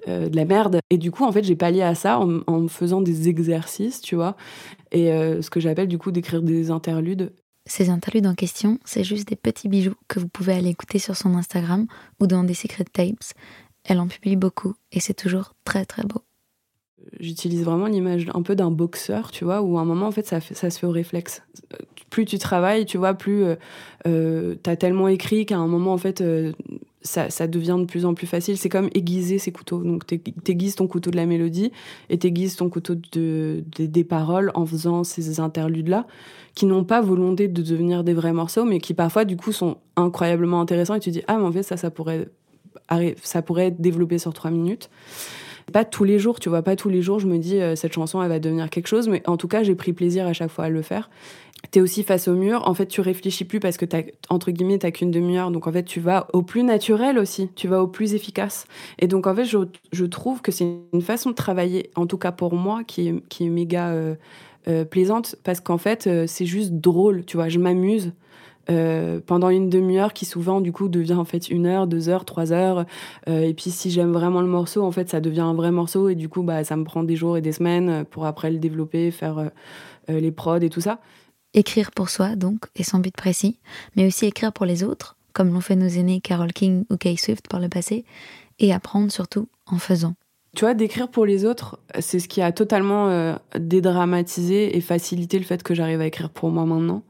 de 0.07 0.37
la 0.37 0.45
merde. 0.45 0.79
Et 0.91 0.97
du 0.97 1.11
coup, 1.11 1.25
en 1.25 1.33
fait, 1.33 1.43
j'ai 1.43 1.57
pallié 1.57 1.83
à 1.83 1.97
ça 1.97 2.21
en, 2.21 2.43
en 2.47 2.69
faisant 2.69 3.01
des 3.01 3.29
exercices, 3.29 4.01
tu 4.01 4.15
vois, 4.15 4.37
et 4.93 5.07
ce 5.07 5.51
que 5.51 5.59
j'appelle 5.59 5.89
du 5.89 5.99
coup 5.99 6.13
d'écrire 6.13 6.41
des 6.41 6.71
interludes. 6.71 7.33
Ces 7.67 7.89
interludes 7.89 8.27
en 8.27 8.35
question, 8.35 8.79
c'est 8.85 9.05
juste 9.05 9.27
des 9.27 9.37
petits 9.37 9.71
bijoux 9.71 9.95
que 10.07 10.21
vous 10.21 10.29
pouvez 10.29 10.53
aller 10.53 10.69
écouter 10.69 10.99
sur 10.99 11.17
son 11.17 11.35
Instagram 11.35 11.87
ou 12.21 12.27
dans 12.27 12.45
des 12.45 12.53
secret 12.53 12.85
tapes. 12.85 13.33
Elle 13.85 14.01
en 14.01 14.09
publie 14.09 14.37
beaucoup 14.37 14.75
et 14.93 15.01
c'est 15.01 15.15
toujours 15.15 15.55
très 15.65 15.85
très 15.85 16.05
beau. 16.05 16.23
J'utilise 17.21 17.65
vraiment 17.65 17.87
l'image 17.87 18.27
un 18.33 18.43
peu 18.43 18.57
d'un 18.57 18.71
boxeur, 18.71 19.31
tu 19.31 19.45
vois, 19.45 19.61
où 19.61 19.79
à 19.79 19.83
un 19.83 19.85
moment, 19.85 20.07
en 20.07 20.11
fait, 20.11 20.27
ça, 20.27 20.41
ça 20.41 20.71
se 20.71 20.79
fait 20.79 20.87
au 20.87 20.91
réflexe. 20.91 21.43
Plus 22.09 22.25
tu 22.25 22.39
travailles, 22.39 22.87
tu 22.87 22.97
vois, 22.97 23.15
plus 23.15 23.45
euh, 23.45 23.57
euh 24.07 24.55
t'as 24.63 24.77
tellement 24.77 25.09
écrit 25.09 25.45
qu'à 25.45 25.59
un 25.59 25.67
moment, 25.67 25.93
en 25.93 25.99
fait, 25.99 26.23
euh, 26.23 26.53
ça, 27.03 27.29
ça, 27.29 27.47
devient 27.47 27.77
de 27.79 27.85
plus 27.85 28.07
en 28.07 28.15
plus 28.15 28.27
facile. 28.27 28.57
C'est 28.57 28.71
comme 28.71 28.89
aiguiser 28.95 29.39
ses 29.39 29.53
couteaux. 29.53 29.83
Donc, 29.83 30.07
t'aiguises 30.07 30.77
ton 30.77 30.87
couteau 30.87 31.11
de 31.11 31.17
la 31.17 31.27
mélodie 31.27 31.73
et 32.09 32.19
t'aiguises 32.19 32.57
ton 32.57 32.71
couteau 32.71 32.95
de, 33.13 33.63
des 33.79 34.05
paroles 34.05 34.51
en 34.55 34.65
faisant 34.65 35.05
ces 35.05 35.41
interludes-là, 35.41 36.07
qui 36.55 36.65
n'ont 36.65 36.85
pas 36.85 37.03
volonté 37.03 37.49
de 37.49 37.63
devenir 37.63 38.03
des 38.03 38.15
vrais 38.15 38.33
morceaux, 38.33 38.65
mais 38.65 38.79
qui 38.79 38.95
parfois, 38.95 39.27
du 39.27 39.37
coup, 39.37 39.53
sont 39.53 39.77
incroyablement 39.97 40.61
intéressants. 40.61 40.95
Et 40.95 41.01
tu 41.01 41.11
dis, 41.11 41.23
ah, 41.29 41.37
mais 41.37 41.45
en 41.45 41.53
fait, 41.53 41.63
ça, 41.63 41.77
ça 41.77 41.91
pourrait 41.91 42.29
ça 43.23 43.43
pourrait 43.43 43.67
être 43.67 43.81
développé 43.81 44.19
sur 44.19 44.33
trois 44.33 44.51
minutes. 44.51 44.91
Pas 45.73 45.85
tous 45.85 46.05
les 46.05 46.19
jours, 46.19 46.41
tu 46.41 46.51
vois, 46.51 46.63
pas 46.63 46.77
tous 46.77 46.91
les 46.91 47.01
jours, 47.01 47.21
je 47.21 47.27
me 47.27 47.39
dis 47.39 47.59
cette 47.75 47.95
chanson, 47.95 48.23
elle 48.23 48.29
va 48.29 48.39
devenir 48.39 48.69
quelque 48.69 48.87
chose, 48.87 49.09
mais 49.09 49.23
en 49.27 49.39
tout 49.39 49.49
cas, 49.49 49.63
j'ai 49.63 49.75
pris 49.75 49.95
plaisir 49.95 50.27
à 50.27 50.35
chaque 50.35 50.51
fois 50.51 50.65
à 50.65 50.69
le 50.69 50.83
faire. 50.83 51.09
T'es 51.71 51.81
aussi 51.81 52.03
face 52.03 52.29
au 52.29 52.35
mur, 52.35 52.63
en 52.69 52.75
fait, 52.75 52.87
tu 52.87 53.01
réfléchis 53.01 53.45
plus 53.45 53.61
parce 53.61 53.77
que 53.77 53.85
t'as, 53.85 54.03
entre 54.29 54.51
guillemets, 54.51 54.79
t'as 54.79 54.91
qu'une 54.91 55.11
demi-heure, 55.11 55.51
donc 55.51 55.67
en 55.67 55.73
fait, 55.73 55.85
tu 55.85 56.01
vas 56.01 56.29
au 56.33 56.43
plus 56.43 56.63
naturel 56.63 57.19
aussi, 57.19 57.49
tu 57.55 57.69
vas 57.69 57.83
au 57.83 57.87
plus 57.87 58.15
efficace. 58.15 58.67
Et 58.99 59.07
donc, 59.07 59.27
en 59.27 59.35
fait, 59.35 59.45
je, 59.45 59.59
je 59.93 60.05
trouve 60.05 60.43
que 60.43 60.53
c'est 60.53 60.67
une 60.93 61.03
façon 61.03 61.31
de 61.31 61.35
travailler, 61.35 61.91
en 61.97 62.07
tout 62.07 62.19
cas 62.19 62.33
pour 62.33 62.55
moi, 62.55 62.85
qui 62.85 63.09
est, 63.09 63.15
qui 63.29 63.47
est 63.47 63.51
méga 63.51 63.89
euh, 63.89 64.15
euh, 64.69 64.85
plaisante, 64.85 65.37
parce 65.43 65.61
qu'en 65.61 65.79
fait, 65.79 66.07
euh, 66.07 66.27
c'est 66.27 66.47
juste 66.47 66.73
drôle, 66.75 67.25
tu 67.25 67.37
vois, 67.37 67.49
je 67.49 67.59
m'amuse. 67.59 68.13
Pendant 68.67 69.51
une 69.51 69.69
demi-heure 69.69 70.13
qui 70.13 70.25
souvent 70.25 70.61
du 70.61 70.73
coup 70.73 70.89
devient 70.89 71.15
en 71.15 71.25
fait 71.25 71.49
une 71.49 71.67
heure, 71.67 71.87
deux 71.87 72.09
heures, 72.09 72.25
trois 72.25 72.53
heures. 72.53 72.87
et 73.27 73.53
puis 73.55 73.71
si 73.71 73.91
j'aime 73.91 74.13
vraiment 74.13 74.41
le 74.41 74.47
morceau, 74.47 74.83
en 74.83 74.91
fait 74.91 75.09
ça 75.11 75.21
devient 75.21 75.41
un 75.41 75.55
vrai 75.55 75.71
morceau 75.71 76.09
et 76.09 76.15
du 76.15 76.29
coup 76.29 76.43
bah 76.43 76.65
ça 76.65 76.77
me 76.77 76.85
prend 76.85 77.03
des 77.03 77.17
jours 77.17 77.37
et 77.37 77.41
des 77.41 77.53
semaines 77.53 78.05
pour 78.11 78.27
après 78.27 78.51
le 78.51 78.59
développer, 78.59 79.11
faire 79.11 79.51
les 80.09 80.31
prods 80.31 80.57
et 80.57 80.71
tout 80.71 80.81
ça. 80.81 81.01
Écrire 81.55 81.93
pour 81.93 82.11
soi, 82.11 82.35
donc, 82.35 82.67
et 82.75 82.83
sans 82.83 82.99
but 82.99 83.15
précis, 83.15 83.59
mais 83.95 84.07
aussi 84.07 84.27
écrire 84.27 84.53
pour 84.53 84.67
les 84.67 84.83
autres, 84.83 85.17
comme 85.33 85.53
l'ont 85.53 85.61
fait 85.61 85.77
nos 85.77 85.87
aînés 85.87 86.21
Carol 86.21 86.53
King 86.53 86.85
ou 86.91 86.97
Kay 86.97 87.17
Swift 87.17 87.47
par 87.49 87.61
le 87.61 87.69
passé, 87.69 88.05
et 88.59 88.73
apprendre 88.73 89.13
surtout 89.13 89.49
en 89.67 89.79
faisant. 89.79 90.15
Tu 90.57 90.65
vois, 90.65 90.75
d'écrire 90.75 91.09
pour 91.09 91.27
les 91.27 91.45
autres, 91.45 91.79
c'est 92.01 92.19
ce 92.19 92.27
qui 92.27 92.43
a 92.43 92.51
totalement 92.51 93.09
euh, 93.09 93.37
dédramatisé 93.59 94.77
et 94.77 94.81
facilité 94.81 95.39
le 95.39 95.45
fait 95.45 95.63
que 95.63 95.75
j'arrive 95.75 96.01
à 96.01 96.07
écrire 96.07 96.31
pour 96.31 96.51
moi 96.51 96.65
maintenant 96.65 97.03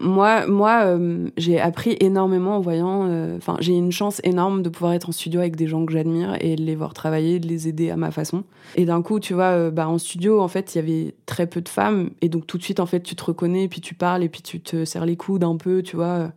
moi, 0.00 0.46
moi 0.46 0.82
euh, 0.84 1.30
j'ai 1.36 1.58
appris 1.58 1.96
énormément 2.00 2.56
en 2.56 2.60
voyant. 2.60 3.06
Euh, 3.08 3.36
enfin, 3.38 3.56
j'ai 3.60 3.72
une 3.72 3.92
chance 3.92 4.20
énorme 4.24 4.62
de 4.62 4.68
pouvoir 4.68 4.92
être 4.92 5.08
en 5.08 5.12
studio 5.12 5.40
avec 5.40 5.56
des 5.56 5.66
gens 5.66 5.86
que 5.86 5.92
j'admire 5.92 6.36
et 6.40 6.56
de 6.56 6.62
les 6.62 6.76
voir 6.76 6.92
travailler, 6.92 7.40
de 7.40 7.48
les 7.48 7.66
aider 7.68 7.90
à 7.90 7.96
ma 7.96 8.10
façon. 8.10 8.44
Et 8.74 8.84
d'un 8.84 9.00
coup, 9.00 9.20
tu 9.20 9.32
vois, 9.32 9.52
euh, 9.52 9.70
bah, 9.70 9.88
en 9.88 9.98
studio, 9.98 10.40
en 10.40 10.48
fait, 10.48 10.74
il 10.74 10.78
y 10.78 10.80
avait 10.80 11.14
très 11.24 11.46
peu 11.46 11.62
de 11.62 11.68
femmes. 11.68 12.10
Et 12.20 12.28
donc, 12.28 12.46
tout 12.46 12.58
de 12.58 12.62
suite, 12.62 12.80
en 12.80 12.86
fait, 12.86 13.00
tu 13.00 13.16
te 13.16 13.24
reconnais, 13.24 13.68
puis 13.68 13.80
tu 13.80 13.94
parles, 13.94 14.22
et 14.22 14.28
puis 14.28 14.42
tu 14.42 14.60
te 14.60 14.84
serres 14.84 15.06
les 15.06 15.16
coudes 15.16 15.44
un 15.44 15.56
peu, 15.56 15.82
tu 15.82 15.96
vois. 15.96 16.30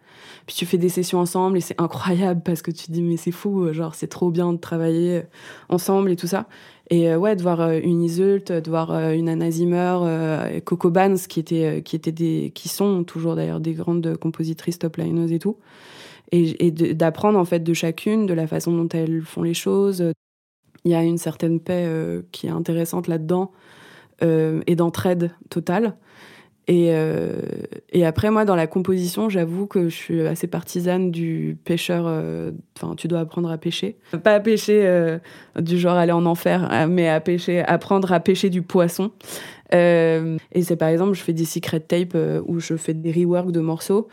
Puis 0.46 0.56
tu 0.56 0.66
fais 0.66 0.78
des 0.78 0.90
sessions 0.90 1.20
ensemble, 1.20 1.58
et 1.58 1.62
c'est 1.62 1.80
incroyable 1.82 2.42
parce 2.44 2.62
que 2.62 2.72
tu 2.72 2.88
te 2.88 2.92
dis, 2.92 3.02
mais 3.02 3.18
c'est 3.18 3.32
fou, 3.32 3.74
genre, 3.74 3.94
c'est 3.94 4.08
trop 4.08 4.32
bien 4.32 4.54
de 4.54 4.58
travailler 4.58 5.24
ensemble 5.68 6.12
et 6.12 6.16
tout 6.16 6.28
ça. 6.28 6.48
Et 6.90 7.10
euh, 7.10 7.18
ouais, 7.18 7.36
de 7.36 7.42
voir 7.42 7.62
euh, 7.62 7.80
une 7.84 8.02
Isult, 8.02 8.52
de 8.52 8.70
voir 8.70 8.92
euh, 8.92 9.12
une 9.12 9.30
Anna 9.30 9.52
Zimmer, 9.52 10.62
Coco 10.66 10.90
Bans, 10.90 11.16
qui, 11.16 11.40
étaient, 11.40 11.84
qui, 11.84 11.96
étaient 11.96 12.12
des, 12.12 12.52
qui 12.56 12.68
sont 12.68 13.04
toujours 13.04 13.36
d'ailleurs 13.36 13.60
des 13.60 13.74
grandes 13.74 14.18
compositrices 14.18 14.80
top 14.80 14.98
lineuses 14.98 15.32
et 15.32 15.40
tout. 15.40 15.58
Et, 16.32 16.68
et 16.68 16.72
d'apprendre 16.72 17.40
en 17.40 17.46
fait 17.46 17.62
de 17.62 17.74
chacune, 17.74 18.26
de 18.26 18.34
la 18.34 18.48
façon 18.48 18.72
dont 18.72 18.90
elles 18.90 19.22
font 19.22 19.42
les 19.42 19.56
choses. 19.56 20.14
Il 20.86 20.92
y 20.92 20.96
a 20.96 21.04
une 21.04 21.18
certaine 21.18 21.60
paix 21.60 21.88
qui 22.32 22.48
est 22.48 22.52
intéressante 22.52 23.08
là-dedans 23.08 23.52
et 24.22 24.76
d'entraide 24.76 25.32
totale. 25.50 25.98
Et, 26.70 26.90
euh, 26.92 27.32
et, 27.92 28.06
après, 28.06 28.30
moi, 28.30 28.46
dans 28.46 28.56
la 28.56 28.68
composition, 28.68 29.28
j'avoue 29.28 29.66
que 29.66 29.90
je 29.90 29.96
suis 29.96 30.22
assez 30.28 30.46
partisane 30.46 31.10
du 31.10 31.58
pêcheur. 31.66 32.06
Euh, 32.08 32.52
enfin, 32.78 32.94
tu 32.96 33.08
dois 33.08 33.22
apprendre 33.22 33.50
à 33.50 33.58
pêcher. 33.58 33.98
Pas 34.24 34.36
à 34.36 34.40
pêcher 34.40 34.86
euh, 34.86 35.18
du 35.60 35.80
genre 35.80 35.96
aller 35.96 36.12
en 36.12 36.28
enfer, 36.28 36.88
mais 36.88 37.10
à 37.10 37.20
pêcher, 37.22 37.62
apprendre 37.62 38.14
à 38.14 38.20
pêcher 38.20 38.52
du 38.52 38.62
poisson. 38.62 39.10
Euh, 39.74 40.38
et 40.52 40.64
c'est 40.64 40.76
par 40.76 40.90
exemple, 40.90 41.14
je 41.14 41.22
fais 41.22 41.34
des 41.34 41.46
secret 41.46 41.80
tapes 41.80 42.14
euh, 42.16 42.42
où 42.48 42.60
je 42.60 42.76
fais 42.76 42.94
des 42.94 43.12
reworks 43.12 43.52
de 43.52 43.60
morceaux. 43.60 44.08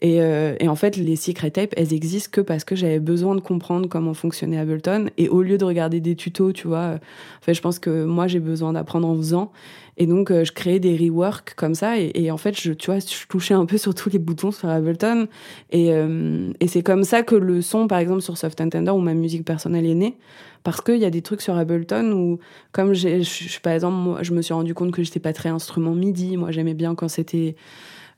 Et, 0.00 0.22
euh, 0.22 0.54
et, 0.60 0.68
en 0.68 0.76
fait, 0.76 0.96
les 0.96 1.16
secret 1.16 1.50
tapes, 1.50 1.74
elles 1.76 1.92
existent 1.92 2.30
que 2.32 2.40
parce 2.40 2.64
que 2.64 2.76
j'avais 2.76 3.00
besoin 3.00 3.34
de 3.34 3.40
comprendre 3.40 3.88
comment 3.88 4.14
fonctionnait 4.14 4.58
Ableton. 4.58 5.06
Et 5.18 5.28
au 5.28 5.42
lieu 5.42 5.58
de 5.58 5.64
regarder 5.64 6.00
des 6.00 6.16
tutos, 6.16 6.52
tu 6.52 6.68
vois, 6.68 6.94
en 6.94 7.42
fait, 7.42 7.54
je 7.54 7.60
pense 7.60 7.78
que 7.78 8.04
moi, 8.04 8.26
j'ai 8.26 8.40
besoin 8.40 8.72
d'apprendre 8.72 9.08
en 9.08 9.16
faisant. 9.16 9.52
Et 9.96 10.06
donc, 10.06 10.32
je 10.32 10.52
créais 10.52 10.80
des 10.80 10.96
reworks 10.96 11.54
comme 11.54 11.74
ça. 11.74 11.98
Et, 11.98 12.30
en 12.30 12.38
fait, 12.38 12.58
je, 12.58 12.72
tu 12.72 12.86
vois, 12.86 13.00
je 13.00 13.26
touchais 13.28 13.52
un 13.52 13.66
peu 13.66 13.76
sur 13.76 13.94
tous 13.94 14.08
les 14.08 14.18
boutons 14.18 14.50
sur 14.50 14.68
Ableton. 14.70 15.28
Et, 15.70 15.88
et 15.88 16.68
c'est 16.68 16.82
comme 16.82 17.04
ça 17.04 17.22
que 17.22 17.34
le 17.34 17.60
son, 17.60 17.86
par 17.86 17.98
exemple, 17.98 18.22
sur 18.22 18.38
Soft 18.38 18.58
Entender, 18.62 18.92
où 18.92 19.00
ma 19.00 19.12
musique 19.12 19.44
personnelle 19.44 19.84
est 19.84 19.94
née, 19.94 20.16
parce 20.62 20.80
qu'il 20.80 20.98
y 20.98 21.04
a 21.04 21.10
des 21.10 21.22
trucs 21.22 21.40
sur 21.42 21.56
Ableton 21.56 22.12
où, 22.12 22.38
comme 22.72 22.92
j'ai, 22.92 23.22
par 23.62 23.72
exemple, 23.72 24.22
je 24.22 24.32
me 24.32 24.42
suis 24.42 24.54
rendu 24.54 24.74
compte 24.74 24.92
que 24.92 25.02
j'étais 25.02 25.20
pas 25.20 25.32
très 25.32 25.48
instrument 25.48 25.94
MIDI. 25.94 26.36
Moi, 26.36 26.50
j'aimais 26.50 26.74
bien 26.74 26.94
quand 26.94 27.08
c'était 27.08 27.56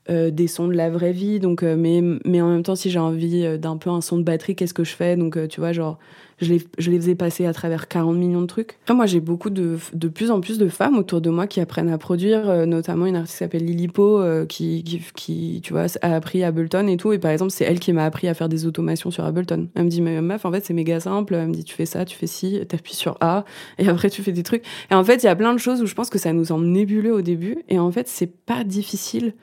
euh, 0.09 0.31
des 0.31 0.47
sons 0.47 0.67
de 0.67 0.73
la 0.73 0.89
vraie 0.89 1.13
vie. 1.13 1.39
Euh, 1.41 1.75
mais, 1.77 2.01
mais 2.25 2.41
en 2.41 2.49
même 2.49 2.63
temps, 2.63 2.75
si 2.75 2.89
j'ai 2.89 2.99
envie 2.99 3.45
euh, 3.45 3.57
d'un 3.57 3.77
peu 3.77 3.89
un 3.89 4.01
son 4.01 4.17
de 4.17 4.23
batterie, 4.23 4.55
qu'est-ce 4.55 4.73
que 4.73 4.83
je 4.83 4.93
fais? 4.93 5.15
Donc, 5.15 5.37
tu 5.47 5.61
vois, 5.61 5.71
genre, 5.71 5.97
je 6.43 6.53
les, 6.53 6.61
je 6.77 6.91
faisais 6.91 7.15
passer 7.15 7.45
à 7.45 7.53
travers 7.53 7.87
40 7.87 8.15
millions 8.15 8.41
de 8.41 8.47
trucs. 8.47 8.77
Moi, 8.89 9.05
j'ai 9.05 9.19
beaucoup 9.19 9.49
de, 9.49 9.77
de 9.93 10.07
plus 10.07 10.31
en 10.31 10.41
plus 10.41 10.57
de 10.57 10.67
femmes 10.67 10.97
autour 10.97 11.21
de 11.21 11.29
moi 11.29 11.47
qui 11.47 11.59
apprennent 11.59 11.89
à 11.89 11.97
produire, 11.97 12.49
euh, 12.49 12.65
notamment 12.65 13.05
une 13.05 13.15
artiste 13.15 13.33
qui 13.33 13.39
s'appelle 13.39 13.65
Lilipo, 13.65 14.19
euh, 14.19 14.45
qui, 14.45 14.83
qui, 15.15 15.61
tu 15.63 15.73
vois, 15.73 15.85
a 16.01 16.15
appris 16.15 16.43
Ableton 16.43 16.87
et 16.87 16.97
tout. 16.97 17.11
Et 17.13 17.19
par 17.19 17.31
exemple, 17.31 17.51
c'est 17.51 17.65
elle 17.65 17.79
qui 17.79 17.93
m'a 17.93 18.05
appris 18.05 18.27
à 18.27 18.33
faire 18.33 18.49
des 18.49 18.65
automations 18.65 19.11
sur 19.11 19.25
Ableton. 19.25 19.69
Elle 19.75 19.85
me 19.85 19.89
dit, 19.89 20.01
mais 20.01 20.21
meuf, 20.21 20.45
en 20.45 20.51
fait, 20.51 20.65
c'est 20.65 20.73
méga 20.73 20.99
simple. 20.99 21.35
Elle 21.35 21.47
me 21.47 21.53
dit, 21.53 21.63
tu 21.63 21.75
fais 21.75 21.85
ça, 21.85 22.05
tu 22.05 22.17
fais 22.17 22.27
ci, 22.27 22.59
t'appuies 22.67 22.95
sur 22.95 23.17
A, 23.21 23.45
et 23.79 23.87
après, 23.87 24.09
tu 24.09 24.21
fais 24.21 24.31
des 24.31 24.43
trucs. 24.43 24.63
Et 24.91 24.95
en 24.95 25.03
fait, 25.03 25.23
il 25.23 25.25
y 25.25 25.29
a 25.29 25.35
plein 25.35 25.53
de 25.53 25.59
choses 25.59 25.81
où 25.81 25.85
je 25.85 25.95
pense 25.95 26.09
que 26.09 26.19
ça 26.19 26.33
nous 26.33 26.45
semble 26.45 26.65
nébuleux 26.65 27.13
au 27.13 27.21
début. 27.21 27.57
Et 27.69 27.79
en 27.79 27.91
fait, 27.91 28.07
c'est 28.07 28.27
pas 28.27 28.63
difficile. 28.63 29.33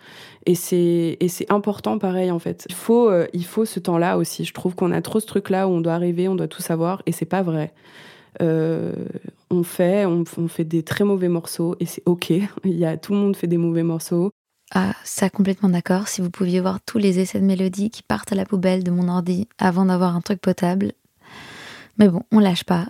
Et 0.46 0.54
c'est, 0.54 1.16
et 1.20 1.28
c'est 1.28 1.50
important 1.52 1.98
pareil, 1.98 2.30
en 2.30 2.38
fait. 2.38 2.66
Il 2.68 2.74
faut, 2.74 3.10
euh, 3.10 3.26
il 3.34 3.44
faut 3.44 3.64
ce 3.64 3.78
temps-là 3.78 4.16
aussi. 4.16 4.44
Je 4.44 4.54
trouve 4.54 4.74
qu'on 4.74 4.90
a 4.92 5.02
trop 5.02 5.20
ce 5.20 5.26
truc-là 5.26 5.68
où 5.68 5.72
on 5.72 5.80
doit 5.80 5.92
arriver, 5.92 6.28
on 6.28 6.34
doit 6.34 6.48
tout 6.48 6.62
savoir 6.62 7.02
et 7.06 7.12
c'est 7.12 7.26
pas 7.26 7.42
vrai. 7.42 7.72
Euh, 8.40 8.92
on 9.50 9.62
fait, 9.62 10.06
on, 10.06 10.24
fait 10.24 10.64
des 10.64 10.82
très 10.82 11.04
mauvais 11.04 11.28
morceaux 11.28 11.76
et 11.80 11.86
c'est 11.86 12.02
ok. 12.06 12.30
Il 12.64 12.78
y 12.78 12.84
a 12.84 12.96
tout 12.96 13.12
le 13.12 13.18
monde 13.18 13.36
fait 13.36 13.48
des 13.48 13.58
mauvais 13.58 13.82
morceaux. 13.82 14.30
Ah, 14.72 14.94
ça 15.04 15.28
complètement 15.28 15.68
d'accord. 15.68 16.08
Si 16.08 16.20
vous 16.20 16.30
pouviez 16.30 16.60
voir 16.60 16.80
tous 16.80 16.98
les 16.98 17.18
essais 17.18 17.40
de 17.40 17.44
mélodie 17.44 17.90
qui 17.90 18.02
partent 18.02 18.32
à 18.32 18.36
la 18.36 18.44
poubelle 18.44 18.84
de 18.84 18.92
mon 18.92 19.08
ordi 19.08 19.48
avant 19.58 19.84
d'avoir 19.84 20.14
un 20.14 20.20
truc 20.20 20.40
potable. 20.40 20.92
Mais 21.98 22.08
bon, 22.08 22.22
on 22.30 22.38
lâche 22.38 22.64
pas. 22.64 22.86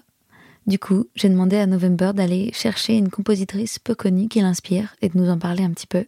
Du 0.66 0.78
coup, 0.78 1.07
j'ai 1.14 1.30
demandé 1.30 1.57
à 1.57 1.66
November 1.66 2.12
d'aller 2.14 2.51
chercher 2.53 2.96
une 2.96 3.09
compositrice 3.09 3.78
peu 3.78 3.94
connue 3.94 4.28
qui 4.28 4.40
l'inspire 4.42 4.94
et 5.01 5.09
de 5.09 5.18
nous 5.18 5.30
en 5.30 5.38
parler 5.38 5.64
un 5.64 5.70
petit 5.70 5.86
peu. 5.86 6.05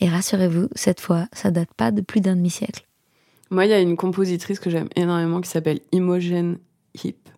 Et 0.00 0.08
rassurez-vous, 0.08 0.68
cette 0.74 1.00
fois, 1.00 1.26
ça 1.32 1.50
date 1.50 1.72
pas 1.74 1.90
de 1.90 2.00
plus 2.00 2.20
d'un 2.20 2.36
demi-siècle. 2.36 2.86
Moi, 3.50 3.66
il 3.66 3.70
y 3.70 3.74
a 3.74 3.80
une 3.80 3.96
compositrice 3.96 4.58
que 4.58 4.70
j'aime 4.70 4.88
énormément 4.96 5.40
qui 5.40 5.48
s'appelle 5.48 5.80
Imogen 5.92 6.58
Hip, 7.04 7.28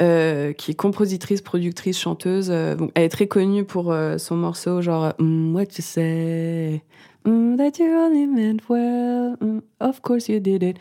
euh, 0.00 0.52
qui 0.52 0.72
est 0.72 0.74
compositrice, 0.74 1.40
productrice, 1.40 1.98
chanteuse. 1.98 2.48
Euh, 2.50 2.76
elle 2.94 3.04
est 3.04 3.08
très 3.10 3.26
connue 3.26 3.64
pour 3.64 3.92
euh, 3.92 4.18
son 4.18 4.36
morceau 4.36 4.80
genre 4.80 5.12
mm, 5.18 5.54
What 5.54 5.62
you 5.62 5.82
say 5.82 6.82
mm, 7.26 7.56
That 7.56 7.72
you 7.78 7.94
only 7.94 8.26
meant 8.26 8.62
well 8.68 9.36
mm, 9.40 9.60
Of 9.80 10.00
course 10.00 10.28
you 10.28 10.40
did 10.40 10.62
it. 10.62 10.78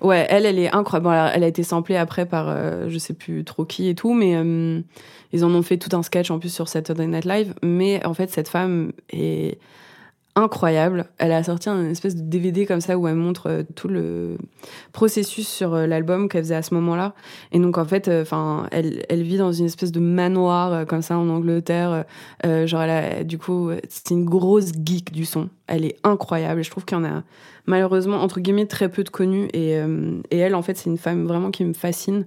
Ouais, 0.00 0.26
elle, 0.30 0.46
elle 0.46 0.58
est 0.58 0.74
incroyable. 0.74 1.32
elle 1.34 1.44
a 1.44 1.48
été 1.48 1.62
samplée 1.62 1.96
après 1.96 2.24
par 2.24 2.88
je 2.88 2.98
sais 2.98 3.14
plus 3.14 3.44
trop 3.44 3.64
qui 3.64 3.88
et 3.88 3.94
tout, 3.94 4.14
mais 4.14 4.32
ils 5.32 5.44
en 5.44 5.50
ont 5.54 5.62
fait 5.62 5.76
tout 5.76 5.94
un 5.96 6.02
sketch 6.02 6.30
en 6.32 6.40
plus 6.40 6.52
sur 6.52 6.66
Saturday 6.66 7.06
Night 7.06 7.24
Live. 7.24 7.54
Mais 7.62 8.04
en 8.04 8.12
fait, 8.12 8.30
cette 8.30 8.48
femme 8.48 8.92
est 9.10 9.58
incroyable. 10.34 11.06
Elle 11.18 11.32
a 11.32 11.42
sorti 11.42 11.68
un 11.68 11.90
espèce 11.90 12.16
de 12.16 12.22
DVD 12.22 12.64
comme 12.66 12.80
ça 12.80 12.96
où 12.96 13.06
elle 13.06 13.16
montre 13.16 13.48
euh, 13.48 13.62
tout 13.74 13.88
le 13.88 14.38
processus 14.92 15.46
sur 15.46 15.74
euh, 15.74 15.86
l'album 15.86 16.28
qu'elle 16.28 16.44
faisait 16.44 16.54
à 16.54 16.62
ce 16.62 16.74
moment-là. 16.74 17.14
Et 17.52 17.58
donc 17.58 17.76
en 17.76 17.84
fait, 17.84 18.08
euh, 18.08 18.22
enfin, 18.22 18.66
elle, 18.70 19.04
elle 19.08 19.22
vit 19.22 19.36
dans 19.36 19.52
une 19.52 19.66
espèce 19.66 19.92
de 19.92 20.00
manoir 20.00 20.86
comme 20.86 21.02
ça 21.02 21.18
en 21.18 21.28
Angleterre. 21.28 22.04
genre, 22.44 22.82
elle 22.82 22.90
a, 22.90 23.24
du 23.24 23.38
coup, 23.38 23.70
c'est 23.88 24.10
une 24.10 24.24
grosse 24.24 24.72
geek 24.84 25.12
du 25.12 25.24
son. 25.24 25.48
Elle 25.66 25.84
est 25.84 25.96
incroyable. 26.04 26.62
je 26.62 26.70
trouve 26.70 26.84
qu'il 26.84 26.96
y 26.96 27.00
en 27.00 27.04
a 27.04 27.22
malheureusement 27.66 28.22
entre 28.22 28.40
guillemets 28.40 28.66
très 28.66 28.88
peu 28.88 29.04
de 29.04 29.10
connus. 29.10 29.48
Et, 29.52 29.78
et 30.30 30.38
elle, 30.38 30.54
en 30.54 30.62
fait, 30.62 30.76
c'est 30.76 30.90
une 30.90 30.98
femme 30.98 31.26
vraiment 31.26 31.50
qui 31.50 31.64
me 31.64 31.72
fascine. 31.72 32.26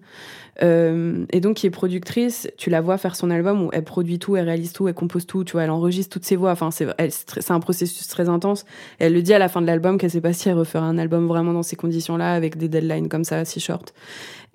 Euh, 0.64 1.26
et 1.32 1.42
donc 1.42 1.58
qui 1.58 1.68
est 1.68 1.72
productrice, 1.72 2.50
tu 2.58 2.70
la 2.70 2.80
vois 2.80 2.98
faire 2.98 3.16
son 3.16 3.30
album 3.30 3.64
où 3.64 3.70
elle 3.74 3.84
produit 3.84 4.20
tout, 4.20 4.38
elle 4.38 4.46
réalise 4.46 4.72
tout, 4.72 4.88
elle 4.88 4.94
compose 4.94 5.26
tout, 5.26 5.44
tu 5.44 5.54
vois, 5.54 5.64
elle 5.64 5.70
enregistre 5.70 6.14
toutes 6.14 6.26
ses 6.26 6.36
voix. 6.36 6.52
Enfin, 6.52 6.72
c'est 6.72 6.88
c'est 7.10 7.52
un 7.52 7.60
processus 7.60 8.08
très 8.08 8.30
intense. 8.30 8.66
elle 9.00 9.14
le 9.14 9.22
dit 9.22 9.34
à 9.34 9.40
la 9.40 9.50
fin 9.50 9.62
de 9.62 9.68
l'album 9.68 9.98
qu'elle 9.98 10.12
sait 10.12 10.22
pas 10.22 10.34
si 10.34 10.48
elle 10.48 10.58
refera 10.58 10.86
un 10.86 10.98
album 10.98 11.28
vraiment 11.28 11.54
dans 11.54 11.64
ces 11.64 11.76
conditions-là, 11.76 12.34
avec 12.34 12.58
des 12.58 12.70
deadlines 12.70 13.10
comme 13.10 13.24
ça, 13.26 13.44
si 13.44 13.60
short. 13.60 13.94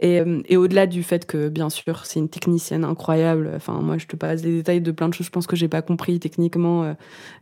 Et, 0.01 0.19
euh, 0.21 0.41
et 0.49 0.57
au-delà 0.57 0.87
du 0.87 1.03
fait 1.03 1.27
que, 1.27 1.49
bien 1.49 1.69
sûr, 1.69 2.07
c'est 2.07 2.19
une 2.19 2.29
technicienne 2.29 2.85
incroyable. 2.85 3.51
Enfin, 3.55 3.81
moi, 3.83 3.99
je 3.99 4.07
te 4.07 4.17
passe 4.17 4.41
des 4.41 4.51
détails 4.51 4.81
de 4.81 4.91
plein 4.91 5.09
de 5.09 5.15
choses. 5.15 5.27
Je 5.27 5.31
pense 5.31 5.47
que 5.47 5.57
j'ai 5.57 5.69
pas 5.69 5.83
compris 5.83 6.19
techniquement 6.19 6.85
euh, 6.85 6.93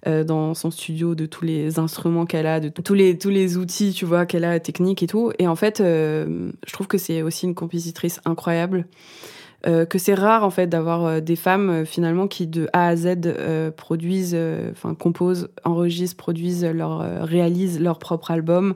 euh, 0.08 0.24
dans 0.24 0.54
son 0.54 0.70
studio 0.70 1.14
de 1.14 1.26
tous 1.26 1.44
les 1.44 1.78
instruments 1.78 2.26
qu'elle 2.26 2.46
a, 2.46 2.58
de 2.58 2.68
tous 2.68 2.94
les 2.94 3.16
tous 3.16 3.30
les 3.30 3.56
outils, 3.56 3.92
tu 3.92 4.04
vois, 4.04 4.26
qu'elle 4.26 4.44
a 4.44 4.58
techniques 4.58 5.02
et 5.02 5.06
tout. 5.06 5.32
Et 5.38 5.46
en 5.46 5.56
fait, 5.56 5.78
je 5.78 6.72
trouve 6.72 6.88
que 6.88 6.98
c'est 6.98 7.22
aussi 7.22 7.46
une 7.46 7.54
compositrice 7.54 8.20
incroyable. 8.24 8.86
Euh, 9.66 9.84
que 9.86 9.98
c'est 9.98 10.14
rare 10.14 10.44
en 10.44 10.50
fait 10.50 10.68
d'avoir 10.68 11.04
euh, 11.04 11.20
des 11.20 11.34
femmes 11.34 11.68
euh, 11.70 11.84
finalement 11.84 12.28
qui 12.28 12.46
de 12.46 12.68
A 12.72 12.86
à 12.86 12.96
Z 12.96 13.16
produisent, 13.76 14.36
enfin 14.70 14.94
composent, 14.94 15.48
enregistrent, 15.64 16.16
produisent, 16.16 16.64
leur 16.64 17.00
réalisent 17.24 17.80
leur 17.80 17.98
propre 17.98 18.30
album. 18.30 18.74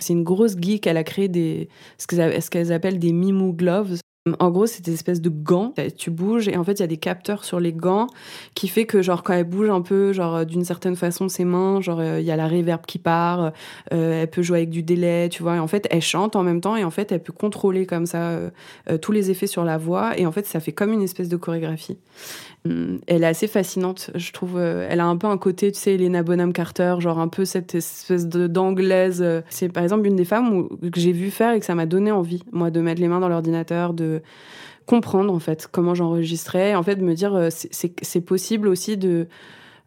C'est 0.00 0.14
une 0.14 0.24
grosse 0.24 0.56
geek. 0.58 0.86
Elle 0.86 0.96
a 0.96 1.04
créé 1.04 1.28
des 1.28 1.68
ce 1.98 2.50
qu'elles 2.50 2.72
appellent 2.72 2.98
des 2.98 3.12
Mimou 3.12 3.52
Gloves. 3.52 3.98
En 4.40 4.50
gros, 4.52 4.66
c'est 4.66 4.84
des 4.84 4.94
espèces 4.94 5.20
de 5.20 5.30
gants. 5.30 5.74
Tu 5.96 6.12
bouges 6.12 6.46
et 6.46 6.56
en 6.56 6.62
fait, 6.62 6.74
il 6.74 6.80
y 6.80 6.84
a 6.84 6.86
des 6.86 6.96
capteurs 6.96 7.42
sur 7.42 7.58
les 7.58 7.72
gants 7.72 8.06
qui 8.54 8.68
fait 8.68 8.86
que, 8.86 9.02
genre, 9.02 9.24
quand 9.24 9.32
elle 9.32 9.42
bouge 9.42 9.68
un 9.68 9.80
peu, 9.80 10.12
genre, 10.12 10.46
d'une 10.46 10.64
certaine 10.64 10.94
façon, 10.94 11.28
ses 11.28 11.44
mains, 11.44 11.80
genre, 11.80 11.98
euh, 11.98 12.20
il 12.20 12.26
y 12.26 12.30
a 12.30 12.36
la 12.36 12.46
réverb 12.46 12.86
qui 12.86 12.98
part, 12.98 13.50
euh, 13.92 14.22
elle 14.22 14.30
peut 14.30 14.42
jouer 14.42 14.58
avec 14.58 14.70
du 14.70 14.84
délai, 14.84 15.28
tu 15.28 15.42
vois. 15.42 15.56
Et 15.56 15.58
en 15.58 15.66
fait, 15.66 15.88
elle 15.90 16.02
chante 16.02 16.36
en 16.36 16.44
même 16.44 16.60
temps 16.60 16.76
et 16.76 16.84
en 16.84 16.92
fait, 16.92 17.10
elle 17.10 17.20
peut 17.20 17.32
contrôler 17.32 17.84
comme 17.84 18.06
ça 18.06 18.30
euh, 18.30 18.50
tous 19.00 19.10
les 19.10 19.32
effets 19.32 19.48
sur 19.48 19.64
la 19.64 19.76
voix 19.76 20.16
et 20.16 20.24
en 20.24 20.30
fait, 20.30 20.46
ça 20.46 20.60
fait 20.60 20.72
comme 20.72 20.92
une 20.92 21.02
espèce 21.02 21.28
de 21.28 21.36
chorégraphie. 21.36 21.98
Hum, 22.64 23.00
elle 23.08 23.24
est 23.24 23.26
assez 23.26 23.48
fascinante, 23.48 24.10
je 24.14 24.30
trouve. 24.30 24.60
Elle 24.60 25.00
a 25.00 25.06
un 25.06 25.16
peu 25.16 25.26
un 25.26 25.36
côté, 25.36 25.72
tu 25.72 25.80
sais, 25.80 25.94
Elena 25.94 26.22
Bonham 26.22 26.52
Carter, 26.52 26.94
genre 27.00 27.18
un 27.18 27.26
peu 27.26 27.44
cette 27.44 27.74
espèce 27.74 28.28
d'anglaise. 28.28 29.24
C'est 29.48 29.68
par 29.68 29.82
exemple 29.82 30.06
une 30.06 30.14
des 30.14 30.24
femmes 30.24 30.68
que 30.92 31.00
j'ai 31.00 31.10
vu 31.10 31.32
faire 31.32 31.54
et 31.54 31.58
que 31.58 31.66
ça 31.66 31.74
m'a 31.74 31.86
donné 31.86 32.12
envie, 32.12 32.44
moi, 32.52 32.70
de 32.70 32.80
mettre 32.80 33.00
les 33.00 33.08
mains 33.08 33.18
dans 33.18 33.28
l'ordinateur, 33.28 33.94
de 33.94 34.11
comprendre 34.86 35.32
en 35.32 35.38
fait 35.38 35.68
comment 35.70 35.94
j'enregistrais, 35.94 36.74
en 36.74 36.82
fait 36.82 36.96
de 36.96 37.02
me 37.02 37.14
dire 37.14 37.34
euh, 37.34 37.48
c'est 37.50 38.20
possible 38.20 38.68
aussi 38.68 38.96
de 38.96 39.28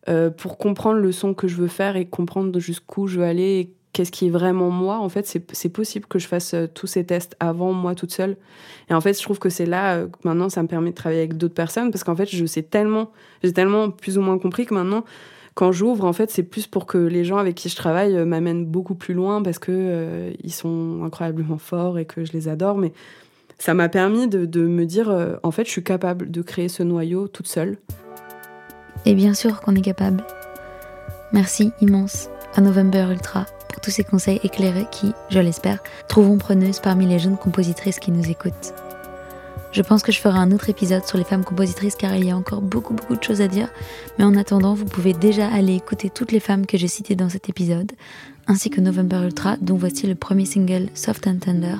euh, 0.08 0.30
pour 0.30 0.58
comprendre 0.58 1.00
le 1.00 1.12
son 1.12 1.34
que 1.34 1.48
je 1.48 1.56
veux 1.56 1.68
faire 1.68 1.96
et 1.96 2.06
comprendre 2.06 2.60
jusqu'où 2.60 3.08
je 3.08 3.20
veux 3.20 3.26
aller 3.26 3.60
et 3.60 3.74
qu'est-ce 3.92 4.12
qui 4.12 4.28
est 4.28 4.30
vraiment 4.30 4.70
moi, 4.70 4.98
en 4.98 5.08
fait, 5.08 5.26
c'est 5.26 5.70
possible 5.70 6.06
que 6.06 6.20
je 6.20 6.28
fasse 6.28 6.54
euh, 6.54 6.68
tous 6.68 6.86
ces 6.86 7.06
tests 7.06 7.36
avant 7.40 7.72
moi 7.72 7.96
toute 7.96 8.12
seule. 8.12 8.36
Et 8.90 8.94
en 8.94 9.00
fait, 9.00 9.18
je 9.18 9.24
trouve 9.24 9.40
que 9.40 9.50
c'est 9.50 9.66
là 9.66 10.04
que 10.04 10.18
maintenant 10.26 10.50
ça 10.50 10.62
me 10.62 10.68
permet 10.68 10.90
de 10.90 10.96
travailler 10.96 11.22
avec 11.22 11.38
d'autres 11.38 11.54
personnes 11.54 11.92
parce 11.92 12.04
qu'en 12.04 12.16
fait, 12.16 12.30
je 12.30 12.46
sais 12.46 12.64
tellement, 12.64 13.12
j'ai 13.44 13.54
tellement 13.54 13.90
plus 13.90 14.18
ou 14.18 14.22
moins 14.22 14.38
compris 14.38 14.66
que 14.66 14.74
maintenant, 14.74 15.06
quand 15.54 15.72
j'ouvre, 15.72 16.04
en 16.04 16.12
fait, 16.12 16.30
c'est 16.30 16.44
plus 16.44 16.68
pour 16.68 16.86
que 16.86 16.98
les 16.98 17.24
gens 17.24 17.38
avec 17.38 17.56
qui 17.56 17.70
je 17.70 17.78
travaille 17.78 18.26
m'amènent 18.26 18.66
beaucoup 18.66 18.96
plus 18.96 19.14
loin 19.14 19.42
parce 19.42 19.58
que 19.58 20.34
ils 20.44 20.52
sont 20.52 21.02
incroyablement 21.06 21.58
forts 21.58 21.98
et 21.98 22.04
que 22.04 22.26
je 22.26 22.34
les 22.34 22.50
adore. 22.50 22.78
Mais 22.78 22.92
ça 23.58 23.74
m'a 23.74 23.90
permis 23.90 24.28
de, 24.28 24.68
me 24.68 24.86
dire, 24.86 25.10
euh, 25.10 25.36
en 25.44 25.52
fait, 25.52 25.66
je 25.66 25.72
suis 25.72 25.84
capable 25.84 26.30
de 26.30 26.42
créer 26.42 26.70
ce 26.70 26.84
noyau 26.84 27.28
toute 27.28 27.48
seule. 27.48 27.78
Et 29.06 29.14
bien 29.14 29.34
sûr 29.34 29.62
qu'on 29.62 29.76
est 29.76 29.82
capable. 29.82 30.24
Merci 31.32 31.72
immense 31.82 32.30
à 32.56 32.62
November 32.62 33.08
Ultra 33.12 33.46
pour 33.70 33.82
tous 33.82 33.92
ces 33.92 34.04
conseils 34.04 34.40
éclairés 34.44 34.88
qui, 34.92 35.12
je 35.30 35.40
l'espère, 35.40 35.84
trouveront 36.08 36.38
preneuses 36.38 36.80
parmi 36.80 37.06
les 37.06 37.20
jeunes 37.20 37.38
compositrices 37.38 38.00
qui 38.00 38.12
nous 38.12 38.30
écoutent. 38.30 38.74
Je 39.76 39.82
pense 39.82 40.04
que 40.04 40.14
je 40.14 40.22
ferai 40.22 40.40
un 40.40 40.54
autre 40.54 40.70
épisode 40.70 41.06
sur 41.06 41.18
les 41.18 41.26
femmes 41.26 41.44
compositrices 41.44 41.98
car 41.98 42.16
il 42.16 42.24
y 42.24 42.32
a 42.32 42.38
encore 42.38 42.62
beaucoup 42.62 42.94
beaucoup 42.94 43.18
de 43.18 43.22
choses 43.22 43.42
à 43.42 43.50
dire, 43.50 43.68
mais 44.18 44.24
en 44.24 44.38
attendant, 44.38 44.74
vous 44.74 44.86
pouvez 44.86 45.12
déjà 45.12 45.50
aller 45.50 45.76
écouter 45.76 46.10
toutes 46.10 46.32
les 46.32 46.40
femmes 46.40 46.66
que 46.66 46.78
j'ai 46.78 46.88
citées 46.88 47.16
dans 47.16 47.28
cet 47.28 47.50
épisode, 47.50 47.92
ainsi 48.48 48.70
que 48.70 48.82
November 48.82 49.18
Ultra, 49.24 49.58
dont 49.62 49.76
voici 49.76 50.08
le 50.08 50.16
premier 50.16 50.46
single 50.46 50.90
Soft 50.94 51.28
and 51.28 51.38
Tender, 51.38 51.78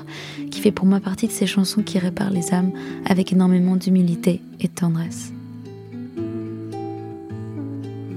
qui 0.50 0.60
fait 0.60 0.72
pour 0.72 0.86
moi 0.86 1.00
partie 1.00 1.26
de 1.26 1.32
ces 1.32 1.46
chansons 1.46 1.82
qui 1.82 1.98
réparent 1.98 2.30
les 2.30 2.52
âmes 2.52 2.72
avec 3.04 3.32
énormément 3.32 3.76
d'humilité 3.76 4.40
et 4.60 4.68
de 4.68 4.72
tendresse. 4.72 5.32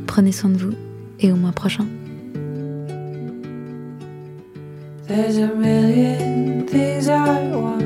Prenez 0.07 0.31
soin 0.31 0.49
de 0.49 0.57
vous 0.57 0.73
et 1.19 1.31
au 1.31 1.35
mois 1.35 1.51
prochain. 1.51 1.85
There's 5.07 5.37
a 5.37 5.47
million 5.55 6.67
things 6.67 7.09
I 7.09 7.51
want, 7.51 7.79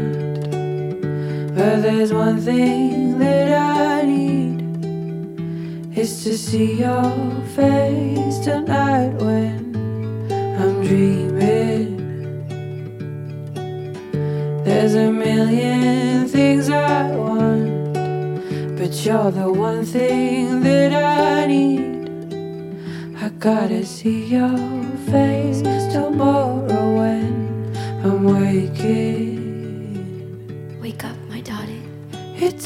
but 1.56 1.82
there's 1.82 2.12
one 2.12 2.38
thing 2.38 3.18
that 3.20 3.50
I 3.50 4.06
need. 4.06 4.62
Is 5.98 6.24
to 6.26 6.38
see 6.38 6.80
your 6.80 7.14
face 7.56 8.40
tonight 8.40 9.22
million 15.54 16.28
things 16.28 16.70
I 16.70 17.16
want, 17.16 17.94
but 18.78 19.06
you're 19.06 19.32
the 19.32 19.52
one 19.52 19.86
thing 19.86 20.62
that 20.62 20.94
I 20.94 21.46
need. 21.46 21.94
I 23.18 23.30
gotta 23.30 23.86
see 23.86 24.26
your 24.26 24.58
face 25.12 25.62
tomorrow 25.94 26.98
when 26.98 27.32
I'm 28.04 28.24
waking. 28.24 29.40
Wake 30.82 31.04
up, 31.06 31.18
my 31.30 31.42
darling. 31.42 31.88
It 32.36 32.60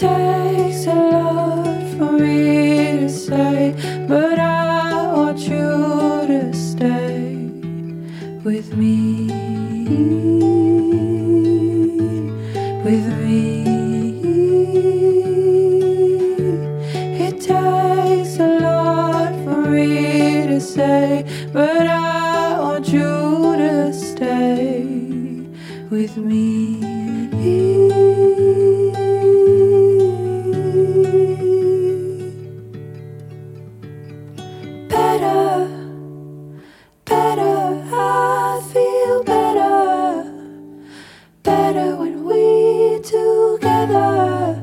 when 41.97 42.25
we 42.25 43.01
together. 43.01 44.61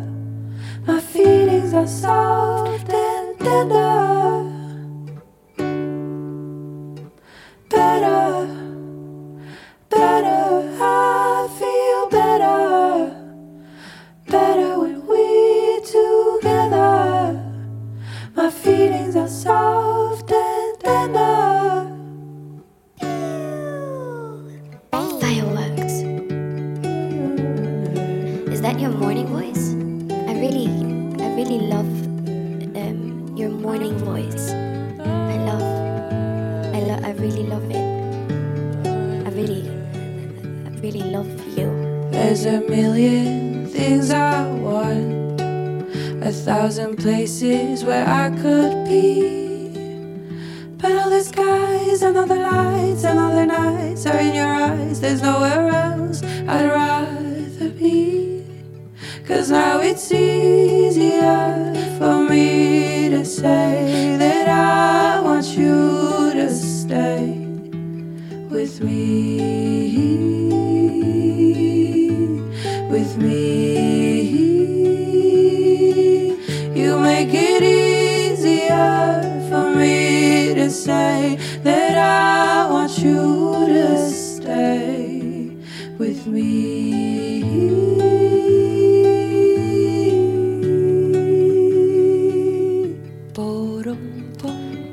My 0.86 1.00
feelings 1.00 1.74
are 1.74 1.86
soft 1.86 2.88
and 2.88 3.38
tender. 3.38 4.33
Where 47.84 48.08
I 48.08 48.23
that 81.62 81.96
I 81.96 82.70
want 82.70 82.98
you 82.98 83.66
to 83.68 84.10
stay 84.10 85.56
with 85.98 86.26
me. 86.26 87.04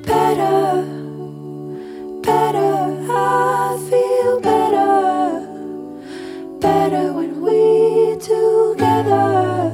Better, 0.06 0.86
better, 2.22 2.98
I 3.10 3.78
feel 3.90 4.40
better, 4.42 5.48
better 6.60 7.14
when 7.14 7.42
we 7.42 8.18
together. 8.20 9.72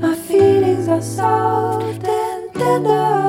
My 0.00 0.14
feelings 0.14 0.88
are 0.88 1.02
soft 1.02 2.04
and 2.04 2.52
tender. 2.54 3.25